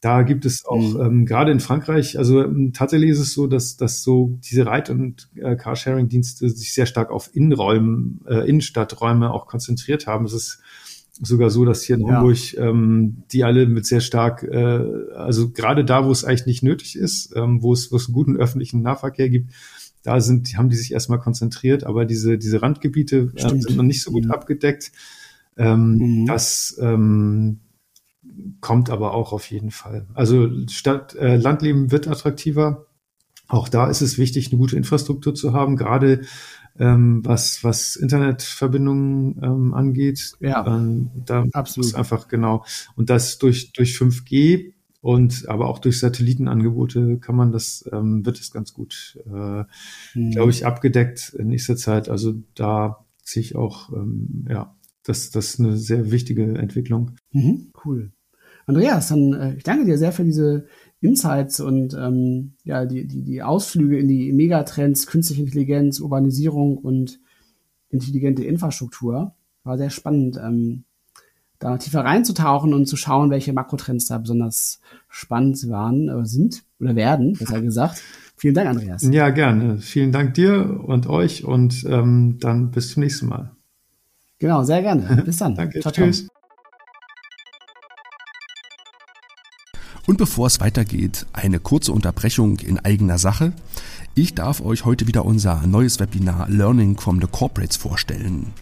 Da 0.00 0.22
gibt 0.22 0.44
es 0.44 0.66
auch 0.66 0.76
mhm. 0.76 1.00
ähm, 1.00 1.26
gerade 1.26 1.50
in 1.50 1.60
Frankreich, 1.60 2.18
also 2.18 2.42
ähm, 2.42 2.72
tatsächlich 2.74 3.08
ist 3.10 3.20
es 3.20 3.32
so, 3.32 3.46
dass, 3.46 3.78
dass 3.78 4.02
so 4.02 4.38
diese 4.44 4.66
Reit- 4.66 4.90
und 4.90 5.30
äh, 5.36 5.56
Carsharing-Dienste 5.56 6.50
sich 6.50 6.74
sehr 6.74 6.84
stark 6.84 7.10
auf 7.10 7.30
Innenräumen, 7.34 8.20
äh, 8.28 8.46
Innenstadträume 8.46 9.32
auch 9.32 9.46
konzentriert 9.46 10.06
haben. 10.06 10.26
Es 10.26 10.34
ist 10.34 10.60
sogar 11.20 11.50
so, 11.50 11.64
dass 11.64 11.82
hier 11.82 11.96
in 11.96 12.06
ja. 12.06 12.14
Hamburg 12.14 12.56
ähm, 12.56 13.22
die 13.32 13.44
alle 13.44 13.66
mit 13.66 13.86
sehr 13.86 14.00
stark, 14.00 14.42
äh, 14.42 14.80
also 15.14 15.50
gerade 15.50 15.84
da, 15.84 16.04
wo 16.06 16.10
es 16.10 16.24
eigentlich 16.24 16.46
nicht 16.46 16.62
nötig 16.62 16.96
ist, 16.96 17.34
ähm, 17.36 17.62
wo 17.62 17.72
es 17.72 17.92
wo 17.92 17.96
es 17.96 18.06
einen 18.06 18.14
guten 18.14 18.36
öffentlichen 18.36 18.82
Nahverkehr 18.82 19.28
gibt, 19.30 19.52
da 20.02 20.20
sind, 20.20 20.56
haben 20.58 20.68
die 20.68 20.76
sich 20.76 20.92
erstmal 20.92 21.20
konzentriert, 21.20 21.84
aber 21.84 22.04
diese 22.04 22.36
diese 22.36 22.62
Randgebiete 22.62 23.32
äh, 23.36 23.48
sind 23.48 23.76
noch 23.76 23.84
nicht 23.84 24.02
so 24.02 24.10
gut 24.10 24.24
mhm. 24.24 24.32
abgedeckt. 24.32 24.92
Ähm, 25.56 25.98
mhm. 25.98 26.26
Das 26.26 26.76
ähm, 26.80 27.60
kommt 28.60 28.90
aber 28.90 29.14
auch 29.14 29.32
auf 29.32 29.50
jeden 29.50 29.70
Fall. 29.70 30.06
Also 30.14 30.48
Stadt, 30.68 31.14
äh, 31.14 31.36
Landleben 31.36 31.92
wird 31.92 32.08
attraktiver. 32.08 32.86
Auch 33.46 33.68
da 33.68 33.88
ist 33.88 34.00
es 34.00 34.18
wichtig, 34.18 34.48
eine 34.50 34.58
gute 34.58 34.76
Infrastruktur 34.76 35.34
zu 35.34 35.52
haben, 35.52 35.76
gerade 35.76 36.22
ähm, 36.78 37.20
was, 37.24 37.62
was 37.62 37.96
Internetverbindungen 37.96 39.40
ähm, 39.42 39.74
angeht. 39.74 40.32
Ja, 40.40 40.66
ähm, 40.66 41.10
da 41.24 41.46
absolut. 41.52 41.86
Ist 41.86 41.94
einfach 41.94 42.28
genau. 42.28 42.64
Und 42.96 43.10
das 43.10 43.38
durch, 43.38 43.72
durch 43.72 43.96
5G 43.96 44.72
und 45.00 45.48
aber 45.48 45.68
auch 45.68 45.78
durch 45.78 46.00
Satellitenangebote 46.00 47.18
kann 47.18 47.36
man 47.36 47.52
das, 47.52 47.84
ähm, 47.92 48.24
wird 48.24 48.40
es 48.40 48.50
ganz 48.50 48.72
gut, 48.72 49.18
äh, 49.26 49.64
mhm. 50.14 50.30
glaube 50.30 50.50
ich, 50.50 50.66
abgedeckt 50.66 51.34
in 51.38 51.48
nächster 51.48 51.76
Zeit. 51.76 52.08
Also 52.08 52.34
da 52.54 53.04
sehe 53.22 53.42
ich 53.42 53.54
auch, 53.54 53.92
ähm, 53.92 54.46
ja, 54.48 54.74
das, 55.04 55.30
das 55.30 55.50
ist 55.50 55.60
eine 55.60 55.76
sehr 55.76 56.10
wichtige 56.10 56.58
Entwicklung. 56.58 57.12
Mhm, 57.32 57.72
cool. 57.84 58.12
Andreas, 58.66 59.08
dann 59.08 59.34
äh, 59.34 59.54
ich 59.56 59.62
danke 59.62 59.84
dir 59.84 59.98
sehr 59.98 60.12
für 60.12 60.24
diese 60.24 60.66
Insights 61.04 61.60
und 61.60 61.94
ähm, 61.94 62.54
ja, 62.64 62.86
die, 62.86 63.06
die, 63.06 63.22
die 63.22 63.42
Ausflüge 63.42 63.98
in 63.98 64.08
die 64.08 64.32
Megatrends, 64.32 65.06
künstliche 65.06 65.42
Intelligenz, 65.42 66.00
Urbanisierung 66.00 66.78
und 66.78 67.20
intelligente 67.90 68.44
Infrastruktur. 68.44 69.34
War 69.64 69.78
sehr 69.78 69.90
spannend, 69.90 70.38
ähm, 70.42 70.84
da 71.58 71.78
tiefer 71.78 72.04
reinzutauchen 72.04 72.74
und 72.74 72.86
zu 72.86 72.96
schauen, 72.96 73.30
welche 73.30 73.52
Makrotrends 73.52 74.06
da 74.06 74.18
besonders 74.18 74.80
spannend 75.08 75.68
waren, 75.68 76.10
oder 76.10 76.26
sind 76.26 76.64
oder 76.80 76.96
werden, 76.96 77.34
besser 77.34 77.62
gesagt. 77.62 78.02
Vielen 78.36 78.54
Dank, 78.54 78.68
Andreas. 78.68 79.02
Ja, 79.02 79.30
gerne. 79.30 79.78
Vielen 79.78 80.12
Dank 80.12 80.34
dir 80.34 80.80
und 80.84 81.06
euch 81.06 81.44
und 81.44 81.84
ähm, 81.88 82.38
dann 82.40 82.70
bis 82.70 82.90
zum 82.90 83.02
nächsten 83.02 83.26
Mal. 83.26 83.52
Genau, 84.38 84.64
sehr 84.64 84.82
gerne. 84.82 85.22
Bis 85.24 85.38
dann. 85.38 85.54
Danke. 85.54 85.80
Ciao, 85.80 85.92
Tschüss. 85.92 86.28
Und 90.06 90.18
bevor 90.18 90.46
es 90.46 90.60
weitergeht, 90.60 91.26
eine 91.32 91.60
kurze 91.60 91.92
Unterbrechung 91.92 92.58
in 92.58 92.78
eigener 92.78 93.18
Sache. 93.18 93.54
Ich 94.14 94.34
darf 94.34 94.60
euch 94.60 94.84
heute 94.84 95.06
wieder 95.06 95.24
unser 95.24 95.66
neues 95.66 95.98
Webinar 95.98 96.48
Learning 96.50 96.98
from 96.98 97.20
the 97.20 97.26
Corporates 97.26 97.78
vorstellen. 97.78 98.52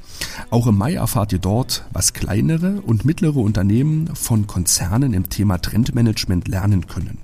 Auch 0.51 0.69
im 0.69 0.79
Mai 0.79 0.95
erfahrt 0.95 1.33
ihr 1.33 1.41
dort, 1.41 1.85
was 1.93 2.13
kleinere 2.13 2.81
und 2.83 3.05
mittlere 3.05 3.39
Unternehmen 3.39 4.15
von 4.15 4.47
Konzernen 4.47 5.15
im 5.15 5.29
Thema 5.29 5.59
Trendmanagement 5.59 6.47
lernen 6.47 6.87
können. 6.87 7.19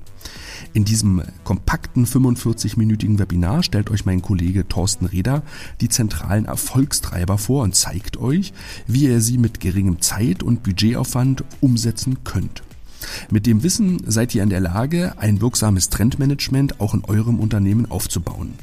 In 0.72 0.84
diesem 0.84 1.22
kompakten 1.44 2.04
45-minütigen 2.04 3.20
Webinar 3.20 3.62
stellt 3.62 3.88
euch 3.88 4.04
mein 4.04 4.20
Kollege 4.20 4.66
Thorsten 4.66 5.06
Reder 5.06 5.42
die 5.80 5.88
zentralen 5.88 6.44
Erfolgstreiber 6.44 7.38
vor 7.38 7.62
und 7.62 7.76
zeigt 7.76 8.16
euch, 8.16 8.52
wie 8.88 9.04
ihr 9.04 9.20
sie 9.20 9.38
mit 9.38 9.60
geringem 9.60 10.00
Zeit- 10.00 10.42
und 10.42 10.64
Budgetaufwand 10.64 11.44
umsetzen 11.60 12.24
könnt. 12.24 12.62
Mit 13.30 13.46
dem 13.46 13.62
Wissen 13.62 14.02
seid 14.06 14.34
ihr 14.34 14.42
in 14.42 14.50
der 14.50 14.60
Lage, 14.60 15.14
ein 15.18 15.40
wirksames 15.40 15.88
Trendmanagement 15.88 16.80
auch 16.80 16.94
in 16.94 17.04
eurem 17.04 17.38
Unternehmen 17.40 17.90
aufzubauen. 17.90 18.54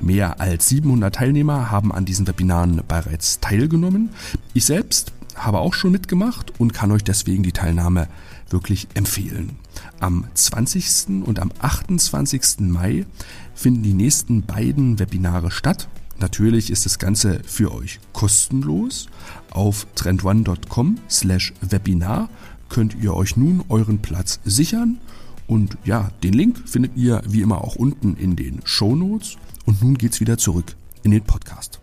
Mehr 0.00 0.40
als 0.40 0.68
700 0.68 1.14
Teilnehmer 1.14 1.70
haben 1.70 1.92
an 1.92 2.04
diesen 2.04 2.26
Webinaren 2.26 2.82
bereits 2.86 3.40
teilgenommen. 3.40 4.10
Ich 4.54 4.64
selbst 4.64 5.12
habe 5.34 5.58
auch 5.58 5.74
schon 5.74 5.92
mitgemacht 5.92 6.58
und 6.58 6.74
kann 6.74 6.92
euch 6.92 7.04
deswegen 7.04 7.42
die 7.42 7.52
Teilnahme 7.52 8.08
wirklich 8.50 8.88
empfehlen. 8.94 9.56
Am 10.00 10.26
20. 10.34 11.24
und 11.24 11.38
am 11.40 11.52
28. 11.60 12.60
Mai 12.60 13.06
finden 13.54 13.82
die 13.82 13.94
nächsten 13.94 14.42
beiden 14.42 14.98
Webinare 14.98 15.50
statt. 15.50 15.88
Natürlich 16.18 16.70
ist 16.70 16.84
das 16.84 16.98
Ganze 16.98 17.40
für 17.44 17.72
euch 17.72 18.00
kostenlos. 18.12 19.08
Auf 19.50 19.86
trendone.com 19.94 20.98
slash 21.08 21.52
Webinar 21.60 22.28
könnt 22.68 22.94
ihr 22.94 23.14
euch 23.14 23.36
nun 23.36 23.64
euren 23.68 24.00
Platz 24.00 24.40
sichern. 24.44 25.00
Und 25.46 25.78
ja, 25.84 26.10
den 26.22 26.32
Link 26.32 26.68
findet 26.68 26.96
ihr 26.96 27.22
wie 27.26 27.40
immer 27.40 27.62
auch 27.62 27.76
unten 27.76 28.16
in 28.16 28.36
den 28.36 28.60
Show 28.64 28.94
Notes. 28.94 29.36
Und 29.66 29.82
nun 29.82 29.96
geht's 29.96 30.20
wieder 30.20 30.38
zurück 30.38 30.76
in 31.02 31.10
den 31.10 31.24
Podcast. 31.24 31.80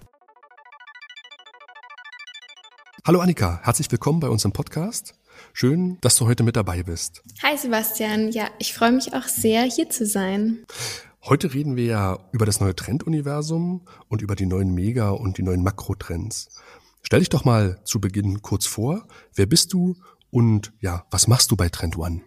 Hallo 3.06 3.20
Annika, 3.20 3.60
herzlich 3.64 3.92
willkommen 3.92 4.20
bei 4.20 4.30
unserem 4.30 4.52
Podcast. 4.52 5.14
Schön, 5.54 5.98
dass 6.02 6.16
du 6.16 6.26
heute 6.26 6.44
mit 6.44 6.56
dabei 6.56 6.84
bist. 6.84 7.24
Hi 7.44 7.58
Sebastian, 7.58 8.32
ja, 8.32 8.48
ich 8.58 8.74
freue 8.74 8.92
mich 8.92 9.14
auch 9.14 9.28
sehr, 9.28 9.64
hier 9.64 9.90
zu 9.90 10.06
sein. 10.06 10.66
Heute 11.24 11.54
reden 11.54 11.76
wir 11.76 11.86
ja 11.86 12.20
über 12.32 12.46
das 12.46 12.60
neue 12.60 12.76
Trenduniversum 12.76 13.82
und 14.10 14.22
über 14.22 14.36
die 14.36 14.46
neuen 14.46 14.74
Mega- 14.74 15.10
und 15.10 15.38
die 15.38 15.44
neuen 15.44 15.64
Makrotrends. 15.64 16.50
Stell 17.02 17.20
dich 17.20 17.30
doch 17.30 17.46
mal 17.46 17.80
zu 17.84 18.02
Beginn 18.02 18.42
kurz 18.42 18.66
vor. 18.66 19.08
Wer 19.36 19.46
bist 19.46 19.74
du 19.74 19.96
und 20.36 20.74
ja, 20.82 21.06
was 21.12 21.30
machst 21.30 21.50
du 21.52 21.56
bei 21.56 21.70
Trend 21.70 21.98
One? 21.98 22.22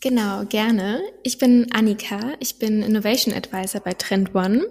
Genau, 0.00 0.44
gerne. 0.44 1.02
Ich 1.22 1.38
bin 1.38 1.70
Annika, 1.72 2.32
ich 2.40 2.58
bin 2.58 2.82
Innovation 2.82 3.32
Advisor 3.32 3.80
bei 3.80 3.92
Trend 3.92 4.34
One 4.34 4.66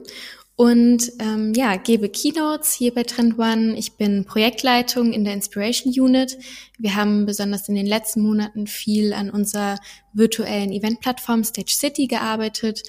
und 0.57 1.13
ähm, 1.19 1.53
ja, 1.55 1.77
gebe 1.77 2.09
Keynotes 2.09 2.73
hier 2.73 2.93
bei 2.93 3.03
Trend 3.03 3.39
One. 3.39 3.77
Ich 3.77 3.93
bin 3.93 4.25
Projektleitung 4.25 5.13
in 5.13 5.23
der 5.23 5.33
Inspiration 5.33 5.93
Unit. 5.97 6.37
Wir 6.77 6.97
haben 6.97 7.25
besonders 7.25 7.69
in 7.69 7.75
den 7.75 7.87
letzten 7.87 8.19
Monaten 8.19 8.67
viel 8.67 9.13
an 9.13 9.29
unserer 9.29 9.79
virtuellen 10.11 10.73
Eventplattform 10.73 11.45
Stage 11.45 11.73
City 11.73 12.07
gearbeitet 12.07 12.83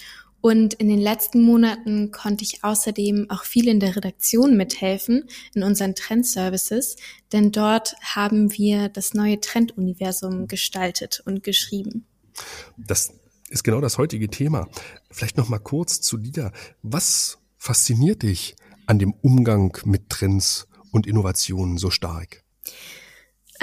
Und 0.45 0.75
in 0.75 0.91
den 0.91 1.01
letzten 1.01 1.41
Monaten 1.41 2.11
konnte 2.11 2.45
ich 2.45 2.63
außerdem 2.63 3.31
auch 3.31 3.45
viel 3.45 3.67
in 3.67 3.81
der 3.81 3.97
Redaktion 3.97 4.59
mithelfen, 4.59 5.25
in 5.55 5.63
unseren 5.63 5.95
Trendservices, 5.95 6.97
denn 7.33 7.51
dort 7.51 7.95
haben 8.03 8.53
wir 8.53 8.91
das 8.91 9.15
neue 9.15 9.41
Trenduniversum 9.41 10.47
gestaltet 10.47 11.23
und 11.25 11.45
geschrieben. 11.45 12.05
Das 12.77 13.15
ist 13.49 13.65
genau 13.65 13.81
das 13.81 13.97
heutige 13.97 14.29
Thema. 14.29 14.69
Vielleicht 15.11 15.39
noch 15.39 15.49
mal 15.49 15.61
kurz 15.61 16.03
zu 16.03 16.19
dir. 16.19 16.53
Was 16.83 17.39
fasziniert 17.57 18.23
dich 18.23 18.55
an 18.85 18.99
dem 18.99 19.15
Umgang 19.23 19.75
mit 19.87 20.11
Trends 20.11 20.69
und 20.91 21.07
Innovationen 21.07 21.79
so 21.79 21.89
stark? 21.89 22.45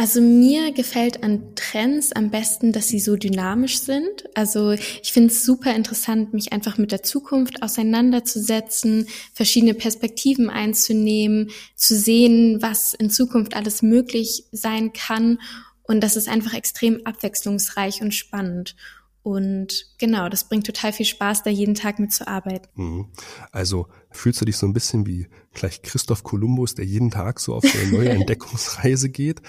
Also 0.01 0.19
mir 0.19 0.71
gefällt 0.71 1.21
an 1.21 1.53
Trends 1.53 2.11
am 2.11 2.31
besten, 2.31 2.71
dass 2.71 2.87
sie 2.87 2.99
so 2.99 3.17
dynamisch 3.17 3.77
sind. 3.81 4.27
Also 4.33 4.71
ich 4.71 5.13
finde 5.13 5.29
es 5.29 5.45
super 5.45 5.75
interessant, 5.75 6.33
mich 6.33 6.51
einfach 6.53 6.79
mit 6.79 6.91
der 6.91 7.03
Zukunft 7.03 7.61
auseinanderzusetzen, 7.61 9.07
verschiedene 9.31 9.75
Perspektiven 9.75 10.49
einzunehmen, 10.49 11.51
zu 11.75 11.95
sehen, 11.95 12.63
was 12.63 12.95
in 12.95 13.11
Zukunft 13.11 13.55
alles 13.55 13.83
möglich 13.83 14.45
sein 14.51 14.91
kann. 14.91 15.37
Und 15.83 16.01
das 16.01 16.15
ist 16.15 16.27
einfach 16.27 16.55
extrem 16.55 17.05
abwechslungsreich 17.05 18.01
und 18.01 18.15
spannend. 18.15 18.75
Und 19.23 19.85
genau, 19.99 20.29
das 20.29 20.49
bringt 20.49 20.65
total 20.65 20.93
viel 20.93 21.05
Spaß, 21.05 21.43
da 21.43 21.51
jeden 21.51 21.75
Tag 21.75 21.99
mitzuarbeiten. 21.99 22.67
Mhm. 22.75 23.05
Also 23.51 23.87
fühlst 24.09 24.41
du 24.41 24.45
dich 24.45 24.57
so 24.57 24.65
ein 24.65 24.73
bisschen 24.73 25.05
wie 25.05 25.27
gleich 25.53 25.83
Christoph 25.83 26.23
Kolumbus, 26.23 26.73
der 26.73 26.85
jeden 26.85 27.11
Tag 27.11 27.39
so 27.39 27.53
auf 27.53 27.63
eine 27.63 27.91
neue 27.91 28.09
Entdeckungsreise 28.09 29.09
geht, 29.09 29.41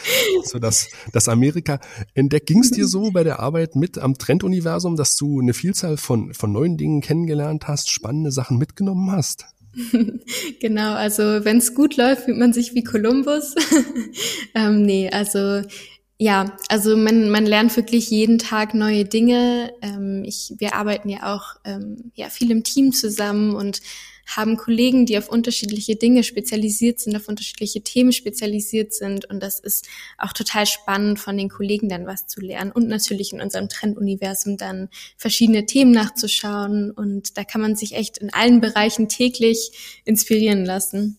so 0.45 0.59
dass 0.59 0.89
das 1.13 1.29
Amerika 1.29 1.81
entdeckt. 2.15 2.47
Ging 2.47 2.61
es 2.61 2.71
dir 2.71 2.87
so 2.87 3.11
bei 3.13 3.25
der 3.25 3.41
Arbeit 3.41 3.75
mit 3.75 3.99
am 3.99 4.19
Trenduniversum, 4.19 4.97
dass 4.97 5.17
du 5.17 5.41
eine 5.41 5.55
Vielzahl 5.55 5.97
von 5.97 6.35
von 6.35 6.53
neuen 6.53 6.77
Dingen 6.77 7.01
kennengelernt 7.01 7.67
hast, 7.67 7.91
spannende 7.91 8.31
Sachen 8.31 8.59
mitgenommen 8.59 9.11
hast? 9.11 9.47
genau, 10.61 10.95
also 10.95 11.23
wenn 11.23 11.59
es 11.59 11.75
gut 11.75 11.97
läuft, 11.97 12.25
fühlt 12.25 12.39
man 12.39 12.53
sich 12.53 12.75
wie 12.75 12.85
Kolumbus. 12.85 13.55
ähm, 14.55 14.83
nee, 14.83 15.09
also 15.11 15.63
ja, 16.19 16.57
also 16.69 16.97
man, 16.97 17.31
man 17.31 17.47
lernt 17.47 17.77
wirklich 17.77 18.11
jeden 18.11 18.39
Tag 18.39 18.75
neue 18.75 19.05
Dinge. 19.05 19.73
Ähm, 19.83 20.23
ich, 20.25 20.55
wir 20.59 20.75
arbeiten 20.75 21.09
ja 21.09 21.35
auch 21.35 21.57
ähm, 21.65 22.13
ja, 22.15 22.29
viel 22.29 22.51
im 22.51 22.63
Team 22.63 22.93
zusammen 22.93 23.55
und 23.55 23.81
haben 24.27 24.57
Kollegen, 24.57 25.05
die 25.07 25.19
auf 25.19 25.29
unterschiedliche 25.29 25.97
Dinge 25.97 26.23
spezialisiert 26.23 27.01
sind, 27.01 27.17
auf 27.17 27.29
unterschiedliche 27.29 27.83
Themen 27.83 28.13
spezialisiert 28.13 28.93
sind. 28.95 29.29
Und 29.29 29.43
das 29.43 29.59
ist 29.59 29.89
auch 30.19 30.33
total 30.33 30.67
spannend, 30.67 31.19
von 31.19 31.37
den 31.37 31.49
Kollegen 31.49 31.89
dann 31.89 32.07
was 32.07 32.27
zu 32.27 32.41
lernen 32.41 32.73
und 32.73 32.89
natürlich 32.89 33.33
in 33.33 33.41
unserem 33.41 33.69
Trenduniversum 33.69 34.57
dann 34.57 34.89
verschiedene 35.17 35.67
Themen 35.67 35.91
nachzuschauen. 35.91 36.91
Und 36.91 37.37
da 37.37 37.45
kann 37.45 37.61
man 37.61 37.77
sich 37.77 37.95
echt 37.95 38.19
in 38.19 38.33
allen 38.33 38.61
Bereichen 38.61 39.09
täglich 39.09 40.01
inspirieren 40.05 40.65
lassen. 40.65 41.19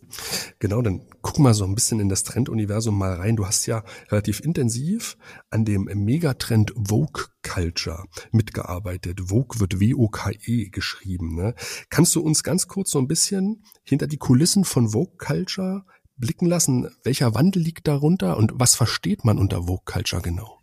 Genau, 0.59 0.81
dann 0.81 1.01
guck 1.23 1.39
mal 1.39 1.55
so 1.55 1.63
ein 1.63 1.73
bisschen 1.73 1.99
in 1.99 2.09
das 2.09 2.23
Trenduniversum 2.23 2.95
mal 2.95 3.13
rein. 3.13 3.35
Du 3.35 3.47
hast 3.47 3.65
ja 3.65 3.83
relativ 4.11 4.41
intensiv 4.41 5.17
an 5.49 5.65
dem 5.65 5.85
Megatrend 5.85 6.73
Vogue 6.75 7.23
Culture 7.41 8.05
mitgearbeitet. 8.31 9.21
Vogue 9.29 9.59
wird 9.59 9.79
W-O-K-E 9.79 10.69
geschrieben. 10.69 11.35
Ne? 11.35 11.55
Kannst 11.89 12.13
du 12.13 12.21
uns 12.21 12.43
ganz 12.43 12.67
kurz 12.67 12.91
so 12.91 12.99
ein 12.99 13.07
bisschen 13.07 13.63
hinter 13.83 14.05
die 14.05 14.17
Kulissen 14.17 14.65
von 14.65 14.89
Vogue 14.89 15.15
Culture 15.17 15.85
blicken 16.17 16.45
lassen? 16.45 16.89
Welcher 17.03 17.33
Wandel 17.33 17.63
liegt 17.63 17.87
darunter 17.87 18.37
und 18.37 18.51
was 18.55 18.75
versteht 18.75 19.25
man 19.25 19.39
unter 19.39 19.63
Vogue 19.63 19.85
Culture 19.85 20.21
genau? 20.21 20.59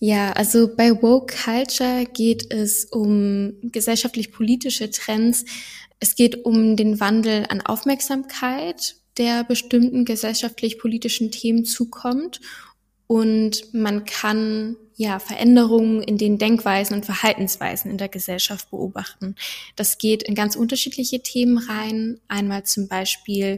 Ja, 0.00 0.32
also 0.32 0.74
bei 0.76 0.90
Woke 1.02 1.34
Culture 1.34 2.04
geht 2.12 2.52
es 2.52 2.84
um 2.84 3.54
gesellschaftlich-politische 3.62 4.90
Trends. 4.90 5.44
Es 5.98 6.14
geht 6.14 6.44
um 6.44 6.76
den 6.76 7.00
Wandel 7.00 7.46
an 7.48 7.60
Aufmerksamkeit 7.62 8.97
der 9.18 9.44
bestimmten 9.44 10.04
gesellschaftlich-politischen 10.04 11.30
Themen 11.30 11.64
zukommt 11.64 12.40
und 13.08 13.72
man 13.72 14.04
kann 14.04 14.76
ja 14.96 15.18
Veränderungen 15.18 16.02
in 16.02 16.18
den 16.18 16.38
Denkweisen 16.38 16.94
und 16.94 17.06
Verhaltensweisen 17.06 17.90
in 17.90 17.96
der 17.96 18.10
Gesellschaft 18.10 18.70
beobachten. 18.70 19.34
Das 19.76 19.96
geht 19.96 20.22
in 20.22 20.34
ganz 20.34 20.56
unterschiedliche 20.56 21.22
Themen 21.22 21.56
rein. 21.56 22.20
Einmal 22.28 22.64
zum 22.64 22.86
Beispiel 22.86 23.56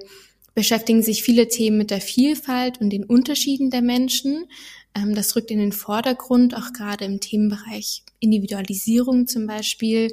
beschäftigen 0.55 1.03
sich 1.03 1.25
viele 1.25 1.49
Themen 1.49 1.79
mit 1.79 1.91
der 1.91 2.01
Vielfalt 2.01 2.81
und 2.81 2.91
den 2.91 3.05
Unterschieden 3.05 3.71
der 3.71 3.83
Menschen. 3.83 4.47
Ähm, 4.95 5.15
das 5.17 5.35
rückt 5.35 5.51
in 5.51 5.59
den 5.59 5.73
Vordergrund, 5.73 6.57
auch 6.57 6.73
gerade 6.73 7.05
im 7.05 7.21
Themenbereich 7.21 8.03
Individualisierung 8.21 9.27
zum 9.27 9.49
Beispiel. 9.49 10.13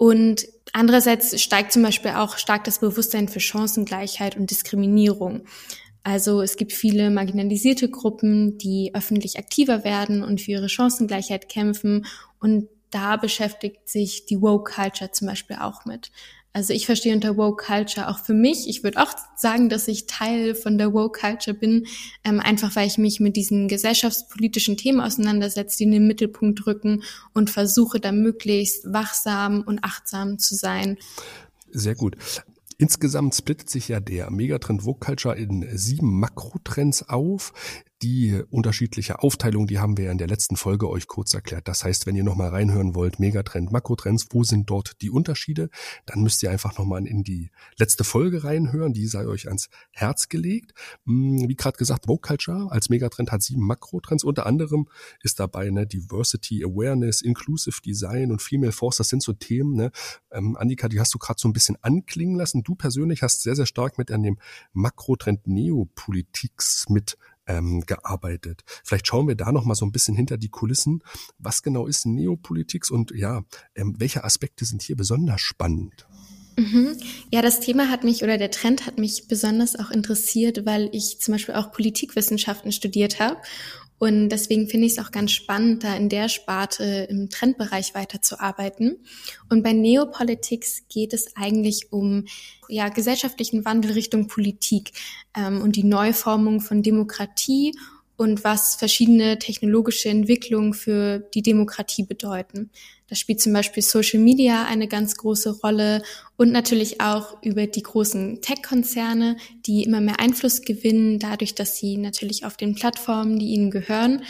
Und 0.00 0.48
andererseits 0.72 1.38
steigt 1.42 1.72
zum 1.72 1.82
Beispiel 1.82 2.12
auch 2.12 2.38
stark 2.38 2.64
das 2.64 2.78
Bewusstsein 2.78 3.28
für 3.28 3.38
Chancengleichheit 3.38 4.34
und 4.34 4.50
Diskriminierung. 4.50 5.42
Also 6.02 6.40
es 6.40 6.56
gibt 6.56 6.72
viele 6.72 7.10
marginalisierte 7.10 7.90
Gruppen, 7.90 8.56
die 8.56 8.92
öffentlich 8.94 9.38
aktiver 9.38 9.84
werden 9.84 10.22
und 10.22 10.40
für 10.40 10.52
ihre 10.52 10.70
Chancengleichheit 10.70 11.50
kämpfen. 11.50 12.06
Und 12.40 12.70
da 12.90 13.18
beschäftigt 13.18 13.90
sich 13.90 14.24
die 14.24 14.40
Woke 14.40 14.72
Culture 14.72 15.10
zum 15.10 15.28
Beispiel 15.28 15.56
auch 15.56 15.84
mit. 15.84 16.10
Also 16.52 16.72
ich 16.72 16.86
verstehe 16.86 17.14
unter 17.14 17.36
Woke 17.36 17.64
Culture 17.64 18.08
auch 18.08 18.18
für 18.18 18.34
mich. 18.34 18.68
Ich 18.68 18.82
würde 18.82 19.00
auch 19.00 19.12
sagen, 19.36 19.68
dass 19.68 19.86
ich 19.86 20.06
Teil 20.06 20.54
von 20.54 20.78
der 20.78 20.92
Woke 20.92 21.20
Culture 21.20 21.56
bin, 21.56 21.86
ähm, 22.24 22.40
einfach 22.40 22.74
weil 22.74 22.88
ich 22.88 22.98
mich 22.98 23.20
mit 23.20 23.36
diesen 23.36 23.68
gesellschaftspolitischen 23.68 24.76
Themen 24.76 25.00
auseinandersetze, 25.00 25.78
die 25.78 25.84
in 25.84 25.92
den 25.92 26.06
Mittelpunkt 26.08 26.66
rücken 26.66 27.04
und 27.34 27.50
versuche 27.50 28.00
da 28.00 28.10
möglichst 28.10 28.92
wachsam 28.92 29.62
und 29.62 29.84
achtsam 29.84 30.38
zu 30.38 30.56
sein. 30.56 30.98
Sehr 31.70 31.94
gut. 31.94 32.16
Insgesamt 32.78 33.34
splittet 33.34 33.68
sich 33.70 33.88
ja 33.88 34.00
der 34.00 34.30
Megatrend 34.30 34.82
Vogue 34.82 34.98
Culture 34.98 35.36
in 35.36 35.68
sieben 35.76 36.18
Makrotrends 36.18 37.08
auf 37.08 37.52
die 38.02 38.42
unterschiedliche 38.50 39.22
Aufteilung, 39.22 39.66
die 39.66 39.78
haben 39.78 39.98
wir 39.98 40.06
ja 40.06 40.12
in 40.12 40.18
der 40.18 40.26
letzten 40.26 40.56
Folge 40.56 40.88
euch 40.88 41.06
kurz 41.06 41.34
erklärt. 41.34 41.68
Das 41.68 41.84
heißt, 41.84 42.06
wenn 42.06 42.16
ihr 42.16 42.24
nochmal 42.24 42.48
reinhören 42.48 42.94
wollt, 42.94 43.20
Megatrend, 43.20 43.72
Makrotrends, 43.72 44.28
wo 44.30 44.42
sind 44.42 44.70
dort 44.70 45.02
die 45.02 45.10
Unterschiede, 45.10 45.68
dann 46.06 46.22
müsst 46.22 46.42
ihr 46.42 46.50
einfach 46.50 46.78
nochmal 46.78 47.06
in 47.06 47.24
die 47.24 47.50
letzte 47.76 48.04
Folge 48.04 48.42
reinhören, 48.42 48.94
die 48.94 49.06
sei 49.06 49.26
euch 49.26 49.48
ans 49.48 49.68
Herz 49.90 50.28
gelegt. 50.28 50.72
Hm, 51.04 51.48
wie 51.48 51.56
gerade 51.56 51.76
gesagt, 51.76 52.06
Vogue 52.06 52.20
Culture 52.26 52.70
als 52.70 52.88
Megatrend 52.88 53.32
hat 53.32 53.42
sieben 53.42 53.66
Makrotrends. 53.66 54.24
Unter 54.24 54.46
anderem 54.46 54.88
ist 55.22 55.38
dabei 55.38 55.68
ne, 55.70 55.86
Diversity, 55.86 56.64
Awareness, 56.64 57.20
Inclusive 57.20 57.82
Design 57.84 58.32
und 58.32 58.40
Female 58.40 58.72
Force. 58.72 58.96
Das 58.96 59.10
sind 59.10 59.22
so 59.22 59.34
Themen. 59.34 59.74
Ne? 59.74 59.90
Ähm, 60.30 60.56
Annika, 60.56 60.88
die 60.88 61.00
hast 61.00 61.12
du 61.12 61.18
gerade 61.18 61.38
so 61.38 61.48
ein 61.48 61.52
bisschen 61.52 61.76
anklingen 61.82 62.36
lassen. 62.36 62.62
Du 62.62 62.74
persönlich 62.74 63.22
hast 63.22 63.42
sehr, 63.42 63.56
sehr 63.56 63.66
stark 63.66 63.98
mit 63.98 64.10
an 64.10 64.22
dem 64.22 64.38
Makrotrend 64.72 65.46
Neopolitiks 65.46 66.88
mit 66.88 67.18
ähm, 67.50 67.82
gearbeitet. 67.86 68.62
Vielleicht 68.84 69.06
schauen 69.06 69.28
wir 69.28 69.34
da 69.34 69.52
noch 69.52 69.64
mal 69.64 69.74
so 69.74 69.84
ein 69.84 69.92
bisschen 69.92 70.14
hinter 70.14 70.38
die 70.38 70.48
Kulissen. 70.48 71.02
Was 71.38 71.62
genau 71.62 71.86
ist 71.86 72.06
Neopolitik 72.06 72.90
und 72.90 73.10
ja, 73.12 73.42
ähm, 73.74 73.94
welche 73.98 74.24
Aspekte 74.24 74.64
sind 74.64 74.82
hier 74.82 74.96
besonders 74.96 75.40
spannend? 75.40 76.06
Mhm. 76.56 76.96
Ja, 77.32 77.42
das 77.42 77.60
Thema 77.60 77.88
hat 77.88 78.04
mich 78.04 78.22
oder 78.22 78.36
der 78.36 78.50
Trend 78.50 78.86
hat 78.86 78.98
mich 78.98 79.28
besonders 79.28 79.76
auch 79.78 79.90
interessiert, 79.90 80.66
weil 80.66 80.90
ich 80.92 81.20
zum 81.20 81.32
Beispiel 81.32 81.54
auch 81.54 81.72
Politikwissenschaften 81.72 82.72
studiert 82.72 83.18
habe 83.18 83.38
und 84.00 84.30
deswegen 84.30 84.66
finde 84.66 84.86
ich 84.86 84.94
es 84.94 84.98
auch 84.98 85.10
ganz 85.10 85.30
spannend, 85.30 85.84
da 85.84 85.94
in 85.94 86.08
der 86.08 86.30
Sparte 86.30 87.06
im 87.10 87.28
Trendbereich 87.28 87.94
weiterzuarbeiten. 87.94 88.96
Und 89.50 89.62
bei 89.62 89.74
Neopolitics 89.74 90.84
geht 90.88 91.12
es 91.12 91.36
eigentlich 91.36 91.92
um 91.92 92.24
ja, 92.66 92.88
gesellschaftlichen 92.88 93.66
Wandel 93.66 93.92
Richtung 93.92 94.26
Politik 94.26 94.92
ähm, 95.36 95.60
und 95.60 95.76
die 95.76 95.84
Neuformung 95.84 96.62
von 96.62 96.82
Demokratie 96.82 97.74
und 98.20 98.44
was 98.44 98.74
verschiedene 98.74 99.38
technologische 99.38 100.10
Entwicklungen 100.10 100.74
für 100.74 101.20
die 101.32 101.40
Demokratie 101.40 102.02
bedeuten. 102.02 102.68
Da 103.08 103.16
spielt 103.16 103.40
zum 103.40 103.54
Beispiel 103.54 103.82
Social 103.82 104.20
Media 104.20 104.66
eine 104.66 104.88
ganz 104.88 105.16
große 105.16 105.60
Rolle 105.62 106.02
und 106.36 106.52
natürlich 106.52 107.00
auch 107.00 107.42
über 107.42 107.66
die 107.66 107.82
großen 107.82 108.42
Tech-Konzerne, 108.42 109.38
die 109.64 109.84
immer 109.84 110.02
mehr 110.02 110.20
Einfluss 110.20 110.60
gewinnen, 110.60 111.18
dadurch, 111.18 111.54
dass 111.54 111.78
sie 111.78 111.96
natürlich 111.96 112.44
auf 112.44 112.58
den 112.58 112.74
Plattformen, 112.74 113.38
die 113.38 113.54
ihnen 113.54 113.70
gehören, 113.70 114.22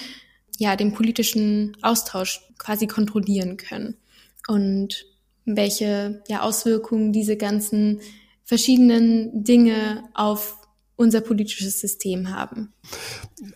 ja, 0.57 0.77
den 0.77 0.93
politischen 0.93 1.77
Austausch 1.83 2.43
quasi 2.59 2.87
kontrollieren 2.87 3.57
können. 3.57 3.97
Und 4.47 5.05
welche 5.45 6.23
ja, 6.29 6.43
Auswirkungen 6.43 7.13
diese 7.13 7.37
ganzen 7.37 8.03
verschiedenen 8.45 9.43
Dinge 9.43 10.05
auf 10.15 10.60
unser 11.01 11.23
politisches 11.23 11.81
System 11.81 12.31
haben. 12.31 12.75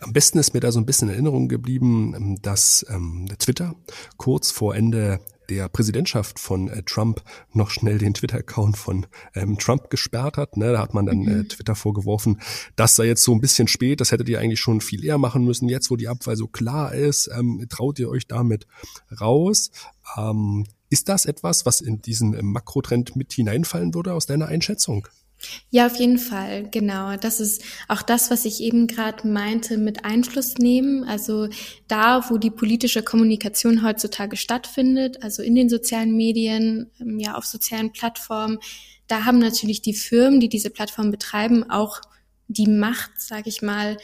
Am 0.01 0.13
besten 0.13 0.39
ist 0.39 0.55
mir 0.55 0.61
da 0.61 0.71
so 0.71 0.79
ein 0.79 0.85
bisschen 0.87 1.09
in 1.09 1.13
Erinnerung 1.13 1.47
geblieben, 1.47 2.13
ähm, 2.15 2.41
dass 2.41 2.83
ähm, 2.89 3.27
Twitter 3.37 3.75
kurz 4.17 4.49
vor 4.49 4.75
Ende 4.75 5.19
der 5.49 5.69
Präsidentschaft 5.69 6.39
von 6.39 6.69
äh, 6.69 6.81
Trump 6.81 7.21
noch 7.53 7.69
schnell 7.69 7.99
den 7.99 8.15
Twitter-Account 8.15 8.77
von 8.77 9.05
ähm, 9.35 9.59
Trump 9.59 9.91
gesperrt 9.91 10.37
hat. 10.37 10.57
Ne? 10.57 10.71
Da 10.71 10.79
hat 10.79 10.95
man 10.95 11.05
dann 11.05 11.21
äh, 11.21 11.35
mhm. 11.35 11.49
Twitter 11.49 11.75
vorgeworfen, 11.75 12.41
das 12.75 12.95
sei 12.95 13.05
jetzt 13.05 13.23
so 13.23 13.31
ein 13.31 13.41
bisschen 13.41 13.67
spät, 13.67 14.01
das 14.01 14.11
hättet 14.11 14.27
ihr 14.27 14.39
eigentlich 14.39 14.59
schon 14.59 14.81
viel 14.81 15.05
eher 15.05 15.19
machen 15.19 15.45
müssen. 15.45 15.69
Jetzt, 15.69 15.91
wo 15.91 15.97
die 15.97 16.07
Abwahl 16.07 16.37
so 16.37 16.47
klar 16.47 16.95
ist, 16.95 17.29
ähm, 17.37 17.63
traut 17.69 17.99
ihr 17.99 18.09
euch 18.09 18.25
damit 18.25 18.65
raus. 19.21 19.69
Ähm, 20.17 20.65
Ist 20.89 21.09
das 21.09 21.25
etwas, 21.25 21.67
was 21.67 21.79
in 21.79 22.01
diesen 22.01 22.31
Makrotrend 22.43 23.15
mit 23.15 23.33
hineinfallen 23.33 23.93
würde 23.93 24.13
aus 24.13 24.25
deiner 24.25 24.47
Einschätzung? 24.47 25.07
Ja, 25.69 25.87
auf 25.87 25.95
jeden 25.97 26.17
Fall, 26.17 26.69
genau. 26.69 27.15
Das 27.17 27.39
ist 27.39 27.63
auch 27.87 28.01
das, 28.01 28.31
was 28.31 28.45
ich 28.45 28.61
eben 28.61 28.87
gerade 28.87 29.27
meinte 29.27 29.77
mit 29.77 30.05
Einfluss 30.05 30.57
nehmen. 30.57 31.03
Also 31.03 31.47
da, 31.87 32.29
wo 32.29 32.37
die 32.37 32.51
politische 32.51 33.03
Kommunikation 33.03 33.83
heutzutage 33.83 34.37
stattfindet, 34.37 35.23
also 35.23 35.43
in 35.43 35.55
den 35.55 35.69
sozialen 35.69 36.15
Medien, 36.15 36.91
ähm, 36.99 37.19
ja 37.19 37.35
auf 37.35 37.45
sozialen 37.45 37.91
Plattformen, 37.91 38.59
da 39.07 39.25
haben 39.25 39.39
natürlich 39.39 39.81
die 39.81 39.93
Firmen, 39.93 40.39
die 40.39 40.49
diese 40.49 40.69
Plattform 40.69 41.11
betreiben, 41.11 41.69
auch 41.69 42.01
die 42.47 42.67
Macht, 42.67 43.11
sage 43.17 43.49
ich 43.49 43.61
mal, 43.61 43.97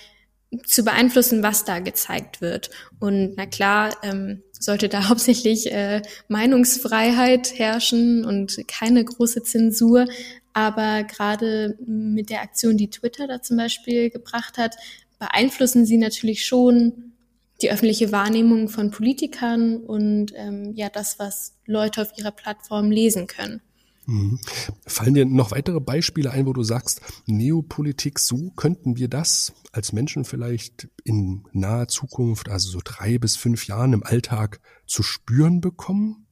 zu 0.65 0.83
beeinflussen, 0.83 1.43
was 1.43 1.63
da 1.63 1.79
gezeigt 1.79 2.41
wird. 2.41 2.69
Und 2.99 3.35
na 3.37 3.45
klar, 3.45 3.95
ähm, 4.03 4.43
sollte 4.51 4.89
da 4.89 5.03
hauptsächlich 5.09 5.71
äh, 5.71 6.01
Meinungsfreiheit 6.27 7.57
herrschen 7.57 8.25
und 8.25 8.67
keine 8.67 9.03
große 9.03 9.43
Zensur. 9.43 10.05
Aber 10.53 11.03
gerade 11.03 11.77
mit 11.85 12.29
der 12.29 12.41
Aktion, 12.41 12.77
die 12.77 12.89
Twitter 12.89 13.27
da 13.27 13.41
zum 13.41 13.57
Beispiel 13.57 14.09
gebracht 14.09 14.57
hat, 14.57 14.75
beeinflussen 15.19 15.85
sie 15.85 15.97
natürlich 15.97 16.45
schon 16.45 17.13
die 17.61 17.71
öffentliche 17.71 18.11
Wahrnehmung 18.11 18.69
von 18.69 18.91
Politikern 18.91 19.77
und 19.77 20.33
ähm, 20.35 20.73
ja 20.75 20.89
das, 20.89 21.19
was 21.19 21.53
Leute 21.65 22.01
auf 22.01 22.17
ihrer 22.17 22.31
Plattform 22.31 22.89
lesen 22.89 23.27
können. 23.27 23.61
Mhm. 24.07 24.39
Fallen 24.85 25.13
dir 25.13 25.25
noch 25.25 25.51
weitere 25.51 25.79
Beispiele 25.79 26.31
ein, 26.31 26.47
wo 26.47 26.53
du 26.53 26.63
sagst, 26.63 27.01
Neopolitik, 27.27 28.19
so 28.19 28.51
könnten 28.55 28.97
wir 28.97 29.07
das 29.07 29.53
als 29.71 29.93
Menschen 29.93 30.25
vielleicht 30.25 30.89
in 31.03 31.43
naher 31.53 31.87
Zukunft, 31.87 32.49
also 32.49 32.69
so 32.69 32.79
drei 32.83 33.19
bis 33.19 33.35
fünf 33.35 33.67
Jahren 33.67 33.93
im 33.93 34.03
Alltag 34.03 34.59
zu 34.87 35.03
spüren 35.03 35.61
bekommen? 35.61 36.27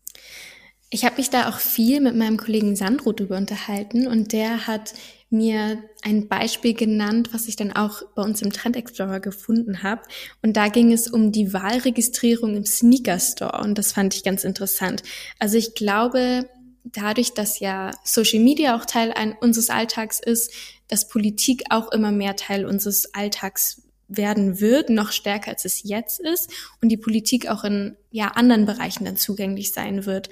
Ich 0.92 1.06
habe 1.06 1.18
mich 1.18 1.30
da 1.30 1.50
auch 1.50 1.60
viel 1.60 2.02
mit 2.02 2.16
meinem 2.16 2.38
Kollegen 2.38 2.76
Sandro 2.76 3.12
drüber 3.12 3.38
unterhalten 3.38 4.08
und 4.08 4.34
der 4.34 4.66
hat 4.66 4.94
mir 5.30 5.84
ein 6.02 6.28
Beispiel 6.28 6.74
genannt, 6.74 7.30
was 7.32 7.48
ich 7.48 7.56
dann 7.56 7.72
auch 7.72 8.02
bei 8.16 8.24
uns 8.24 8.42
im 8.42 8.52
Trend 8.52 8.76
Explorer 8.76 9.20
gefunden 9.20 9.84
habe. 9.84 10.02
Und 10.42 10.58
da 10.58 10.70
ging 10.70 10.92
es 10.92 11.08
um 11.08 11.32
die 11.32 11.54
Wahlregistrierung 11.54 12.56
im 12.56 12.66
Sneaker 12.66 13.20
Store 13.20 13.62
und 13.62 13.78
das 13.78 13.92
fand 13.92 14.16
ich 14.16 14.24
ganz 14.24 14.44
interessant. 14.44 15.04
Also 15.38 15.58
ich 15.58 15.76
glaube, 15.76 16.50
dadurch, 16.84 17.36
dass 17.36 17.60
ja 17.60 17.92
Social 18.04 18.40
Media 18.40 18.76
auch 18.76 18.86
Teil 18.86 19.12
ein, 19.12 19.36
unseres 19.40 19.70
Alltags 19.70 20.20
ist, 20.20 20.52
dass 20.88 21.08
Politik 21.08 21.66
auch 21.70 21.92
immer 21.92 22.12
mehr 22.12 22.36
Teil 22.36 22.66
unseres 22.66 23.14
Alltags 23.14 23.84
werden 24.08 24.60
wird, 24.60 24.90
noch 24.90 25.12
stärker 25.12 25.52
als 25.52 25.66
es 25.66 25.84
jetzt 25.84 26.20
ist 26.20 26.52
und 26.82 26.90
die 26.90 26.98
Politik 26.98 27.48
auch 27.48 27.64
in 27.64 27.96
ja 28.10 28.30
anderen 28.30 28.66
Bereichen 28.66 29.06
dann 29.06 29.18
zugänglich 29.18 29.72
sein 29.72 30.08
wird. 30.08 30.30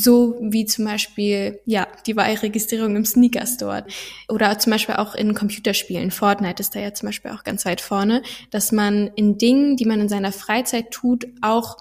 So 0.00 0.36
wie 0.40 0.64
zum 0.64 0.84
Beispiel, 0.84 1.58
ja, 1.64 1.88
die 2.06 2.14
Wahlregistrierung 2.14 2.94
im 2.94 3.04
Sneaker 3.04 3.44
Store 3.46 3.84
oder 4.28 4.56
zum 4.60 4.70
Beispiel 4.70 4.94
auch 4.94 5.16
in 5.16 5.34
Computerspielen. 5.34 6.12
Fortnite 6.12 6.60
ist 6.60 6.76
da 6.76 6.78
ja 6.78 6.94
zum 6.94 7.08
Beispiel 7.08 7.32
auch 7.32 7.42
ganz 7.42 7.64
weit 7.64 7.80
vorne, 7.80 8.22
dass 8.52 8.70
man 8.70 9.08
in 9.16 9.38
Dingen, 9.38 9.76
die 9.76 9.86
man 9.86 10.00
in 10.00 10.08
seiner 10.08 10.30
Freizeit 10.30 10.92
tut, 10.92 11.26
auch 11.40 11.78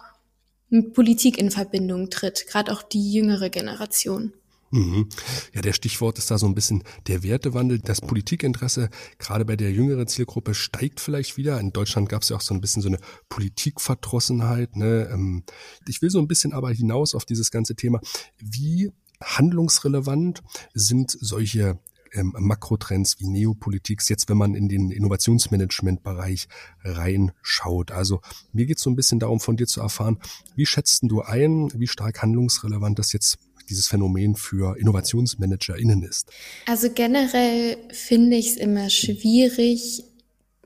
mit 0.70 0.94
Politik 0.94 1.38
in 1.38 1.52
Verbindung 1.52 2.10
tritt, 2.10 2.48
gerade 2.48 2.72
auch 2.72 2.82
die 2.82 3.14
jüngere 3.14 3.52
Generation. 3.52 4.34
Mhm. 4.72 5.08
Ja, 5.54 5.62
der 5.62 5.74
Stichwort 5.74 6.18
ist 6.18 6.30
da 6.30 6.38
so 6.38 6.46
ein 6.46 6.56
bisschen 6.56 6.84
der 7.08 7.24
Wertewandel. 7.24 7.80
Das 7.80 8.02
Politikinteresse 8.02 8.90
gerade 9.18 9.46
bei 9.46 9.56
der 9.56 9.72
jüngeren 9.72 10.08
Zielgruppe 10.08 10.54
steigt 10.54 11.00
vielleicht 11.00 11.38
wieder. 11.38 11.60
In 11.60 11.72
Deutschland 11.72 12.10
gab 12.10 12.24
es 12.24 12.30
ja 12.30 12.38
auch 12.38 12.42
so 12.42 12.54
ein 12.54 12.62
bisschen 12.62 12.82
so 12.82 12.90
eine 12.90 13.00
Politikverdrossenheit. 13.30 14.76
Ne? 14.76 15.10
Ähm, 15.12 15.44
ich 15.88 16.02
will 16.02 16.10
so 16.10 16.20
ein 16.20 16.28
bisschen 16.28 16.54
aber 16.54 16.72
hinaus 16.72 17.16
auf 17.16 17.26
dieses 17.26 17.52
ganze 17.52 17.76
Thema. 17.76 18.02
Wie 18.40 18.92
handlungsrelevant 19.22 20.44
sind 20.74 21.12
solche 21.20 21.80
ähm, 22.14 22.34
Makrotrends 22.38 23.20
wie 23.20 23.28
Neopolitik, 23.28 24.02
jetzt 24.08 24.30
wenn 24.30 24.38
man 24.38 24.56
in 24.56 24.70
den 24.70 24.92
Innovationsmanagement-Bereich 24.92 26.48
reinschaut. 26.84 27.92
Also 27.92 28.22
mir 28.54 28.66
geht 28.66 28.78
es 28.78 28.84
so 28.84 28.90
ein 28.90 28.96
bisschen 28.96 29.20
darum, 29.20 29.40
von 29.40 29.58
dir 29.58 29.68
zu 29.68 29.82
erfahren, 29.82 30.20
wie 30.56 30.66
schätzt 30.66 31.04
du 31.04 31.22
ein, 31.22 31.70
wie 31.76 31.88
stark 31.88 32.22
handlungsrelevant 32.22 33.00
das 33.00 33.14
jetzt 33.14 33.38
dieses 33.70 33.88
Phänomen 33.88 34.36
für 34.36 34.78
InnovationsmanagerInnen 34.78 36.04
ist? 36.04 36.30
Also 36.66 36.90
generell 36.94 37.78
finde 37.92 38.38
ich 38.38 38.52
es 38.52 38.58
immer 38.58 38.90
schwierig, 38.90 40.04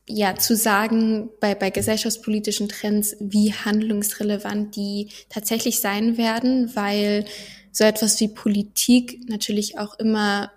ja, 0.08 0.36
zu 0.36 0.56
sagen, 0.56 1.30
bei, 1.40 1.56
bei 1.56 1.70
gesellschaftspolitischen 1.70 2.70
Trends, 2.70 3.16
wie 3.20 3.54
handlungsrelevant 3.54 4.76
die 4.76 5.10
tatsächlich 5.30 5.80
sein 5.80 6.18
werden, 6.18 6.76
weil 6.76 7.26
so 7.72 7.84
etwas 7.84 8.20
wie 8.20 8.28
Politik 8.28 9.30
natürlich 9.30 9.78
auch 9.78 9.98
immer 10.00 10.52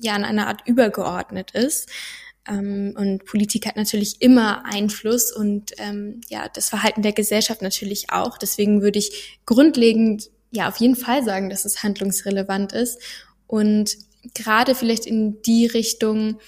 ja 0.00 0.16
in 0.16 0.24
einer 0.24 0.48
Art 0.48 0.66
übergeordnet 0.66 1.52
ist. 1.52 1.88
Ähm, 2.48 2.94
und 2.96 3.24
Politik 3.24 3.66
hat 3.66 3.76
natürlich 3.76 4.20
immer 4.20 4.64
Einfluss 4.66 5.32
und 5.32 5.72
ähm, 5.78 6.20
ja, 6.28 6.48
das 6.48 6.68
Verhalten 6.68 7.02
der 7.02 7.12
Gesellschaft 7.12 7.62
natürlich 7.62 8.10
auch. 8.10 8.36
Deswegen 8.38 8.82
würde 8.82 8.98
ich 8.98 9.40
grundlegend 9.46 10.30
ja 10.52 10.68
auf 10.68 10.76
jeden 10.76 10.96
Fall 10.96 11.24
sagen, 11.24 11.50
dass 11.50 11.64
es 11.64 11.82
handlungsrelevant 11.82 12.72
ist. 12.72 13.00
Und 13.48 13.96
gerade 14.34 14.74
vielleicht 14.74 15.06
in 15.06 15.42
die 15.42 15.66
Richtung, 15.66 16.38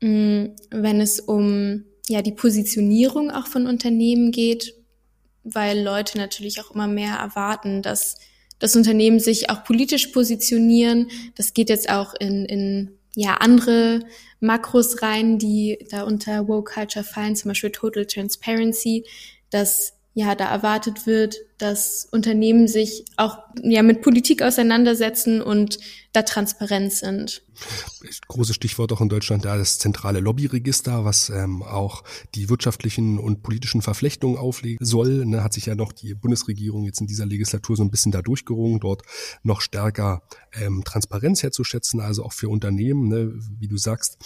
mh, 0.00 0.08
mm, 0.08 0.56
wenn 0.70 1.00
es 1.00 1.20
um 1.20 1.84
ja 2.08 2.22
die 2.22 2.32
Positionierung 2.32 3.30
auch 3.30 3.46
von 3.46 3.66
Unternehmen 3.66 4.32
geht, 4.32 4.74
weil 5.44 5.80
Leute 5.80 6.18
natürlich 6.18 6.60
auch 6.60 6.72
immer 6.72 6.88
mehr 6.88 7.16
erwarten, 7.16 7.82
dass 7.82 8.18
das 8.58 8.76
Unternehmen 8.76 9.18
sich 9.18 9.50
auch 9.50 9.64
politisch 9.64 10.08
positionieren. 10.08 11.10
Das 11.34 11.52
geht 11.52 11.68
jetzt 11.68 11.90
auch 11.90 12.14
in, 12.14 12.44
in 12.44 12.90
ja, 13.14 13.34
andere 13.34 14.00
Makros 14.40 15.02
rein, 15.02 15.38
die 15.38 15.84
da 15.90 16.02
unter 16.02 16.48
Woke 16.48 16.72
Culture 16.74 17.04
fallen, 17.04 17.36
zum 17.36 17.50
Beispiel 17.50 17.70
Total 17.70 18.06
Transparency, 18.06 19.04
dass 19.50 19.94
ja 20.14 20.34
da 20.34 20.50
erwartet 20.50 21.06
wird, 21.06 21.36
dass 21.56 22.06
Unternehmen 22.10 22.68
sich 22.68 23.04
auch 23.16 23.38
ja 23.62 23.82
mit 23.82 24.02
Politik 24.02 24.42
auseinandersetzen 24.42 25.40
und 25.40 25.78
da 26.12 26.22
transparent 26.22 26.92
sind. 26.92 27.42
Großes 28.28 28.56
Stichwort 28.56 28.92
auch 28.92 29.00
in 29.00 29.08
Deutschland 29.08 29.44
da 29.44 29.56
das 29.56 29.78
zentrale 29.78 30.20
Lobbyregister, 30.20 31.04
was 31.04 31.30
ähm, 31.30 31.62
auch 31.62 32.04
die 32.34 32.50
wirtschaftlichen 32.50 33.18
und 33.18 33.42
politischen 33.42 33.80
Verflechtungen 33.80 34.36
auflegen 34.36 34.84
soll. 34.84 35.24
Ne, 35.24 35.42
hat 35.42 35.54
sich 35.54 35.66
ja 35.66 35.74
noch 35.74 35.92
die 35.92 36.14
Bundesregierung 36.14 36.84
jetzt 36.84 37.00
in 37.00 37.06
dieser 37.06 37.24
Legislatur 37.24 37.76
so 37.76 37.82
ein 37.82 37.90
bisschen 37.90 38.12
da 38.12 38.20
durchgerungen, 38.20 38.80
dort 38.80 39.02
noch 39.42 39.62
stärker 39.62 40.22
ähm, 40.52 40.82
Transparenz 40.84 41.42
herzuschätzen, 41.42 42.00
also 42.00 42.24
auch 42.24 42.32
für 42.32 42.50
Unternehmen, 42.50 43.08
ne, 43.08 43.32
wie 43.58 43.68
du 43.68 43.78
sagst, 43.78 44.18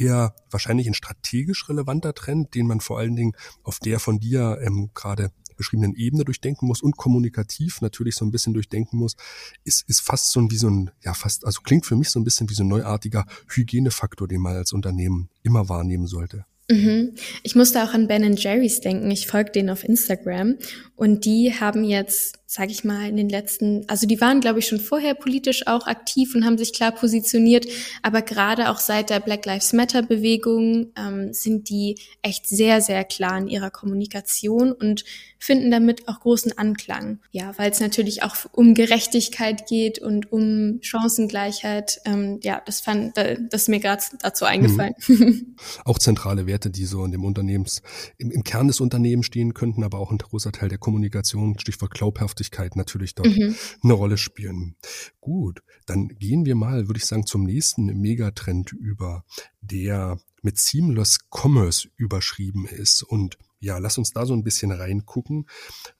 eher 0.00 0.34
wahrscheinlich 0.50 0.86
ein 0.86 0.94
strategisch 0.94 1.68
relevanter 1.68 2.14
Trend, 2.14 2.54
den 2.54 2.66
man 2.66 2.80
vor 2.80 2.98
allen 2.98 3.16
Dingen 3.16 3.32
auf 3.62 3.78
der 3.78 4.00
von 4.00 4.18
dir 4.18 4.58
ähm, 4.62 4.90
gerade 4.94 5.30
beschriebenen 5.60 5.94
Ebene 5.94 6.24
durchdenken 6.24 6.66
muss 6.66 6.80
und 6.80 6.96
kommunikativ 6.96 7.82
natürlich 7.82 8.14
so 8.14 8.24
ein 8.24 8.30
bisschen 8.30 8.54
durchdenken 8.54 8.96
muss, 8.96 9.14
ist, 9.62 9.86
ist 9.88 10.00
fast 10.00 10.32
so 10.32 10.40
ein, 10.40 10.50
wie 10.50 10.56
so 10.56 10.70
ein, 10.70 10.90
ja 11.02 11.12
fast, 11.12 11.44
also 11.44 11.60
klingt 11.60 11.84
für 11.84 11.96
mich 11.96 12.08
so 12.08 12.18
ein 12.18 12.24
bisschen 12.24 12.48
wie 12.48 12.54
so 12.54 12.64
ein 12.64 12.68
neuartiger 12.68 13.26
Hygienefaktor, 13.48 14.26
den 14.26 14.40
man 14.40 14.56
als 14.56 14.72
Unternehmen 14.72 15.28
immer 15.42 15.68
wahrnehmen 15.68 16.06
sollte. 16.06 16.46
Mhm. 16.70 17.14
Ich 17.42 17.56
musste 17.56 17.84
auch 17.84 17.92
an 17.92 18.08
Ben 18.08 18.36
Jerry's 18.36 18.80
denken. 18.80 19.10
Ich 19.10 19.26
folge 19.26 19.50
denen 19.50 19.70
auf 19.70 19.84
Instagram 19.84 20.56
und 20.96 21.26
die 21.26 21.52
haben 21.52 21.84
jetzt, 21.84 22.38
sage 22.50 22.72
ich 22.72 22.82
mal, 22.82 23.08
in 23.08 23.16
den 23.16 23.28
letzten, 23.28 23.88
also 23.88 24.08
die 24.08 24.20
waren, 24.20 24.40
glaube 24.40 24.58
ich, 24.58 24.66
schon 24.66 24.80
vorher 24.80 25.14
politisch 25.14 25.68
auch 25.68 25.86
aktiv 25.86 26.34
und 26.34 26.44
haben 26.44 26.58
sich 26.58 26.72
klar 26.72 26.90
positioniert, 26.90 27.64
aber 28.02 28.22
gerade 28.22 28.70
auch 28.70 28.78
seit 28.78 29.08
der 29.08 29.20
Black 29.20 29.46
Lives 29.46 29.72
Matter 29.72 30.02
Bewegung 30.02 30.88
ähm, 30.96 31.32
sind 31.32 31.68
die 31.68 31.96
echt 32.22 32.48
sehr, 32.48 32.80
sehr 32.80 33.04
klar 33.04 33.38
in 33.38 33.46
ihrer 33.46 33.70
Kommunikation 33.70 34.72
und 34.72 35.04
finden 35.38 35.70
damit 35.70 36.06
auch 36.06 36.20
großen 36.20 36.58
Anklang. 36.58 37.20
Ja, 37.30 37.56
weil 37.56 37.70
es 37.70 37.80
natürlich 37.80 38.24
auch 38.24 38.34
um 38.52 38.74
Gerechtigkeit 38.74 39.66
geht 39.66 40.00
und 40.00 40.30
um 40.32 40.80
Chancengleichheit. 40.82 42.00
Ähm, 42.04 42.40
ja, 42.42 42.60
das 42.66 42.80
fand, 42.80 43.16
das 43.16 43.36
ist 43.62 43.68
mir 43.68 43.80
gerade 43.80 44.02
dazu 44.20 44.44
eingefallen. 44.44 44.94
Mhm. 45.06 45.56
Auch 45.84 45.98
zentrale 45.98 46.46
Werte, 46.46 46.68
die 46.70 46.84
so 46.84 47.04
in 47.04 47.12
dem 47.12 47.24
Unternehmens, 47.24 47.80
im, 48.18 48.30
im, 48.30 48.44
Kern 48.44 48.66
des 48.66 48.80
Unternehmens 48.80 49.26
stehen 49.26 49.54
könnten, 49.54 49.82
aber 49.82 49.98
auch 49.98 50.10
ein 50.10 50.18
großer 50.18 50.52
Teil 50.52 50.68
der 50.68 50.78
Kommunikation, 50.78 51.58
Stichwort 51.58 51.92
Glaubhaftigkeit 52.40 52.76
natürlich 52.76 53.14
dort 53.14 53.28
mhm. 53.28 53.54
eine 53.82 53.92
Rolle 53.92 54.16
spielen. 54.16 54.76
Gut, 55.20 55.62
dann 55.86 56.08
gehen 56.08 56.44
wir 56.44 56.54
mal, 56.54 56.88
würde 56.88 56.98
ich 56.98 57.06
sagen, 57.06 57.26
zum 57.26 57.44
nächsten 57.44 57.86
Megatrend 57.86 58.72
über, 58.72 59.24
der 59.60 60.18
mit 60.42 60.58
Seamless 60.58 61.18
Commerce 61.30 61.88
überschrieben 61.96 62.66
ist 62.66 63.02
und 63.02 63.36
ja, 63.62 63.76
lass 63.76 63.98
uns 63.98 64.12
da 64.12 64.24
so 64.24 64.32
ein 64.32 64.42
bisschen 64.42 64.72
reingucken. 64.72 65.46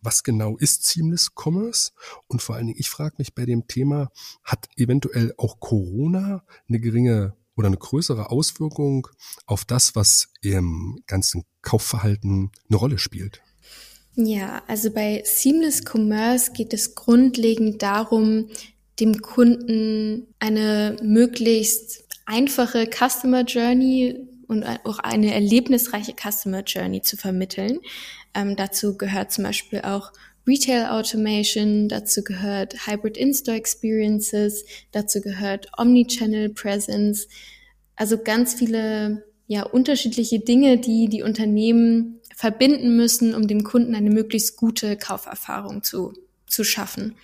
Was 0.00 0.22
genau 0.22 0.56
ist 0.56 0.84
Seamless 0.86 1.32
Commerce? 1.36 1.90
Und 2.26 2.40
vor 2.40 2.54
allen 2.56 2.68
Dingen, 2.68 2.80
ich 2.80 2.88
frage 2.88 3.16
mich 3.18 3.34
bei 3.34 3.44
dem 3.44 3.66
Thema, 3.66 4.10
hat 4.42 4.66
eventuell 4.76 5.34
auch 5.36 5.60
Corona 5.60 6.42
eine 6.70 6.80
geringe 6.80 7.36
oder 7.56 7.66
eine 7.66 7.76
größere 7.76 8.30
Auswirkung 8.30 9.08
auf 9.44 9.66
das, 9.66 9.94
was 9.94 10.32
im 10.40 11.02
ganzen 11.06 11.44
Kaufverhalten 11.60 12.50
eine 12.70 12.78
Rolle 12.78 12.96
spielt? 12.96 13.42
Ja, 14.22 14.62
also 14.66 14.90
bei 14.90 15.22
Seamless 15.24 15.82
Commerce 15.82 16.52
geht 16.52 16.74
es 16.74 16.94
grundlegend 16.94 17.80
darum, 17.80 18.48
dem 18.98 19.22
Kunden 19.22 20.26
eine 20.38 20.96
möglichst 21.02 22.04
einfache 22.26 22.86
Customer 22.86 23.44
Journey 23.44 24.18
und 24.46 24.62
auch 24.84 24.98
eine 24.98 25.32
erlebnisreiche 25.32 26.12
Customer 26.12 26.62
Journey 26.62 27.00
zu 27.00 27.16
vermitteln. 27.16 27.80
Ähm, 28.34 28.56
dazu 28.56 28.98
gehört 28.98 29.32
zum 29.32 29.44
Beispiel 29.44 29.80
auch 29.80 30.12
Retail 30.46 30.90
Automation, 30.90 31.88
dazu 31.88 32.22
gehört 32.22 32.86
Hybrid 32.86 33.16
In-Store 33.16 33.56
Experiences, 33.56 34.66
dazu 34.92 35.22
gehört 35.22 35.68
Omnichannel 35.78 36.50
Presence. 36.50 37.26
Also 37.96 38.18
ganz 38.18 38.52
viele 38.52 39.24
ja 39.46 39.62
unterschiedliche 39.62 40.40
Dinge, 40.40 40.76
die 40.76 41.08
die 41.08 41.22
Unternehmen 41.22 42.19
verbinden 42.40 42.96
müssen, 42.96 43.34
um 43.34 43.46
dem 43.46 43.64
Kunden 43.64 43.94
eine 43.94 44.08
möglichst 44.08 44.56
gute 44.56 44.96
Kauferfahrung 44.96 45.82
zu, 45.82 46.14
zu 46.46 46.64
schaffen. 46.64 47.16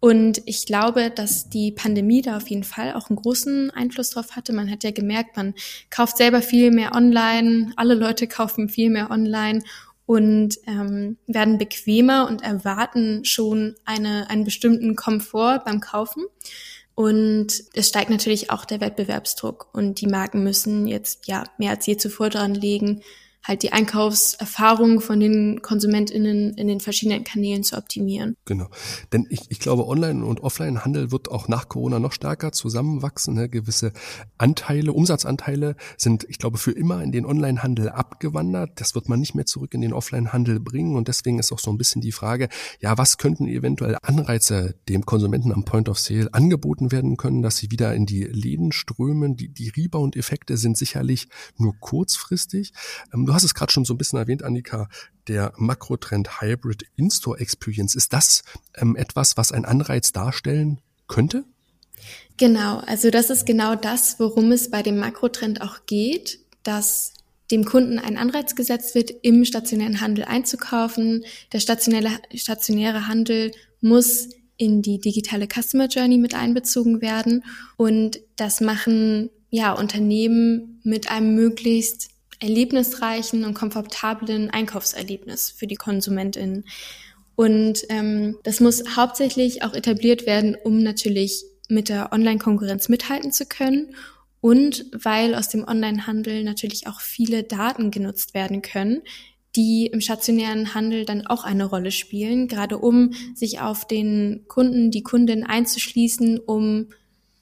Und 0.00 0.40
ich 0.46 0.64
glaube, 0.64 1.10
dass 1.10 1.50
die 1.50 1.72
Pandemie 1.72 2.22
da 2.22 2.38
auf 2.38 2.48
jeden 2.48 2.64
Fall 2.64 2.94
auch 2.94 3.10
einen 3.10 3.18
großen 3.18 3.70
Einfluss 3.70 4.10
drauf 4.10 4.34
hatte. 4.34 4.54
Man 4.54 4.70
hat 4.70 4.82
ja 4.82 4.92
gemerkt, 4.92 5.36
man 5.36 5.52
kauft 5.90 6.16
selber 6.16 6.40
viel 6.40 6.70
mehr 6.70 6.94
online, 6.94 7.74
alle 7.76 7.92
Leute 7.92 8.26
kaufen 8.28 8.70
viel 8.70 8.88
mehr 8.88 9.10
online 9.10 9.62
und 10.06 10.56
ähm, 10.66 11.18
werden 11.26 11.58
bequemer 11.58 12.26
und 12.26 12.42
erwarten 12.42 13.26
schon 13.26 13.74
eine, 13.84 14.30
einen 14.30 14.44
bestimmten 14.44 14.96
Komfort 14.96 15.64
beim 15.66 15.80
Kaufen. 15.80 16.24
Und 16.94 17.62
es 17.74 17.88
steigt 17.88 18.08
natürlich 18.08 18.50
auch 18.50 18.64
der 18.64 18.80
Wettbewerbsdruck 18.80 19.68
und 19.74 20.00
die 20.00 20.06
Marken 20.06 20.42
müssen 20.42 20.86
jetzt 20.86 21.26
ja 21.26 21.44
mehr 21.58 21.72
als 21.72 21.84
je 21.84 21.98
zuvor 21.98 22.30
dran 22.30 22.54
legen, 22.54 23.02
halt 23.46 23.62
die 23.62 23.72
Einkaufserfahrung 23.72 25.00
von 25.00 25.20
den 25.20 25.62
KonsumentInnen 25.62 26.54
in 26.54 26.66
den 26.66 26.80
verschiedenen 26.80 27.22
Kanälen 27.22 27.62
zu 27.62 27.76
optimieren. 27.76 28.36
Genau. 28.44 28.66
Denn 29.12 29.26
ich, 29.30 29.42
ich 29.48 29.60
glaube, 29.60 29.86
Online- 29.86 30.24
und 30.24 30.40
Offline-Handel 30.40 31.12
wird 31.12 31.30
auch 31.30 31.46
nach 31.46 31.68
Corona 31.68 32.00
noch 32.00 32.12
stärker 32.12 32.50
zusammenwachsen. 32.52 33.34
Ne? 33.34 33.48
Gewisse 33.48 33.92
Anteile, 34.36 34.92
Umsatzanteile 34.92 35.76
sind, 35.96 36.26
ich 36.28 36.38
glaube, 36.38 36.58
für 36.58 36.72
immer 36.72 37.02
in 37.02 37.12
den 37.12 37.24
Online-Handel 37.24 37.90
abgewandert. 37.90 38.80
Das 38.80 38.94
wird 38.96 39.08
man 39.08 39.20
nicht 39.20 39.34
mehr 39.34 39.46
zurück 39.46 39.74
in 39.74 39.80
den 39.80 39.92
Offline-Handel 39.92 40.58
bringen. 40.58 40.96
Und 40.96 41.06
deswegen 41.06 41.38
ist 41.38 41.52
auch 41.52 41.60
so 41.60 41.70
ein 41.70 41.78
bisschen 41.78 42.02
die 42.02 42.12
Frage, 42.12 42.48
ja, 42.80 42.98
was 42.98 43.16
könnten 43.16 43.46
eventuell 43.46 43.96
Anreize 44.02 44.74
dem 44.88 45.06
Konsumenten 45.06 45.52
am 45.52 45.64
Point 45.64 45.88
of 45.88 46.00
Sale 46.00 46.32
angeboten 46.32 46.90
werden 46.90 47.16
können, 47.16 47.42
dass 47.42 47.58
sie 47.58 47.70
wieder 47.70 47.94
in 47.94 48.06
die 48.06 48.24
Läden 48.24 48.72
strömen? 48.72 49.36
Die, 49.36 49.48
die 49.48 49.68
Rebound-Effekte 49.68 50.56
sind 50.56 50.76
sicherlich 50.76 51.28
nur 51.56 51.78
kurzfristig. 51.78 52.72
Ähm, 53.14 53.26
du 53.26 53.35
hast 53.36 53.44
es 53.44 53.54
gerade 53.54 53.72
schon 53.72 53.84
so 53.84 53.94
ein 53.94 53.98
bisschen 53.98 54.18
erwähnt, 54.18 54.42
Annika, 54.42 54.88
der 55.28 55.52
Makrotrend 55.56 56.40
Hybrid 56.40 56.86
In-Store 56.96 57.38
Experience. 57.38 57.94
Ist 57.94 58.12
das 58.12 58.42
ähm, 58.74 58.96
etwas, 58.96 59.36
was 59.36 59.52
ein 59.52 59.64
Anreiz 59.64 60.12
darstellen 60.12 60.80
könnte? 61.06 61.44
Genau, 62.36 62.78
also 62.78 63.10
das 63.10 63.30
ist 63.30 63.46
genau 63.46 63.74
das, 63.74 64.18
worum 64.18 64.52
es 64.52 64.70
bei 64.70 64.82
dem 64.82 64.98
Makrotrend 64.98 65.62
auch 65.62 65.86
geht, 65.86 66.40
dass 66.62 67.12
dem 67.50 67.64
Kunden 67.64 67.98
ein 67.98 68.16
Anreiz 68.16 68.54
gesetzt 68.56 68.94
wird, 68.94 69.12
im 69.22 69.44
stationären 69.44 70.00
Handel 70.00 70.24
einzukaufen. 70.24 71.24
Der 71.52 71.60
stationäre, 71.60 72.10
stationäre 72.34 73.06
Handel 73.06 73.52
muss 73.80 74.30
in 74.56 74.82
die 74.82 74.98
digitale 74.98 75.46
Customer 75.46 75.86
Journey 75.86 76.18
mit 76.18 76.34
einbezogen 76.34 77.00
werden. 77.02 77.44
Und 77.76 78.20
das 78.36 78.60
machen 78.60 79.30
ja 79.50 79.72
Unternehmen 79.72 80.80
mit 80.82 81.10
einem 81.10 81.34
möglichst 81.34 82.10
erlebnisreichen 82.40 83.44
und 83.44 83.54
komfortablen 83.54 84.50
Einkaufserlebnis 84.50 85.50
für 85.50 85.66
die 85.66 85.76
KonsumentInnen. 85.76 86.64
Und 87.34 87.84
ähm, 87.90 88.38
das 88.42 88.60
muss 88.60 88.96
hauptsächlich 88.96 89.62
auch 89.62 89.74
etabliert 89.74 90.26
werden, 90.26 90.56
um 90.62 90.82
natürlich 90.82 91.44
mit 91.68 91.88
der 91.88 92.12
Online-Konkurrenz 92.12 92.88
mithalten 92.88 93.32
zu 93.32 93.46
können 93.46 93.94
und 94.40 94.86
weil 94.92 95.34
aus 95.34 95.48
dem 95.48 95.66
Online-Handel 95.66 96.44
natürlich 96.44 96.86
auch 96.86 97.00
viele 97.00 97.42
Daten 97.42 97.90
genutzt 97.90 98.32
werden 98.32 98.62
können, 98.62 99.02
die 99.56 99.86
im 99.86 100.00
stationären 100.00 100.74
Handel 100.74 101.04
dann 101.04 101.26
auch 101.26 101.44
eine 101.44 101.64
Rolle 101.64 101.90
spielen, 101.90 102.46
gerade 102.46 102.78
um 102.78 103.12
sich 103.34 103.60
auf 103.60 103.86
den 103.86 104.44
Kunden, 104.48 104.90
die 104.90 105.02
Kundin 105.02 105.44
einzuschließen, 105.44 106.38
um 106.38 106.88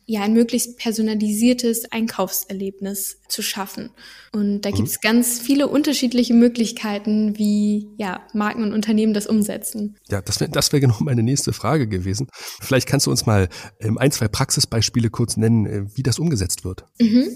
ja 0.07 0.23
ein 0.23 0.33
möglichst 0.33 0.79
personalisiertes 0.79 1.91
Einkaufserlebnis 1.91 3.21
zu 3.29 3.43
schaffen. 3.43 3.91
Und 4.33 4.63
da 4.63 4.71
mhm. 4.71 4.75
gibt 4.75 4.89
es 4.89 5.01
ganz 5.01 5.39
viele 5.39 5.69
unterschiedliche 5.69 6.35
Möglichkeiten, 6.35 7.39
wie 7.39 7.89
ja 7.97 8.27
Marken 8.33 8.63
und 8.63 8.73
Unternehmen 8.73 9.15
das 9.15 9.27
umsetzen. 9.27 9.97
Ja, 10.09 10.21
das 10.21 10.41
wäre 10.41 10.51
das 10.51 10.73
wäre 10.73 10.81
genau 10.81 10.97
meine 11.01 11.23
nächste 11.23 11.53
Frage 11.53 11.89
gewesen. 11.89 12.29
Vielleicht 12.33 12.87
kannst 12.87 13.07
du 13.07 13.11
uns 13.11 13.27
mal 13.27 13.49
ähm, 13.81 13.99
ein, 13.99 14.11
zwei 14.11 14.29
Praxisbeispiele 14.29 15.11
kurz 15.11 15.37
nennen, 15.37 15.67
äh, 15.67 15.85
wie 15.95 16.03
das 16.03 16.19
umgesetzt 16.19 16.65
wird. 16.65 16.85
Mhm. 17.01 17.29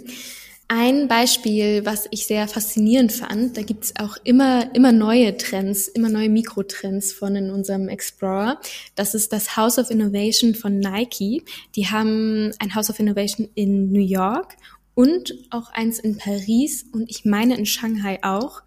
Ein 0.71 1.09
Beispiel, 1.09 1.87
was 1.87 2.07
ich 2.11 2.27
sehr 2.27 2.47
faszinierend 2.47 3.11
fand, 3.11 3.57
da 3.57 3.63
gibt's 3.63 3.95
auch 3.99 4.19
immer, 4.23 4.75
immer 4.75 4.93
neue 4.93 5.35
Trends, 5.39 5.89
immer 5.89 6.11
neue 6.11 6.29
Mikrotrends 6.29 7.11
von 7.15 7.35
in 7.37 7.51
unserem 7.51 7.89
Explorer. 7.89 8.61
Das 8.95 9.15
ist 9.15 9.33
das 9.33 9.57
House 9.57 9.79
of 9.79 9.91
Innovation 9.91 10.55
von 10.55 10.79
Nike. 10.79 11.43
Die 11.75 11.87
haben 11.87 12.53
ein 12.59 12.75
House 12.75 12.91
of 12.91 13.01
Innovation 13.01 13.49
in 13.55 13.91
New 13.91 14.05
York 14.05 14.57
und 14.95 15.33
auch 15.49 15.71
eins 15.71 16.01
in 16.01 16.19
Paris 16.19 16.85
und 16.93 17.09
ich 17.09 17.25
meine 17.25 17.57
in 17.57 17.65
Shanghai 17.65 18.19
auch. 18.23 18.63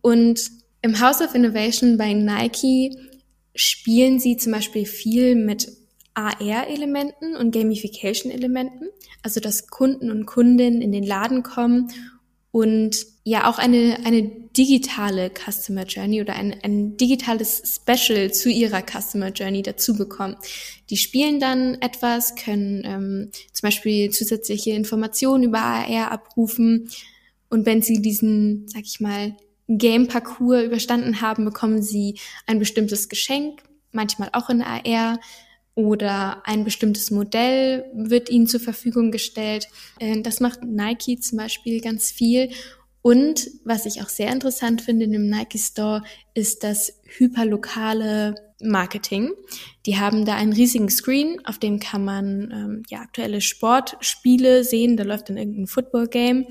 Und 0.00 0.50
im 0.80 0.98
House 0.98 1.20
of 1.20 1.34
Innovation 1.34 1.98
bei 1.98 2.14
Nike 2.14 2.96
spielen 3.54 4.18
sie 4.18 4.38
zum 4.38 4.52
Beispiel 4.52 4.86
viel 4.86 5.34
mit 5.34 5.70
AR-Elementen 6.14 7.36
und 7.36 7.52
Gamification-Elementen, 7.52 8.88
also 9.22 9.40
dass 9.40 9.68
Kunden 9.68 10.10
und 10.10 10.26
Kundinnen 10.26 10.80
in 10.80 10.92
den 10.92 11.04
Laden 11.04 11.42
kommen 11.42 11.90
und 12.50 13.06
ja 13.24 13.50
auch 13.50 13.58
eine, 13.58 13.98
eine 14.04 14.22
digitale 14.56 15.30
Customer 15.30 15.84
Journey 15.84 16.20
oder 16.20 16.36
ein, 16.36 16.54
ein 16.62 16.96
digitales 16.96 17.80
Special 17.82 18.32
zu 18.32 18.48
ihrer 18.48 18.82
Customer 18.82 19.30
Journey 19.30 19.62
dazu 19.62 19.96
bekommen. 19.96 20.36
Die 20.88 20.96
spielen 20.96 21.40
dann 21.40 21.74
etwas, 21.80 22.36
können 22.36 22.82
ähm, 22.84 23.30
zum 23.52 23.66
Beispiel 23.66 24.10
zusätzliche 24.10 24.70
Informationen 24.70 25.42
über 25.42 25.58
AR 25.58 26.12
abrufen 26.12 26.88
und 27.48 27.66
wenn 27.66 27.82
sie 27.82 28.00
diesen, 28.00 28.68
sag 28.68 28.82
ich 28.84 29.00
mal, 29.00 29.34
Game-Parcours 29.68 30.64
überstanden 30.64 31.20
haben, 31.20 31.44
bekommen 31.44 31.82
sie 31.82 32.18
ein 32.46 32.58
bestimmtes 32.58 33.08
Geschenk, 33.08 33.62
manchmal 33.92 34.28
auch 34.32 34.50
in 34.50 34.62
AR 34.62 35.18
oder 35.74 36.42
ein 36.46 36.64
bestimmtes 36.64 37.10
Modell 37.10 37.84
wird 37.94 38.30
ihnen 38.30 38.46
zur 38.46 38.60
Verfügung 38.60 39.10
gestellt. 39.10 39.68
Äh, 39.98 40.20
das 40.22 40.40
macht 40.40 40.62
Nike 40.62 41.18
zum 41.18 41.38
Beispiel 41.38 41.80
ganz 41.80 42.10
viel. 42.10 42.50
Und 43.02 43.50
was 43.64 43.84
ich 43.84 44.00
auch 44.00 44.08
sehr 44.08 44.32
interessant 44.32 44.80
finde 44.80 45.04
in 45.04 45.12
dem 45.12 45.28
Nike 45.28 45.58
Store, 45.58 46.02
ist 46.32 46.64
das 46.64 47.00
hyperlokale 47.04 48.34
Marketing. 48.62 49.32
Die 49.84 49.98
haben 49.98 50.24
da 50.24 50.36
einen 50.36 50.54
riesigen 50.54 50.88
Screen, 50.88 51.44
auf 51.44 51.58
dem 51.58 51.80
kann 51.80 52.04
man 52.04 52.50
ähm, 52.50 52.82
ja 52.88 53.00
aktuelle 53.00 53.40
Sportspiele 53.40 54.64
sehen. 54.64 54.96
Da 54.96 55.04
läuft 55.04 55.28
dann 55.28 55.36
irgendein 55.36 55.66
Football 55.66 56.08
Game 56.08 56.46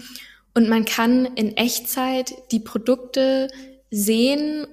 und 0.53 0.69
man 0.69 0.85
kann 0.85 1.25
in 1.25 1.57
Echtzeit 1.57 2.33
die 2.51 2.59
Produkte 2.59 3.47
sehen 3.89 4.67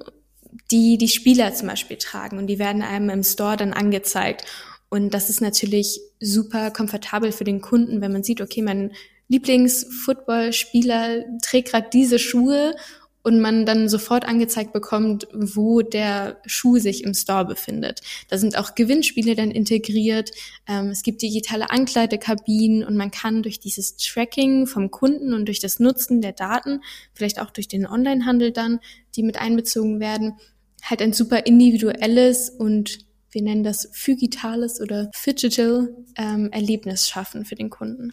die 0.71 0.99
die 0.99 1.09
Spieler 1.09 1.55
zum 1.55 1.69
Beispiel 1.69 1.97
tragen 1.97 2.39
und 2.39 2.47
die 2.47 2.59
werden 2.59 2.83
einem 2.83 3.11
im 3.11 3.23
Store 3.23 3.57
dann 3.57 3.73
angezeigt. 3.73 4.45
Und 4.89 5.15
das 5.15 5.31
ist 5.31 5.41
natürlich 5.41 6.01
super 6.19 6.71
komfortabel 6.71 7.33
für 7.33 7.45
den 7.45 7.61
Kunden, 7.61 8.01
wenn 8.01 8.13
man 8.13 8.23
sieht, 8.25 8.41
okay, 8.41 8.63
mein 8.63 8.93
Lieblingsfootballspieler 9.29 11.25
trägt 11.41 11.71
gerade 11.71 11.89
diese 11.93 12.19
Schuhe 12.19 12.75
und 13.23 13.41
man 13.41 13.67
dann 13.67 13.89
sofort 13.89 14.27
angezeigt 14.27 14.73
bekommt, 14.73 15.29
wo 15.33 15.83
der 15.83 16.41
Schuh 16.47 16.79
sich 16.79 17.05
im 17.05 17.15
Store 17.15 17.45
befindet. 17.45 18.01
Da 18.29 18.39
sind 18.39 18.57
auch 18.57 18.75
Gewinnspiele 18.75 19.35
dann 19.35 19.51
integriert. 19.51 20.31
Ähm, 20.67 20.89
es 20.89 21.03
gibt 21.03 21.23
digitale 21.23 21.71
Ankleidekabinen 21.71 22.83
und 22.83 22.97
man 22.97 23.11
kann 23.11 23.43
durch 23.43 23.61
dieses 23.61 23.97
Tracking 23.97 24.67
vom 24.67 24.91
Kunden 24.91 25.35
und 25.35 25.47
durch 25.47 25.61
das 25.61 25.81
Nutzen 25.81 26.23
der 26.23 26.33
Daten, 26.33 26.81
vielleicht 27.13 27.41
auch 27.41 27.51
durch 27.51 27.69
den 27.69 27.87
Onlinehandel 27.87 28.53
dann, 28.53 28.81
die 29.15 29.23
mit 29.23 29.39
einbezogen 29.39 30.01
werden, 30.01 30.39
halt 30.83 31.03
ein 31.03 31.13
super 31.13 31.47
individuelles 31.47 32.51
und 32.51 32.99
wir 33.33 33.43
nennen 33.43 33.63
das 33.63 33.89
phygitales 33.93 34.81
oder 34.81 35.11
phygital 35.15 35.95
ähm, 36.17 36.51
Erlebnis 36.51 37.09
schaffen 37.09 37.45
für 37.45 37.55
den 37.55 37.71
Kunden. 37.71 38.13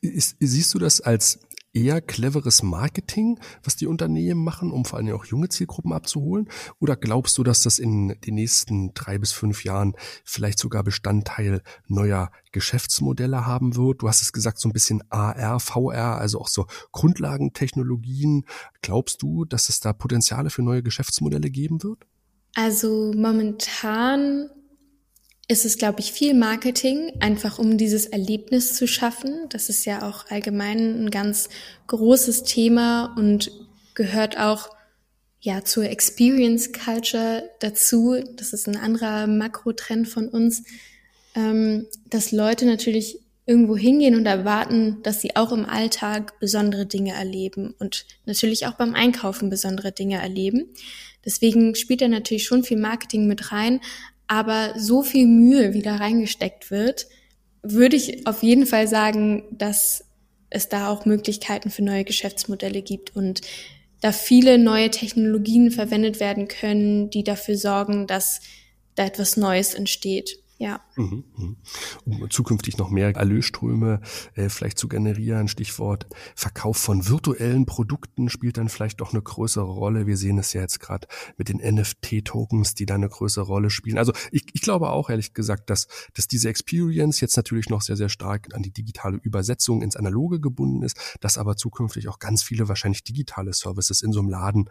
Siehst 0.00 0.72
du 0.72 0.78
das 0.78 1.00
als 1.00 1.40
eher 1.76 2.00
cleveres 2.00 2.62
Marketing, 2.62 3.38
was 3.62 3.76
die 3.76 3.86
Unternehmen 3.86 4.42
machen, 4.42 4.72
um 4.72 4.86
vor 4.86 4.98
allem 4.98 5.14
auch 5.14 5.26
junge 5.26 5.50
Zielgruppen 5.50 5.92
abzuholen? 5.92 6.48
Oder 6.80 6.96
glaubst 6.96 7.36
du, 7.36 7.44
dass 7.44 7.60
das 7.60 7.78
in 7.78 8.16
den 8.24 8.34
nächsten 8.34 8.94
drei 8.94 9.18
bis 9.18 9.32
fünf 9.32 9.62
Jahren 9.64 9.94
vielleicht 10.24 10.58
sogar 10.58 10.82
Bestandteil 10.82 11.62
neuer 11.86 12.30
Geschäftsmodelle 12.52 13.46
haben 13.46 13.76
wird? 13.76 14.00
Du 14.00 14.08
hast 14.08 14.22
es 14.22 14.32
gesagt, 14.32 14.58
so 14.58 14.68
ein 14.68 14.72
bisschen 14.72 15.02
AR, 15.10 15.60
VR, 15.60 16.18
also 16.18 16.40
auch 16.40 16.48
so 16.48 16.66
Grundlagentechnologien. 16.92 18.46
Glaubst 18.80 19.22
du, 19.22 19.44
dass 19.44 19.68
es 19.68 19.78
da 19.80 19.92
Potenziale 19.92 20.48
für 20.48 20.62
neue 20.62 20.82
Geschäftsmodelle 20.82 21.50
geben 21.50 21.82
wird? 21.82 22.06
Also 22.54 23.12
momentan 23.14 24.48
ist 25.48 25.64
es, 25.64 25.78
glaube 25.78 26.00
ich, 26.00 26.12
viel 26.12 26.34
Marketing, 26.34 27.12
einfach 27.20 27.58
um 27.58 27.78
dieses 27.78 28.06
Erlebnis 28.06 28.74
zu 28.74 28.88
schaffen. 28.88 29.48
Das 29.48 29.68
ist 29.68 29.84
ja 29.84 30.08
auch 30.08 30.26
allgemein 30.28 31.04
ein 31.04 31.10
ganz 31.10 31.48
großes 31.86 32.42
Thema 32.42 33.14
und 33.16 33.52
gehört 33.94 34.38
auch 34.38 34.70
ja 35.40 35.62
zur 35.62 35.84
Experience 35.84 36.72
Culture 36.72 37.48
dazu. 37.60 38.16
Das 38.36 38.52
ist 38.52 38.66
ein 38.66 38.76
anderer 38.76 39.28
Makrotrend 39.28 40.08
von 40.08 40.28
uns, 40.28 40.64
ähm, 41.36 41.86
dass 42.10 42.32
Leute 42.32 42.66
natürlich 42.66 43.20
irgendwo 43.48 43.76
hingehen 43.76 44.16
und 44.16 44.26
erwarten, 44.26 45.00
dass 45.04 45.20
sie 45.20 45.36
auch 45.36 45.52
im 45.52 45.64
Alltag 45.64 46.40
besondere 46.40 46.86
Dinge 46.86 47.12
erleben 47.14 47.76
und 47.78 48.04
natürlich 48.24 48.66
auch 48.66 48.74
beim 48.74 48.94
Einkaufen 48.94 49.48
besondere 49.50 49.92
Dinge 49.92 50.20
erleben. 50.20 50.74
Deswegen 51.24 51.76
spielt 51.76 52.00
da 52.00 52.08
natürlich 52.08 52.44
schon 52.44 52.64
viel 52.64 52.78
Marketing 52.78 53.28
mit 53.28 53.52
rein, 53.52 53.80
aber 54.28 54.74
so 54.76 55.02
viel 55.02 55.26
Mühe, 55.26 55.72
wie 55.74 55.82
da 55.82 55.96
reingesteckt 55.96 56.70
wird, 56.70 57.06
würde 57.62 57.96
ich 57.96 58.26
auf 58.26 58.42
jeden 58.42 58.66
Fall 58.66 58.88
sagen, 58.88 59.44
dass 59.50 60.04
es 60.50 60.68
da 60.68 60.88
auch 60.88 61.04
Möglichkeiten 61.04 61.70
für 61.70 61.82
neue 61.82 62.04
Geschäftsmodelle 62.04 62.82
gibt 62.82 63.14
und 63.16 63.40
da 64.00 64.12
viele 64.12 64.58
neue 64.58 64.90
Technologien 64.90 65.70
verwendet 65.70 66.20
werden 66.20 66.48
können, 66.48 67.10
die 67.10 67.24
dafür 67.24 67.56
sorgen, 67.56 68.06
dass 68.06 68.40
da 68.94 69.06
etwas 69.06 69.36
Neues 69.36 69.74
entsteht. 69.74 70.38
Ja. 70.58 70.80
Mhm, 70.96 71.24
mhm. 71.36 71.56
Um 72.04 72.30
zukünftig 72.30 72.78
noch 72.78 72.88
mehr 72.88 73.14
Erlösströme 73.14 74.00
äh, 74.34 74.48
vielleicht 74.48 74.78
zu 74.78 74.88
generieren. 74.88 75.46
Stichwort 75.46 76.06
Verkauf 76.34 76.78
von 76.78 77.06
virtuellen 77.06 77.66
Produkten 77.66 78.30
spielt 78.30 78.56
dann 78.56 78.70
vielleicht 78.70 79.00
doch 79.00 79.12
eine 79.12 79.20
größere 79.20 79.70
Rolle. 79.70 80.06
Wir 80.06 80.16
sehen 80.16 80.38
es 80.38 80.54
ja 80.54 80.62
jetzt 80.62 80.80
gerade 80.80 81.06
mit 81.36 81.50
den 81.50 81.58
NFT-Tokens, 81.58 82.74
die 82.74 82.86
da 82.86 82.94
eine 82.94 83.10
größere 83.10 83.44
Rolle 83.44 83.68
spielen. 83.68 83.98
Also 83.98 84.12
ich, 84.30 84.46
ich 84.54 84.62
glaube 84.62 84.88
auch 84.88 85.10
ehrlich 85.10 85.34
gesagt, 85.34 85.68
dass, 85.68 85.86
dass 86.14 86.28
diese 86.28 86.48
Experience 86.48 87.20
jetzt 87.20 87.36
natürlich 87.36 87.68
noch 87.68 87.82
sehr, 87.82 87.96
sehr 87.96 88.08
stark 88.08 88.54
an 88.54 88.62
die 88.62 88.72
digitale 88.72 89.18
Übersetzung 89.18 89.82
ins 89.82 89.96
Analoge 89.96 90.40
gebunden 90.40 90.82
ist, 90.82 90.98
dass 91.20 91.36
aber 91.36 91.56
zukünftig 91.56 92.08
auch 92.08 92.18
ganz 92.18 92.42
viele 92.42 92.68
wahrscheinlich 92.68 93.04
digitale 93.04 93.52
Services 93.52 94.00
in 94.00 94.12
so 94.12 94.20
einem 94.20 94.30
Laden 94.30 94.70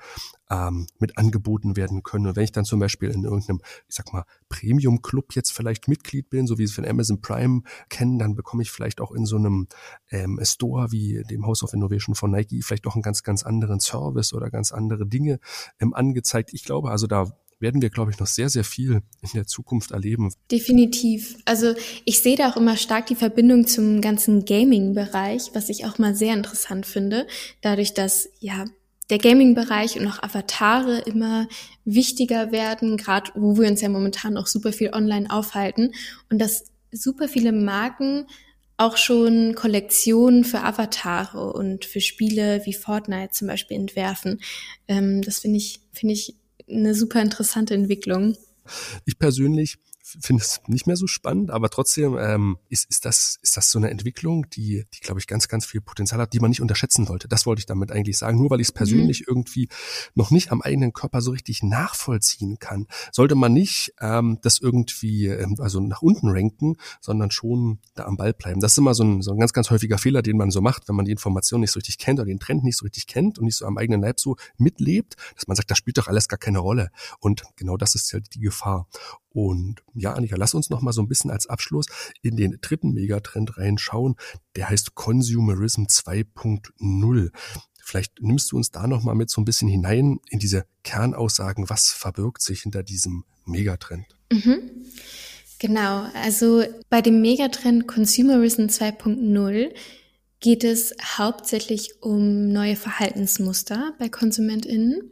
ähm, 0.49 0.87
mit 0.97 1.19
angeboten 1.19 1.75
werden 1.75 2.01
können. 2.01 2.25
Und 2.27 2.35
wenn 2.35 2.43
ich 2.43 2.51
dann 2.51 2.65
zum 2.65 2.79
Beispiel 2.79 3.09
in 3.09 3.23
irgendeinem, 3.23 3.61
ich 3.87 3.95
sag 3.95 4.11
mal, 4.11 4.25
Premium-Club 4.49 5.35
jetzt 5.35 5.51
vielleicht 5.51 5.87
Mitglied 5.87 6.14
bin, 6.21 6.47
so 6.47 6.57
wie 6.57 6.67
Sie 6.67 6.73
von 6.73 6.85
Amazon 6.85 7.21
Prime 7.21 7.61
kennen, 7.89 8.19
dann 8.19 8.35
bekomme 8.35 8.63
ich 8.63 8.71
vielleicht 8.71 9.01
auch 9.01 9.11
in 9.11 9.25
so 9.25 9.37
einem 9.37 9.67
ähm, 10.09 10.39
Store 10.43 10.91
wie 10.91 11.23
dem 11.29 11.45
House 11.45 11.63
of 11.63 11.73
Innovation 11.73 12.15
von 12.15 12.31
Nike 12.31 12.61
vielleicht 12.61 12.87
auch 12.87 12.95
einen 12.95 13.01
ganz, 13.01 13.23
ganz 13.23 13.43
anderen 13.43 13.79
Service 13.79 14.33
oder 14.33 14.49
ganz 14.49 14.71
andere 14.71 15.05
Dinge 15.05 15.39
ähm, 15.79 15.93
angezeigt. 15.93 16.53
Ich 16.53 16.63
glaube 16.63 16.91
also, 16.91 17.07
da 17.07 17.31
werden 17.59 17.81
wir, 17.81 17.89
glaube 17.89 18.11
ich, 18.11 18.19
noch 18.19 18.27
sehr, 18.27 18.49
sehr 18.49 18.63
viel 18.63 19.01
in 19.21 19.29
der 19.33 19.47
Zukunft 19.47 19.91
erleben. 19.91 20.31
Definitiv. 20.51 21.37
Also 21.45 21.73
ich 22.03 22.19
sehe 22.19 22.35
da 22.35 22.49
auch 22.49 22.57
immer 22.57 22.77
stark 22.77 23.07
die 23.07 23.15
Verbindung 23.15 23.65
zum 23.65 24.01
ganzen 24.01 24.45
Gaming-Bereich, 24.45 25.51
was 25.53 25.69
ich 25.69 25.85
auch 25.85 25.97
mal 25.97 26.15
sehr 26.15 26.33
interessant 26.33 26.85
finde, 26.85 27.27
dadurch, 27.61 27.93
dass 27.93 28.29
ja 28.39 28.65
der 29.09 29.19
Gaming-Bereich 29.19 29.99
und 29.99 30.07
auch 30.07 30.21
Avatare 30.23 30.99
immer 30.99 31.47
wichtiger 31.83 32.51
werden, 32.51 32.97
gerade 32.97 33.31
wo 33.35 33.57
wir 33.57 33.67
uns 33.69 33.81
ja 33.81 33.89
momentan 33.89 34.37
auch 34.37 34.47
super 34.47 34.73
viel 34.73 34.93
online 34.93 35.29
aufhalten 35.29 35.91
und 36.29 36.39
dass 36.39 36.65
super 36.91 37.27
viele 37.27 37.51
Marken 37.51 38.27
auch 38.77 38.97
schon 38.97 39.55
Kollektionen 39.55 40.43
für 40.43 40.61
Avatare 40.61 41.53
und 41.53 41.85
für 41.85 42.01
Spiele 42.01 42.61
wie 42.65 42.73
Fortnite 42.73 43.31
zum 43.31 43.47
Beispiel 43.47 43.77
entwerfen. 43.77 44.41
Ähm, 44.87 45.21
das 45.21 45.39
finde 45.39 45.57
ich, 45.57 45.79
finde 45.93 46.13
ich 46.13 46.35
eine 46.69 46.93
super 46.93 47.21
interessante 47.21 47.73
Entwicklung. 47.73 48.35
Ich 49.05 49.17
persönlich 49.17 49.77
finde 50.21 50.43
es 50.43 50.61
nicht 50.67 50.87
mehr 50.87 50.95
so 50.95 51.07
spannend, 51.07 51.51
aber 51.51 51.69
trotzdem 51.69 52.17
ähm, 52.17 52.57
ist, 52.69 52.89
ist, 52.89 53.05
das, 53.05 53.37
ist 53.41 53.57
das 53.57 53.71
so 53.71 53.79
eine 53.79 53.89
Entwicklung, 53.89 54.49
die, 54.49 54.85
die 54.93 54.99
glaube 54.99 55.19
ich, 55.19 55.27
ganz, 55.27 55.47
ganz 55.47 55.65
viel 55.65 55.81
Potenzial 55.81 56.21
hat, 56.21 56.33
die 56.33 56.39
man 56.39 56.49
nicht 56.49 56.61
unterschätzen 56.61 57.05
sollte. 57.05 57.27
Das 57.27 57.45
wollte 57.45 57.59
ich 57.59 57.65
damit 57.65 57.91
eigentlich 57.91 58.17
sagen. 58.17 58.37
Nur 58.37 58.49
weil 58.49 58.61
ich 58.61 58.67
es 58.67 58.71
persönlich 58.71 59.21
mhm. 59.21 59.25
irgendwie 59.27 59.69
noch 60.13 60.31
nicht 60.31 60.51
am 60.51 60.61
eigenen 60.61 60.93
Körper 60.93 61.21
so 61.21 61.31
richtig 61.31 61.63
nachvollziehen 61.63 62.59
kann, 62.59 62.87
sollte 63.11 63.35
man 63.35 63.53
nicht 63.53 63.93
ähm, 63.99 64.39
das 64.41 64.59
irgendwie 64.59 65.27
ähm, 65.27 65.55
also 65.59 65.79
nach 65.79 66.01
unten 66.01 66.29
ranken, 66.29 66.77
sondern 67.01 67.31
schon 67.31 67.79
da 67.95 68.05
am 68.05 68.17
Ball 68.17 68.33
bleiben. 68.33 68.59
Das 68.59 68.73
ist 68.73 68.77
immer 68.77 68.93
so 68.93 69.03
ein, 69.03 69.21
so 69.21 69.31
ein 69.31 69.39
ganz, 69.39 69.53
ganz 69.53 69.69
häufiger 69.69 69.97
Fehler, 69.97 70.21
den 70.21 70.37
man 70.37 70.51
so 70.51 70.61
macht, 70.61 70.87
wenn 70.87 70.95
man 70.95 71.05
die 71.05 71.11
Information 71.11 71.61
nicht 71.61 71.71
so 71.71 71.79
richtig 71.79 71.97
kennt 71.97 72.19
oder 72.19 72.27
den 72.27 72.39
Trend 72.39 72.63
nicht 72.63 72.77
so 72.77 72.83
richtig 72.83 73.07
kennt 73.07 73.39
und 73.39 73.45
nicht 73.45 73.57
so 73.57 73.65
am 73.65 73.77
eigenen 73.77 74.01
Leib 74.01 74.19
so 74.19 74.35
mitlebt, 74.57 75.15
dass 75.35 75.47
man 75.47 75.55
sagt, 75.55 75.71
das 75.71 75.77
spielt 75.77 75.97
doch 75.97 76.07
alles 76.07 76.27
gar 76.27 76.37
keine 76.37 76.59
Rolle. 76.59 76.89
Und 77.19 77.43
genau 77.55 77.77
das 77.77 77.95
ist 77.95 78.13
halt 78.13 78.33
die 78.33 78.39
Gefahr. 78.39 78.87
Und 79.35 79.83
ja, 79.93 80.04
Annika, 80.13 80.35
lass 80.37 80.53
uns 80.53 80.69
noch 80.69 80.81
mal 80.81 80.93
so 80.93 81.01
ein 81.01 81.07
bisschen 81.07 81.31
als 81.31 81.47
Abschluss 81.47 81.87
in 82.21 82.35
den 82.35 82.57
dritten 82.61 82.93
Megatrend 82.93 83.57
reinschauen. 83.57 84.15
Der 84.55 84.69
heißt 84.69 84.95
Consumerism 84.95 85.83
2.0. 85.83 87.31
Vielleicht 87.83 88.21
nimmst 88.21 88.51
du 88.51 88.57
uns 88.57 88.71
da 88.71 88.87
noch 88.87 89.03
mal 89.03 89.15
mit 89.15 89.29
so 89.29 89.41
ein 89.41 89.45
bisschen 89.45 89.67
hinein 89.67 90.19
in 90.29 90.39
diese 90.39 90.65
Kernaussagen. 90.83 91.69
Was 91.69 91.91
verbirgt 91.91 92.41
sich 92.41 92.61
hinter 92.61 92.83
diesem 92.83 93.25
Megatrend? 93.45 94.05
Mhm. 94.31 94.85
Genau, 95.59 96.09
also 96.13 96.63
bei 96.89 97.01
dem 97.01 97.21
Megatrend 97.21 97.87
Consumerism 97.87 98.63
2.0 98.63 99.73
geht 100.39 100.63
es 100.63 100.93
hauptsächlich 101.01 102.01
um 102.01 102.51
neue 102.51 102.75
Verhaltensmuster 102.75 103.93
bei 103.97 104.09
KonsumentInnen, 104.09 105.11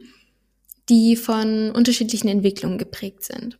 die 0.88 1.16
von 1.16 1.70
unterschiedlichen 1.70 2.28
Entwicklungen 2.28 2.78
geprägt 2.78 3.24
sind. 3.24 3.58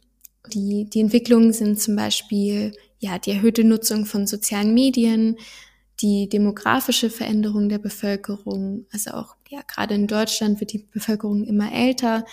Die, 0.53 0.85
die 0.85 1.01
Entwicklungen 1.01 1.53
sind 1.53 1.81
zum 1.81 1.97
Beispiel 1.97 2.73
ja 2.99 3.19
die 3.19 3.31
erhöhte 3.31 3.65
Nutzung 3.65 4.07
von 4.07 4.27
sozialen 4.27 4.75
Medien, 4.75 5.37
die 6.01 6.29
demografische 6.29 7.09
Veränderung 7.09 7.69
der 7.69 7.79
Bevölkerung, 7.79 8.87
also 8.93 9.13
auch 9.13 9.37
ja 9.49 9.61
gerade 9.67 9.95
in 9.95 10.07
Deutschland 10.07 10.61
wird 10.61 10.73
die 10.73 10.87
Bevölkerung 10.91 11.45
immer 11.45 11.73
älter. 11.73 12.25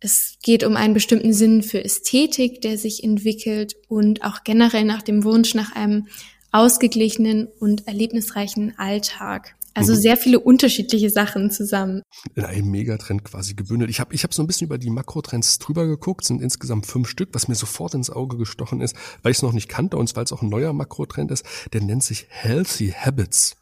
Es 0.00 0.38
geht 0.42 0.64
um 0.64 0.76
einen 0.76 0.94
bestimmten 0.94 1.32
Sinn 1.32 1.62
für 1.62 1.82
Ästhetik, 1.82 2.60
der 2.60 2.76
sich 2.76 3.04
entwickelt 3.04 3.76
und 3.88 4.24
auch 4.24 4.44
generell 4.44 4.84
nach 4.84 5.02
dem 5.02 5.24
Wunsch 5.24 5.54
nach 5.54 5.74
einem 5.74 6.08
ausgeglichenen 6.50 7.48
und 7.58 7.86
erlebnisreichen 7.86 8.78
Alltag. 8.78 9.56
Also 9.74 9.92
mhm. 9.92 9.96
sehr 9.96 10.16
viele 10.16 10.40
unterschiedliche 10.40 11.10
Sachen 11.10 11.50
zusammen. 11.50 12.02
In 12.34 12.44
einem 12.44 12.70
Megatrend 12.70 13.24
quasi 13.24 13.54
gebündelt. 13.54 13.90
Ich 13.90 14.00
habe 14.00 14.14
ich 14.14 14.22
hab 14.22 14.32
so 14.32 14.42
ein 14.42 14.46
bisschen 14.46 14.66
über 14.66 14.78
die 14.78 14.90
Makrotrends 14.90 15.58
drüber 15.58 15.86
geguckt, 15.86 16.24
sind 16.24 16.40
insgesamt 16.40 16.86
fünf 16.86 17.08
Stück, 17.08 17.30
was 17.32 17.48
mir 17.48 17.56
sofort 17.56 17.94
ins 17.94 18.08
Auge 18.08 18.36
gestochen 18.36 18.80
ist, 18.80 18.94
weil 19.22 19.32
ich 19.32 19.38
es 19.38 19.42
noch 19.42 19.52
nicht 19.52 19.68
kannte 19.68 19.96
und 19.96 20.14
weil 20.14 20.24
es 20.24 20.32
auch 20.32 20.42
ein 20.42 20.48
neuer 20.48 20.72
Makrotrend 20.72 21.30
ist, 21.32 21.44
der 21.72 21.82
nennt 21.82 22.04
sich 22.04 22.26
Healthy 22.28 22.94
Habits. 22.96 23.56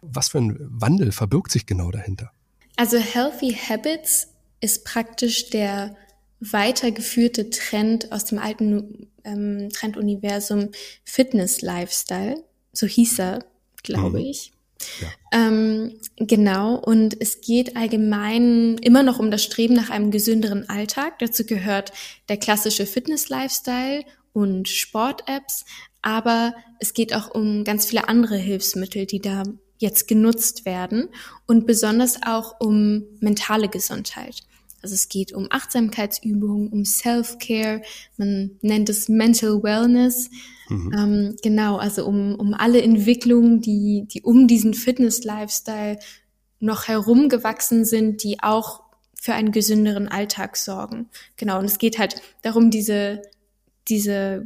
Was 0.00 0.30
für 0.30 0.38
ein 0.38 0.56
Wandel 0.60 1.12
verbirgt 1.12 1.52
sich 1.52 1.64
genau 1.64 1.90
dahinter? 1.90 2.32
Also 2.76 2.98
Healthy 2.98 3.54
Habits 3.54 4.28
ist 4.60 4.84
praktisch 4.84 5.50
der 5.50 5.96
weitergeführte 6.40 7.50
Trend 7.50 8.10
aus 8.10 8.24
dem 8.24 8.38
alten 8.38 9.08
ähm, 9.24 9.68
Trenduniversum 9.70 10.70
Fitness 11.04 11.62
Lifestyle. 11.62 12.42
So 12.72 12.86
hieß 12.86 13.20
er, 13.20 13.44
glaube 13.82 14.18
mhm. 14.18 14.26
ich. 14.26 14.52
Ähm, 15.32 15.98
genau, 16.16 16.76
und 16.76 17.16
es 17.20 17.40
geht 17.40 17.76
allgemein 17.76 18.78
immer 18.78 19.02
noch 19.02 19.18
um 19.18 19.30
das 19.30 19.42
Streben 19.42 19.74
nach 19.74 19.90
einem 19.90 20.10
gesünderen 20.10 20.68
Alltag. 20.68 21.18
Dazu 21.18 21.44
gehört 21.44 21.92
der 22.28 22.36
klassische 22.36 22.86
Fitness-Lifestyle 22.86 24.04
und 24.32 24.68
Sport-Apps, 24.68 25.64
aber 26.02 26.54
es 26.80 26.94
geht 26.94 27.14
auch 27.14 27.34
um 27.34 27.64
ganz 27.64 27.86
viele 27.86 28.08
andere 28.08 28.36
Hilfsmittel, 28.36 29.06
die 29.06 29.20
da 29.20 29.44
jetzt 29.78 30.08
genutzt 30.08 30.64
werden 30.64 31.08
und 31.46 31.66
besonders 31.66 32.22
auch 32.24 32.60
um 32.60 33.04
mentale 33.20 33.68
Gesundheit. 33.68 34.42
Also 34.82 34.94
es 34.94 35.08
geht 35.08 35.32
um 35.32 35.46
Achtsamkeitsübungen, 35.50 36.68
um 36.68 36.84
Self-Care, 36.84 37.82
man 38.16 38.58
nennt 38.62 38.88
es 38.88 39.08
Mental 39.08 39.62
Wellness. 39.62 40.30
Mhm. 40.68 40.92
Ähm, 40.96 41.36
genau, 41.42 41.76
also 41.76 42.04
um, 42.04 42.34
um 42.34 42.54
alle 42.54 42.82
Entwicklungen, 42.82 43.60
die, 43.60 44.06
die 44.12 44.22
um 44.22 44.48
diesen 44.48 44.74
Fitness-Lifestyle 44.74 45.98
noch 46.58 46.88
herumgewachsen 46.88 47.84
sind, 47.84 48.22
die 48.22 48.42
auch 48.42 48.82
für 49.14 49.34
einen 49.34 49.52
gesünderen 49.52 50.08
Alltag 50.08 50.56
sorgen. 50.56 51.08
Genau, 51.36 51.58
und 51.60 51.66
es 51.66 51.78
geht 51.78 51.98
halt 51.98 52.20
darum, 52.42 52.70
diese, 52.70 53.22
diese 53.88 54.44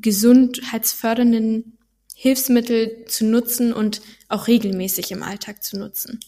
gesundheitsfördernden 0.00 1.76
Hilfsmittel 2.14 3.04
zu 3.06 3.26
nutzen 3.26 3.72
und 3.72 4.00
auch 4.28 4.46
regelmäßig 4.46 5.10
im 5.12 5.22
Alltag 5.22 5.62
zu 5.62 5.78
nutzen. 5.78 6.20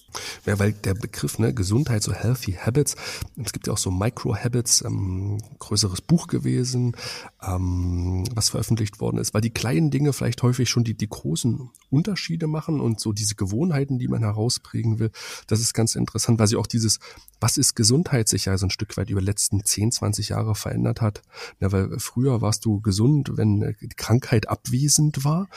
Ja, 0.45 0.59
weil 0.59 0.73
der 0.73 0.95
Begriff 0.95 1.39
ne, 1.39 1.53
Gesundheit, 1.53 2.03
so 2.03 2.13
Healthy 2.13 2.53
Habits, 2.53 2.97
es 3.43 3.53
gibt 3.53 3.67
ja 3.67 3.73
auch 3.73 3.79
so 3.79 3.91
Micro-Habits, 3.91 4.83
ähm, 4.83 5.39
größeres 5.59 6.01
Buch 6.01 6.27
gewesen, 6.27 6.97
ähm, 7.43 8.25
was 8.35 8.51
veröffentlicht 8.51 9.01
worden 9.01 9.19
ist, 9.19 9.35
weil 9.35 9.41
die 9.41 9.51
kleinen 9.51 9.91
Dinge 9.91 10.13
vielleicht 10.13 10.43
häufig 10.43 10.69
schon 10.69 10.85
die, 10.85 10.95
die 10.95 11.09
großen 11.09 11.71
Unterschiede 11.91 12.47
machen 12.47 12.81
und 12.81 13.01
so 13.01 13.13
diese 13.13 13.35
Gewohnheiten, 13.35 13.99
die 13.99 14.09
man 14.09 14.23
herausprägen 14.23 14.99
will, 14.99 15.11
das 15.47 15.61
ist 15.61 15.75
ganz 15.75 15.95
interessant, 15.95 16.39
weil 16.39 16.47
sie 16.47 16.57
auch 16.57 16.67
dieses, 16.67 16.99
was 17.41 17.57
ist 17.57 17.75
Gesundheit 17.75 18.29
sich 18.29 18.47
ja 18.47 18.57
so 18.59 18.67
ein 18.67 18.71
Stück 18.71 18.97
weit 18.97 19.11
über 19.11 19.21
die 19.21 19.27
letzten 19.27 19.65
10, 19.65 19.93
20 19.93 20.31
Jahre 20.31 20.55
verändert 20.55 21.01
hat. 21.01 21.23
Ja, 21.61 21.73
weil 21.73 21.99
früher 21.99 22.41
warst 22.41 22.65
du 22.65 22.81
gesund, 22.81 23.33
wenn 23.35 23.77
die 23.81 23.89
Krankheit 23.89 24.49
abwesend 24.49 25.25
war. 25.25 25.49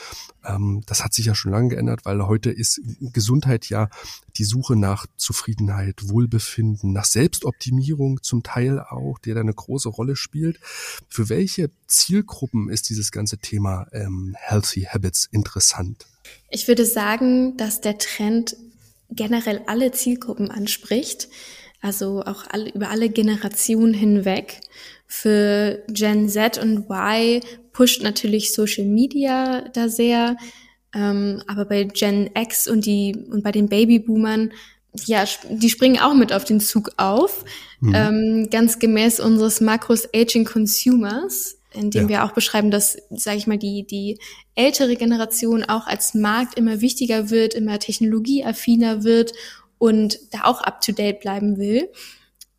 Ähm, 0.44 0.82
das 0.86 1.04
hat 1.04 1.14
sich 1.14 1.26
ja 1.26 1.34
schon 1.34 1.52
lange 1.52 1.70
geändert, 1.70 2.04
weil 2.04 2.26
heute 2.26 2.50
ist 2.50 2.80
Gesundheit 3.00 3.68
ja 3.68 3.88
die 4.36 4.44
Suche 4.44 4.76
nach 4.76 5.06
Zufriedenheit, 5.16 6.08
Wohlbefinden, 6.08 6.92
nach 6.92 7.04
Selbstoptimierung 7.04 8.22
zum 8.22 8.42
Teil 8.42 8.80
auch, 8.80 9.18
der 9.18 9.34
da 9.34 9.40
eine 9.40 9.54
große 9.54 9.88
Rolle 9.88 10.16
spielt. 10.16 10.58
Für 11.08 11.28
welche 11.28 11.70
Zielgruppen 11.86 12.68
ist 12.68 12.88
dieses 12.88 13.10
ganze 13.12 13.38
Thema 13.38 13.86
ähm, 13.92 14.36
Healthy 14.38 14.82
Habits 14.82 15.28
interessant? 15.30 16.06
Ich 16.48 16.68
würde 16.68 16.86
sagen, 16.86 17.56
dass 17.56 17.80
der 17.80 17.98
Trend 17.98 18.56
generell 19.10 19.62
alle 19.66 19.92
Zielgruppen 19.92 20.50
anspricht, 20.50 21.28
also 21.80 22.22
auch 22.22 22.44
alle, 22.50 22.70
über 22.70 22.90
alle 22.90 23.08
Generationen 23.08 23.94
hinweg. 23.94 24.60
Für 25.06 25.82
Gen 25.88 26.28
Z 26.28 26.58
und 26.58 26.88
Y 26.90 27.40
pusht 27.72 28.02
natürlich 28.02 28.52
Social 28.54 28.84
Media 28.84 29.68
da 29.72 29.88
sehr, 29.88 30.36
ähm, 30.94 31.42
aber 31.46 31.64
bei 31.64 31.84
Gen 31.84 32.30
X 32.36 32.68
und 32.68 32.86
die 32.86 33.16
und 33.30 33.42
bei 33.42 33.52
den 33.52 33.68
Babyboomern, 33.68 34.52
ja, 35.06 35.24
die 35.48 35.70
springen 35.70 36.00
auch 36.00 36.14
mit 36.14 36.32
auf 36.32 36.44
den 36.44 36.60
Zug 36.60 36.90
auf, 36.96 37.44
mhm. 37.80 37.94
ähm, 37.94 38.48
ganz 38.50 38.78
gemäß 38.78 39.20
unseres 39.20 39.60
Makros 39.60 40.08
Aging 40.14 40.44
Consumers, 40.44 41.56
in 41.72 41.90
dem 41.90 42.04
ja. 42.04 42.08
wir 42.08 42.24
auch 42.24 42.32
beschreiben, 42.32 42.70
dass, 42.70 42.98
sage 43.10 43.36
ich 43.36 43.46
mal, 43.46 43.58
die 43.58 43.86
die 43.86 44.18
ältere 44.56 44.96
Generation 44.96 45.64
auch 45.64 45.86
als 45.86 46.14
Markt 46.14 46.58
immer 46.58 46.80
wichtiger 46.80 47.30
wird, 47.30 47.54
immer 47.54 47.78
technologieaffiner 47.78 49.04
wird 49.04 49.32
und 49.80 50.18
da 50.30 50.44
auch 50.44 50.60
up 50.60 50.82
to 50.82 50.92
date 50.92 51.20
bleiben 51.20 51.56
will. 51.56 51.88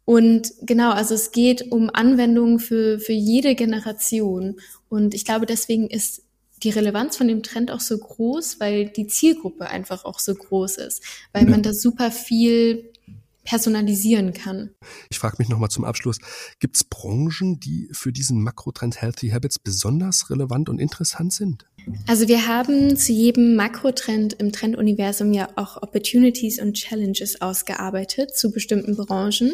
Und 0.05 0.51
genau, 0.63 0.91
also 0.91 1.13
es 1.13 1.31
geht 1.31 1.71
um 1.71 1.91
Anwendungen 1.93 2.59
für, 2.59 2.99
für 2.99 3.13
jede 3.13 3.53
Generation. 3.53 4.59
Und 4.89 5.13
ich 5.13 5.23
glaube, 5.23 5.45
deswegen 5.45 5.87
ist 5.87 6.23
die 6.63 6.71
Relevanz 6.71 7.17
von 7.17 7.27
dem 7.27 7.43
Trend 7.43 7.69
auch 7.71 7.79
so 7.79 7.97
groß, 7.97 8.59
weil 8.59 8.89
die 8.89 9.05
Zielgruppe 9.05 9.67
einfach 9.67 10.03
auch 10.03 10.17
so 10.17 10.33
groß 10.33 10.77
ist, 10.77 11.03
weil 11.31 11.45
man 11.45 11.61
da 11.61 11.73
super 11.73 12.11
viel 12.11 12.91
personalisieren 13.43 14.33
kann. 14.33 14.71
Ich 15.09 15.19
frage 15.19 15.35
mich 15.39 15.49
nochmal 15.49 15.69
zum 15.69 15.85
Abschluss, 15.85 16.17
gibt 16.59 16.75
es 16.75 16.83
Branchen, 16.83 17.59
die 17.59 17.89
für 17.91 18.11
diesen 18.11 18.41
Makrotrend 18.41 19.01
Healthy 19.01 19.29
Habits 19.29 19.59
besonders 19.59 20.29
relevant 20.29 20.69
und 20.69 20.79
interessant 20.79 21.33
sind? 21.33 21.65
Also 22.07 22.27
wir 22.27 22.47
haben 22.47 22.95
zu 22.97 23.11
jedem 23.11 23.55
Makrotrend 23.55 24.33
im 24.33 24.51
Trenduniversum 24.51 25.33
ja 25.33 25.49
auch 25.55 25.81
Opportunities 25.81 26.61
und 26.61 26.73
Challenges 26.73 27.41
ausgearbeitet 27.41 28.35
zu 28.35 28.51
bestimmten 28.51 28.95
Branchen. 28.95 29.53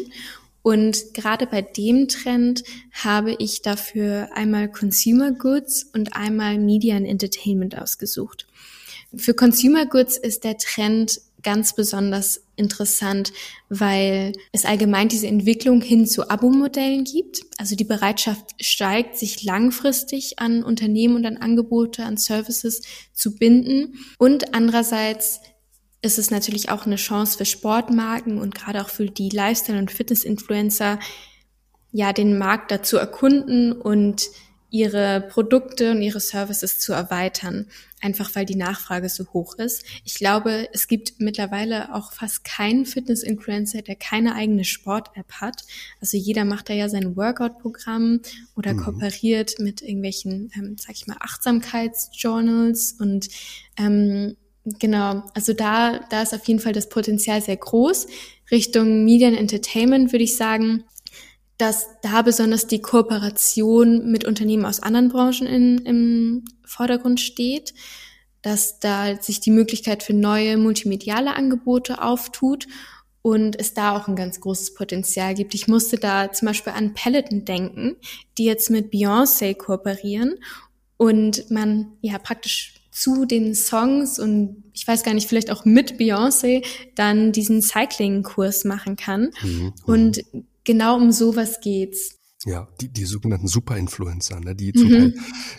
Und 0.62 1.14
gerade 1.14 1.46
bei 1.46 1.62
dem 1.62 2.08
Trend 2.08 2.64
habe 2.92 3.34
ich 3.38 3.62
dafür 3.62 4.28
einmal 4.34 4.70
Consumer 4.70 5.32
Goods 5.32 5.84
und 5.94 6.14
einmal 6.14 6.58
Media 6.58 6.96
and 6.96 7.06
Entertainment 7.06 7.78
ausgesucht. 7.78 8.46
Für 9.14 9.32
Consumer 9.32 9.86
Goods 9.86 10.18
ist 10.18 10.44
der 10.44 10.58
Trend 10.58 11.20
ganz 11.48 11.72
besonders 11.72 12.44
interessant, 12.56 13.32
weil 13.70 14.34
es 14.52 14.66
allgemein 14.66 15.08
diese 15.08 15.28
Entwicklung 15.28 15.80
hin 15.80 16.06
zu 16.06 16.28
Abo-Modellen 16.28 17.04
gibt. 17.04 17.40
Also 17.56 17.74
die 17.74 17.84
Bereitschaft 17.84 18.54
steigt, 18.60 19.16
sich 19.16 19.44
langfristig 19.44 20.40
an 20.40 20.62
Unternehmen 20.62 21.16
und 21.16 21.24
an 21.24 21.38
Angebote, 21.38 22.04
an 22.04 22.18
Services 22.18 22.82
zu 23.14 23.36
binden. 23.36 23.94
Und 24.18 24.52
andererseits 24.52 25.40
ist 26.02 26.18
es 26.18 26.30
natürlich 26.30 26.68
auch 26.68 26.84
eine 26.84 26.96
Chance 26.96 27.38
für 27.38 27.46
Sportmarken 27.46 28.38
und 28.38 28.54
gerade 28.54 28.82
auch 28.82 28.90
für 28.90 29.06
die 29.06 29.30
Lifestyle- 29.30 29.78
und 29.78 29.90
Fitness-Influencer, 29.90 30.98
ja, 31.92 32.12
den 32.12 32.36
Markt 32.36 32.70
dazu 32.70 32.98
erkunden 32.98 33.72
und 33.72 34.26
ihre 34.70 35.26
Produkte 35.30 35.92
und 35.92 36.02
ihre 36.02 36.20
Services 36.20 36.78
zu 36.78 36.92
erweitern, 36.92 37.66
einfach 38.00 38.34
weil 38.34 38.44
die 38.44 38.56
Nachfrage 38.56 39.08
so 39.08 39.26
hoch 39.32 39.56
ist. 39.56 39.84
Ich 40.04 40.14
glaube, 40.14 40.68
es 40.72 40.88
gibt 40.88 41.20
mittlerweile 41.20 41.94
auch 41.94 42.12
fast 42.12 42.44
keinen 42.44 42.84
Fitness-Influencer, 42.84 43.82
der 43.82 43.96
keine 43.96 44.34
eigene 44.34 44.64
Sport-App 44.64 45.32
hat. 45.40 45.62
Also 46.00 46.16
jeder 46.16 46.44
macht 46.44 46.68
da 46.68 46.74
ja 46.74 46.88
sein 46.88 47.16
Workout-Programm 47.16 48.20
oder 48.56 48.74
mhm. 48.74 48.80
kooperiert 48.80 49.58
mit 49.58 49.80
irgendwelchen, 49.82 50.50
ähm, 50.54 50.76
sag 50.78 50.96
ich 50.96 51.06
mal, 51.06 51.16
Achtsamkeitsjournals 51.20 52.96
und 52.98 53.28
ähm, 53.78 54.36
Genau, 54.78 55.22
also 55.34 55.54
da, 55.54 56.00
da 56.10 56.22
ist 56.22 56.34
auf 56.34 56.46
jeden 56.46 56.60
Fall 56.60 56.74
das 56.74 56.90
Potenzial 56.90 57.40
sehr 57.40 57.56
groß. 57.56 58.06
Richtung 58.50 59.04
Media 59.04 59.28
and 59.28 59.38
Entertainment 59.38 60.12
würde 60.12 60.24
ich 60.24 60.36
sagen, 60.36 60.84
dass 61.58 61.88
da 62.02 62.22
besonders 62.22 62.68
die 62.68 62.80
Kooperation 62.80 64.10
mit 64.10 64.24
Unternehmen 64.24 64.64
aus 64.64 64.80
anderen 64.80 65.08
Branchen 65.08 65.46
in, 65.46 65.78
im 65.78 66.44
Vordergrund 66.64 67.20
steht, 67.20 67.74
dass 68.42 68.78
da 68.78 69.20
sich 69.20 69.40
die 69.40 69.50
Möglichkeit 69.50 70.04
für 70.04 70.14
neue 70.14 70.56
multimediale 70.56 71.34
Angebote 71.34 72.00
auftut 72.00 72.68
und 73.22 73.58
es 73.58 73.74
da 73.74 73.96
auch 73.96 74.06
ein 74.06 74.14
ganz 74.14 74.40
großes 74.40 74.74
Potenzial 74.74 75.34
gibt. 75.34 75.54
Ich 75.54 75.66
musste 75.66 75.98
da 75.98 76.32
zum 76.32 76.46
Beispiel 76.46 76.72
an 76.72 76.94
Peloton 76.94 77.44
denken, 77.44 77.96
die 78.38 78.44
jetzt 78.44 78.70
mit 78.70 78.92
Beyoncé 78.92 79.56
kooperieren 79.56 80.36
und 80.96 81.50
man 81.50 81.92
ja 82.00 82.18
praktisch 82.18 82.74
zu 82.92 83.24
den 83.26 83.54
Songs 83.54 84.18
und 84.18 84.64
ich 84.72 84.86
weiß 84.86 85.02
gar 85.02 85.14
nicht, 85.14 85.28
vielleicht 85.28 85.50
auch 85.50 85.64
mit 85.64 85.98
Beyoncé 86.00 86.64
dann 86.94 87.32
diesen 87.32 87.62
Cycling-Kurs 87.62 88.64
machen 88.64 88.96
kann. 88.96 89.30
Mhm, 89.42 89.50
mhm. 89.50 89.72
und 89.86 90.24
genau 90.68 90.96
um 90.96 91.10
sowas 91.12 91.60
geht's. 91.60 92.18
Ja, 92.44 92.68
die, 92.80 92.92
die 92.92 93.04
sogenannten 93.04 93.48
Super-Influencer, 93.48 94.38
ne, 94.38 94.54
die 94.54 94.72
zum 94.72 94.88
mhm. 94.88 94.92
Teil 94.92 95.14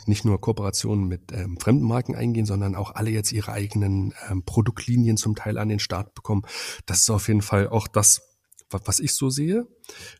nicht 0.06 0.24
nur 0.24 0.40
Kooperationen 0.40 1.08
mit 1.08 1.34
ähm, 1.34 1.58
fremden 1.60 1.86
Marken 1.86 2.16
eingehen, 2.16 2.46
sondern 2.46 2.76
auch 2.76 2.96
alle 2.96 3.10
jetzt 3.10 3.34
ihre 3.34 3.52
eigenen 3.52 4.14
ähm, 4.30 4.44
Produktlinien 4.46 5.18
zum 5.18 5.36
Teil 5.36 5.58
an 5.58 5.68
den 5.68 5.80
Start 5.80 6.14
bekommen. 6.14 6.44
Das 6.86 7.00
ist 7.00 7.10
auf 7.10 7.28
jeden 7.28 7.42
Fall 7.42 7.68
auch 7.68 7.88
das, 7.88 8.22
was 8.70 9.00
ich 9.02 9.14
so 9.14 9.30
sehe. 9.30 9.68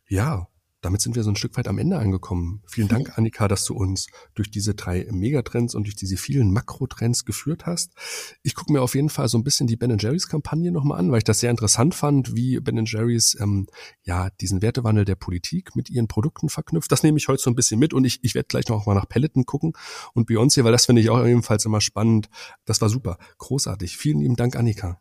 Ja, 0.06 0.48
damit 0.80 1.00
sind 1.00 1.16
wir 1.16 1.22
so 1.22 1.30
ein 1.30 1.36
Stück 1.36 1.56
weit 1.56 1.68
am 1.68 1.78
Ende 1.78 1.98
angekommen. 1.98 2.62
Vielen 2.66 2.88
Dank, 2.88 3.18
Annika, 3.18 3.48
dass 3.48 3.64
du 3.64 3.74
uns 3.74 4.06
durch 4.34 4.50
diese 4.50 4.74
drei 4.74 5.06
Megatrends 5.10 5.74
und 5.74 5.84
durch 5.84 5.96
diese 5.96 6.16
vielen 6.16 6.52
Makrotrends 6.52 7.24
geführt 7.24 7.66
hast. 7.66 7.92
Ich 8.42 8.54
gucke 8.54 8.72
mir 8.72 8.82
auf 8.82 8.94
jeden 8.94 9.10
Fall 9.10 9.28
so 9.28 9.38
ein 9.38 9.44
bisschen 9.44 9.66
die 9.66 9.76
Ben 9.76 9.96
Jerry's 9.98 10.28
Kampagne 10.28 10.72
nochmal 10.72 10.98
an, 10.98 11.10
weil 11.10 11.18
ich 11.18 11.24
das 11.24 11.40
sehr 11.40 11.50
interessant 11.50 11.94
fand, 11.94 12.34
wie 12.34 12.60
Ben 12.60 12.84
Jerry's 12.84 13.36
ähm, 13.40 13.66
ja 14.02 14.30
diesen 14.40 14.62
Wertewandel 14.62 15.04
der 15.04 15.16
Politik 15.16 15.76
mit 15.76 15.90
ihren 15.90 16.08
Produkten 16.08 16.48
verknüpft. 16.48 16.90
Das 16.90 17.02
nehme 17.02 17.18
ich 17.18 17.28
heute 17.28 17.42
so 17.42 17.50
ein 17.50 17.56
bisschen 17.56 17.78
mit 17.78 17.92
und 17.92 18.04
ich, 18.04 18.20
ich 18.22 18.34
werde 18.34 18.48
gleich 18.48 18.68
noch 18.68 18.86
mal 18.86 18.94
nach 18.94 19.08
Peloton 19.08 19.44
gucken 19.44 19.72
und 20.14 20.28
Beyoncé, 20.28 20.64
weil 20.64 20.72
das 20.72 20.86
finde 20.86 21.02
ich 21.02 21.10
auch 21.10 21.24
ebenfalls 21.24 21.64
immer 21.64 21.80
spannend. 21.80 22.28
Das 22.64 22.80
war 22.80 22.88
super, 22.88 23.18
großartig. 23.38 23.96
Vielen 23.96 24.20
lieben 24.20 24.36
Dank, 24.36 24.56
Annika. 24.56 24.98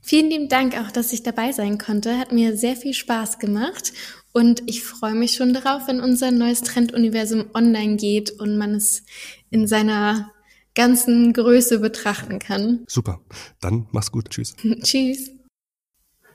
Vielen 0.00 0.30
lieben 0.30 0.48
Dank 0.48 0.78
auch, 0.78 0.90
dass 0.90 1.12
ich 1.12 1.22
dabei 1.22 1.52
sein 1.52 1.78
konnte. 1.78 2.18
Hat 2.18 2.32
mir 2.32 2.56
sehr 2.56 2.76
viel 2.76 2.94
Spaß 2.94 3.38
gemacht 3.38 3.92
und 4.32 4.62
ich 4.66 4.84
freue 4.84 5.14
mich 5.14 5.34
schon 5.34 5.54
darauf, 5.54 5.88
wenn 5.88 6.00
unser 6.00 6.30
neues 6.30 6.62
Trenduniversum 6.62 7.46
online 7.54 7.96
geht 7.96 8.30
und 8.30 8.58
man 8.58 8.74
es 8.74 9.02
in 9.50 9.66
seiner 9.66 10.30
ganzen 10.74 11.32
Größe 11.32 11.80
betrachten 11.80 12.38
kann. 12.38 12.84
Super. 12.86 13.20
Dann 13.60 13.86
mach's 13.92 14.12
gut. 14.12 14.30
Tschüss. 14.30 14.54
Tschüss. 14.82 15.30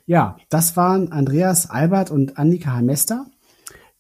Ja, 0.06 0.38
das 0.50 0.76
waren 0.76 1.12
Andreas 1.12 1.70
Albert 1.70 2.12
und 2.12 2.38
Annika 2.38 2.72
Hamester, 2.72 3.28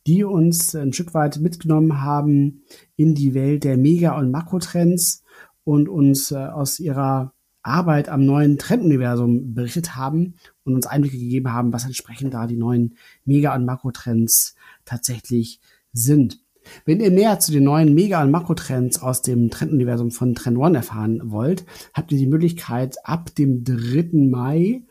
die 0.07 0.23
uns 0.23 0.75
ein 0.75 0.93
Stück 0.93 1.13
weit 1.13 1.37
mitgenommen 1.37 2.01
haben 2.01 2.63
in 2.95 3.13
die 3.13 3.33
Welt 3.33 3.63
der 3.63 3.77
Mega- 3.77 4.17
und 4.17 4.31
Makrotrends 4.31 5.23
und 5.63 5.87
uns 5.87 6.31
äh, 6.31 6.37
aus 6.37 6.79
ihrer 6.79 7.33
Arbeit 7.63 8.09
am 8.09 8.25
neuen 8.25 8.57
Trenduniversum 8.57 9.53
berichtet 9.53 9.95
haben 9.95 10.35
und 10.63 10.75
uns 10.75 10.87
Einblicke 10.87 11.17
gegeben 11.17 11.53
haben, 11.53 11.73
was 11.73 11.85
entsprechend 11.85 12.33
da 12.33 12.47
die 12.47 12.57
neuen 12.57 12.95
Mega- 13.25 13.55
und 13.55 13.65
Makrotrends 13.65 14.55
tatsächlich 14.85 15.59
sind. 15.93 16.39
Wenn 16.85 16.99
ihr 16.99 17.11
mehr 17.11 17.39
zu 17.39 17.51
den 17.51 17.63
neuen 17.63 17.93
Mega- 17.93 18.21
und 18.21 18.31
Makrotrends 18.31 19.01
aus 19.01 19.21
dem 19.21 19.49
Trenduniversum 19.49 20.11
von 20.11 20.35
Trend 20.35 20.57
One 20.57 20.77
erfahren 20.77 21.31
wollt, 21.31 21.65
habt 21.93 22.11
ihr 22.11 22.17
die 22.17 22.27
Möglichkeit, 22.27 22.97
ab 23.03 23.33
dem 23.35 23.63
3. 23.63 24.09
Mai 24.29 24.83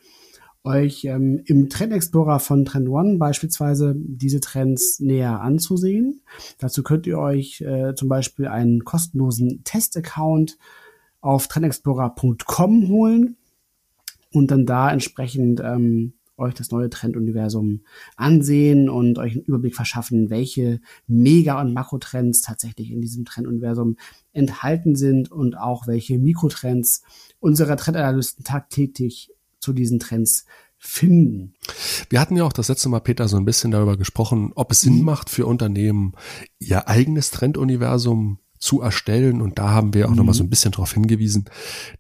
euch 0.62 1.04
ähm, 1.04 1.42
im 1.46 1.70
Trend 1.70 1.92
Explorer 1.92 2.38
von 2.38 2.64
Trend 2.64 2.88
One 2.88 3.16
beispielsweise 3.16 3.94
diese 3.96 4.40
Trends 4.40 5.00
näher 5.00 5.40
anzusehen. 5.40 6.22
Dazu 6.58 6.82
könnt 6.82 7.06
ihr 7.06 7.18
euch 7.18 7.62
äh, 7.62 7.94
zum 7.94 8.08
Beispiel 8.08 8.46
einen 8.46 8.84
kostenlosen 8.84 9.62
Testaccount 9.64 10.58
auf 11.20 11.48
trendexplorer.com 11.48 12.88
holen 12.88 13.36
und 14.32 14.50
dann 14.50 14.66
da 14.66 14.90
entsprechend 14.90 15.60
ähm, 15.60 16.14
euch 16.40 16.54
das 16.54 16.70
neue 16.70 16.90
Trenduniversum 16.90 17.82
ansehen 18.16 18.88
und 18.88 19.18
euch 19.18 19.32
einen 19.32 19.44
Überblick 19.44 19.76
verschaffen, 19.76 20.30
welche 20.30 20.80
Mega- 21.06 21.60
und 21.60 21.74
Makrotrends 21.74 22.40
tatsächlich 22.40 22.90
in 22.90 23.00
diesem 23.00 23.24
Trenduniversum 23.24 23.96
enthalten 24.32 24.96
sind 24.96 25.30
und 25.30 25.56
auch 25.56 25.86
welche 25.86 26.18
Mikrotrends 26.18 27.02
unserer 27.38 27.76
Trendanalysten 27.76 28.44
tagtäglich 28.44 29.30
zu 29.60 29.72
diesen 29.72 29.98
Trends 29.98 30.46
finden. 30.78 31.54
Wir 32.08 32.20
hatten 32.20 32.36
ja 32.36 32.44
auch 32.44 32.54
das 32.54 32.68
letzte 32.68 32.88
Mal, 32.88 33.00
Peter, 33.00 33.28
so 33.28 33.36
ein 33.36 33.44
bisschen 33.44 33.70
darüber 33.70 33.98
gesprochen, 33.98 34.52
ob 34.54 34.72
es 34.72 34.80
Sinn 34.80 35.00
mhm. 35.00 35.04
macht 35.04 35.28
für 35.28 35.44
Unternehmen, 35.44 36.14
ihr 36.58 36.88
eigenes 36.88 37.30
Trenduniversum 37.30 38.38
zu 38.60 38.80
erstellen. 38.82 39.42
Und 39.42 39.58
da 39.58 39.70
haben 39.70 39.94
wir 39.94 40.06
auch 40.06 40.10
mhm. 40.10 40.16
nochmal 40.16 40.34
so 40.34 40.44
ein 40.44 40.50
bisschen 40.50 40.72
darauf 40.72 40.92
hingewiesen, 40.92 41.46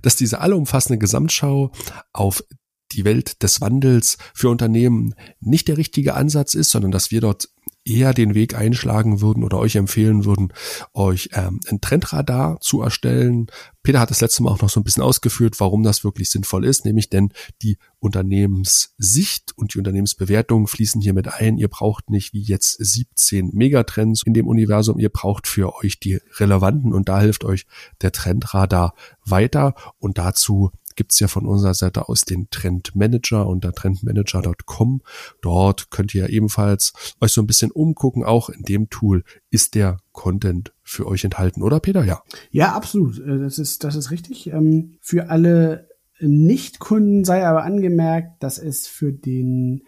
dass 0.02 0.16
diese 0.16 0.40
allumfassende 0.40 0.98
Gesamtschau 0.98 1.72
auf 2.12 2.44
die 2.92 3.04
Welt 3.04 3.42
des 3.42 3.60
Wandels 3.60 4.18
für 4.34 4.48
Unternehmen 4.48 5.14
nicht 5.40 5.68
der 5.68 5.76
richtige 5.76 6.14
Ansatz 6.14 6.54
ist, 6.54 6.70
sondern 6.70 6.90
dass 6.90 7.10
wir 7.10 7.20
dort 7.20 7.48
eher 7.84 8.12
den 8.12 8.34
Weg 8.34 8.54
einschlagen 8.54 9.20
würden 9.20 9.42
oder 9.42 9.58
euch 9.58 9.76
empfehlen 9.76 10.24
würden, 10.24 10.52
euch 10.92 11.30
ähm, 11.32 11.60
ein 11.68 11.80
Trendradar 11.80 12.60
zu 12.60 12.82
erstellen. 12.82 13.46
Peter 13.82 14.00
hat 14.00 14.10
das 14.10 14.20
letzte 14.20 14.42
Mal 14.42 14.50
auch 14.50 14.60
noch 14.60 14.68
so 14.68 14.80
ein 14.80 14.84
bisschen 14.84 15.02
ausgeführt, 15.02 15.58
warum 15.60 15.82
das 15.82 16.04
wirklich 16.04 16.30
sinnvoll 16.30 16.66
ist, 16.66 16.84
nämlich 16.84 17.08
denn 17.08 17.32
die 17.62 17.78
Unternehmenssicht 17.98 19.52
und 19.56 19.74
die 19.74 19.78
Unternehmensbewertung 19.78 20.66
fließen 20.66 21.00
hier 21.00 21.14
mit 21.14 21.28
ein. 21.28 21.56
Ihr 21.56 21.68
braucht 21.68 22.10
nicht 22.10 22.34
wie 22.34 22.42
jetzt 22.42 22.76
17 22.78 23.50
Megatrends 23.54 24.22
in 24.24 24.34
dem 24.34 24.46
Universum, 24.46 24.98
ihr 24.98 25.08
braucht 25.08 25.46
für 25.46 25.74
euch 25.76 25.98
die 25.98 26.20
relevanten 26.38 26.92
und 26.92 27.08
da 27.08 27.20
hilft 27.20 27.44
euch 27.44 27.66
der 28.02 28.12
Trendradar 28.12 28.94
weiter 29.24 29.74
und 29.98 30.18
dazu 30.18 30.70
gibt's 30.96 31.20
ja 31.20 31.28
von 31.28 31.46
unserer 31.46 31.74
Seite 31.74 32.08
aus 32.08 32.24
den 32.24 32.48
Trendmanager 32.50 33.46
unter 33.46 33.72
trendmanager.com. 33.72 35.02
Dort 35.42 35.90
könnt 35.90 36.14
ihr 36.14 36.28
ebenfalls 36.28 36.92
euch 37.20 37.32
so 37.32 37.40
ein 37.40 37.46
bisschen 37.46 37.70
umgucken. 37.70 38.24
Auch 38.24 38.48
in 38.48 38.62
dem 38.62 38.90
Tool 38.90 39.24
ist 39.50 39.74
der 39.74 39.98
Content 40.12 40.72
für 40.82 41.06
euch 41.06 41.24
enthalten, 41.24 41.62
oder 41.62 41.80
Peter? 41.80 42.04
Ja. 42.04 42.22
Ja, 42.50 42.72
absolut. 42.72 43.18
Äh, 43.18 43.38
das 43.38 43.58
ist, 43.58 43.84
das 43.84 43.94
ist 43.94 44.10
richtig. 44.10 44.48
Ähm, 44.48 44.96
für 45.00 45.30
alle 45.30 45.88
Nicht-Kunden 46.20 47.24
sei 47.24 47.46
aber 47.46 47.64
angemerkt, 47.64 48.42
dass 48.42 48.58
es 48.58 48.86
für 48.86 49.12
den 49.12 49.82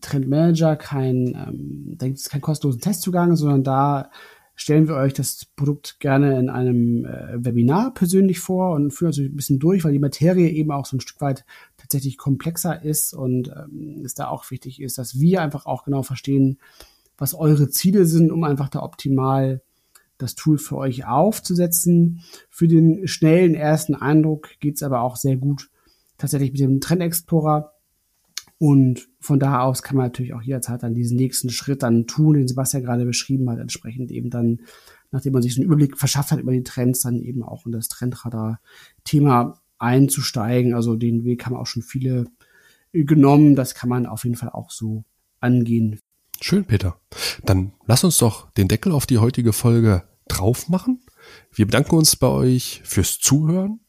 Trendmanager 0.00 0.76
kein, 0.76 1.34
ähm, 1.34 1.94
da 1.96 2.06
gibt 2.06 2.18
es 2.18 2.28
keinen 2.28 2.40
kostenlosen 2.40 2.80
Testzugang, 2.80 3.36
sondern 3.36 3.62
da 3.62 4.10
stellen 4.56 4.88
wir 4.88 4.96
euch 4.96 5.12
das 5.12 5.46
Produkt 5.56 5.98
gerne 6.00 6.38
in 6.38 6.48
einem 6.48 7.04
äh, 7.04 7.44
Webinar 7.44 7.92
persönlich 7.92 8.40
vor 8.40 8.74
und 8.74 8.92
führen 8.92 9.08
uns 9.08 9.18
ein 9.18 9.36
bisschen 9.36 9.58
durch, 9.58 9.84
weil 9.84 9.92
die 9.92 9.98
Materie 9.98 10.48
eben 10.50 10.70
auch 10.70 10.86
so 10.86 10.96
ein 10.96 11.00
Stück 11.00 11.20
weit 11.20 11.44
tatsächlich 11.76 12.16
komplexer 12.16 12.82
ist 12.82 13.14
und 13.14 13.48
ähm, 13.48 14.02
es 14.04 14.14
da 14.14 14.28
auch 14.28 14.50
wichtig 14.50 14.80
ist, 14.80 14.98
dass 14.98 15.18
wir 15.18 15.42
einfach 15.42 15.66
auch 15.66 15.84
genau 15.84 16.02
verstehen, 16.02 16.58
was 17.18 17.34
eure 17.34 17.68
Ziele 17.68 18.06
sind, 18.06 18.30
um 18.30 18.44
einfach 18.44 18.68
da 18.68 18.82
optimal 18.82 19.60
das 20.18 20.34
Tool 20.34 20.58
für 20.58 20.76
euch 20.76 21.06
aufzusetzen. 21.06 22.22
Für 22.48 22.68
den 22.68 23.06
schnellen 23.08 23.54
ersten 23.54 23.94
Eindruck 23.94 24.50
geht's 24.60 24.82
aber 24.82 25.00
auch 25.00 25.16
sehr 25.16 25.36
gut 25.36 25.70
tatsächlich 26.18 26.52
mit 26.52 26.60
dem 26.60 26.80
Trend 26.80 27.02
Explorer 27.02 27.73
und 28.58 29.08
von 29.20 29.38
da 29.38 29.60
aus 29.60 29.82
kann 29.82 29.96
man 29.96 30.06
natürlich 30.06 30.32
auch 30.32 30.42
jederzeit 30.42 30.82
dann 30.82 30.94
diesen 30.94 31.16
nächsten 31.16 31.50
Schritt 31.50 31.82
dann 31.82 32.06
tun, 32.06 32.34
den 32.34 32.48
Sebastian 32.48 32.84
gerade 32.84 33.04
beschrieben 33.04 33.50
hat, 33.50 33.58
entsprechend 33.58 34.10
eben 34.10 34.30
dann, 34.30 34.60
nachdem 35.10 35.32
man 35.32 35.42
sich 35.42 35.54
so 35.54 35.60
einen 35.60 35.66
Überblick 35.66 35.98
verschafft 35.98 36.30
hat 36.30 36.40
über 36.40 36.52
die 36.52 36.62
Trends, 36.62 37.00
dann 37.00 37.20
eben 37.20 37.42
auch 37.42 37.66
in 37.66 37.72
das 37.72 37.88
Trendradar-Thema 37.88 39.60
einzusteigen. 39.78 40.74
Also 40.74 40.96
den 40.96 41.24
Weg 41.24 41.44
haben 41.44 41.56
auch 41.56 41.66
schon 41.66 41.82
viele 41.82 42.26
genommen. 42.92 43.56
Das 43.56 43.74
kann 43.74 43.88
man 43.88 44.06
auf 44.06 44.24
jeden 44.24 44.36
Fall 44.36 44.50
auch 44.50 44.70
so 44.70 45.04
angehen. 45.40 45.98
Schön, 46.40 46.64
Peter. 46.64 46.98
Dann 47.44 47.72
lass 47.86 48.04
uns 48.04 48.18
doch 48.18 48.50
den 48.52 48.68
Deckel 48.68 48.92
auf 48.92 49.06
die 49.06 49.18
heutige 49.18 49.52
Folge 49.52 50.04
drauf 50.28 50.68
machen. 50.68 51.00
Wir 51.52 51.66
bedanken 51.66 51.96
uns 51.96 52.16
bei 52.16 52.28
euch 52.28 52.82
fürs 52.84 53.18
Zuhören. 53.18 53.80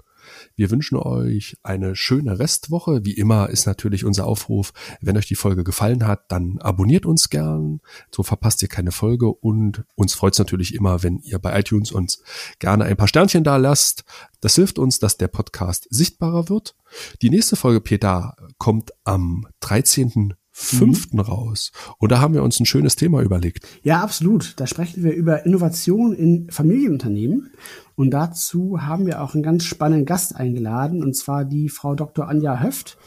Wir 0.55 0.71
wünschen 0.71 0.97
euch 0.97 1.57
eine 1.63 1.95
schöne 1.95 2.39
Restwoche. 2.39 3.03
Wie 3.03 3.13
immer 3.13 3.49
ist 3.49 3.65
natürlich 3.65 4.05
unser 4.05 4.25
Aufruf, 4.25 4.73
wenn 5.01 5.17
euch 5.17 5.27
die 5.27 5.35
Folge 5.35 5.63
gefallen 5.63 6.07
hat, 6.07 6.31
dann 6.31 6.57
abonniert 6.59 7.05
uns 7.05 7.29
gern. 7.29 7.81
So 8.11 8.23
verpasst 8.23 8.61
ihr 8.61 8.69
keine 8.69 8.91
Folge 8.91 9.31
und 9.31 9.83
uns 9.95 10.13
freut 10.13 10.33
es 10.33 10.39
natürlich 10.39 10.73
immer, 10.73 11.03
wenn 11.03 11.19
ihr 11.19 11.39
bei 11.39 11.59
iTunes 11.59 11.91
uns 11.91 12.21
gerne 12.59 12.85
ein 12.85 12.97
paar 12.97 13.07
Sternchen 13.07 13.43
da 13.43 13.57
lasst. 13.57 14.05
Das 14.41 14.55
hilft 14.55 14.79
uns, 14.79 14.99
dass 14.99 15.17
der 15.17 15.27
Podcast 15.27 15.87
sichtbarer 15.89 16.49
wird. 16.49 16.75
Die 17.21 17.29
nächste 17.29 17.55
Folge, 17.55 17.81
Peter, 17.81 18.35
kommt 18.57 18.91
am 19.03 19.47
13 19.59 20.35
fünften 20.57 21.17
mhm. 21.17 21.23
raus. 21.23 21.73
Und 21.97 22.13
da 22.13 22.19
haben 22.19 22.33
wir 22.33 22.41
uns 22.41 22.61
ein 22.61 22.65
schönes 22.65 22.95
Thema 22.95 23.21
überlegt. 23.21 23.67
Ja, 23.83 23.99
absolut. 23.99 24.53
Da 24.55 24.67
sprechen 24.67 25.03
wir 25.03 25.13
über 25.13 25.45
Innovation 25.45 26.13
in 26.13 26.49
Familienunternehmen. 26.49 27.51
Und 27.95 28.11
dazu 28.11 28.81
haben 28.81 29.05
wir 29.05 29.21
auch 29.21 29.33
einen 29.33 29.43
ganz 29.43 29.63
spannenden 29.63 30.05
Gast 30.05 30.35
eingeladen, 30.35 31.03
und 31.03 31.15
zwar 31.15 31.45
die 31.45 31.69
Frau 31.69 31.95
Dr. 31.95 32.27
Anja 32.27 32.59
Höft 32.59 32.97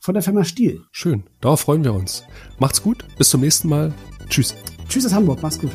von 0.00 0.14
der 0.14 0.22
Firma 0.22 0.44
Stiel. 0.44 0.82
Schön. 0.90 1.22
Darauf 1.40 1.60
freuen 1.60 1.84
wir 1.84 1.94
uns. 1.94 2.24
Macht's 2.58 2.82
gut. 2.82 3.04
Bis 3.16 3.30
zum 3.30 3.40
nächsten 3.40 3.68
Mal. 3.68 3.92
Tschüss. 4.28 4.54
Tschüss 4.88 5.06
aus 5.06 5.14
Hamburg. 5.14 5.42
Macht's 5.42 5.60
gut. 5.60 5.70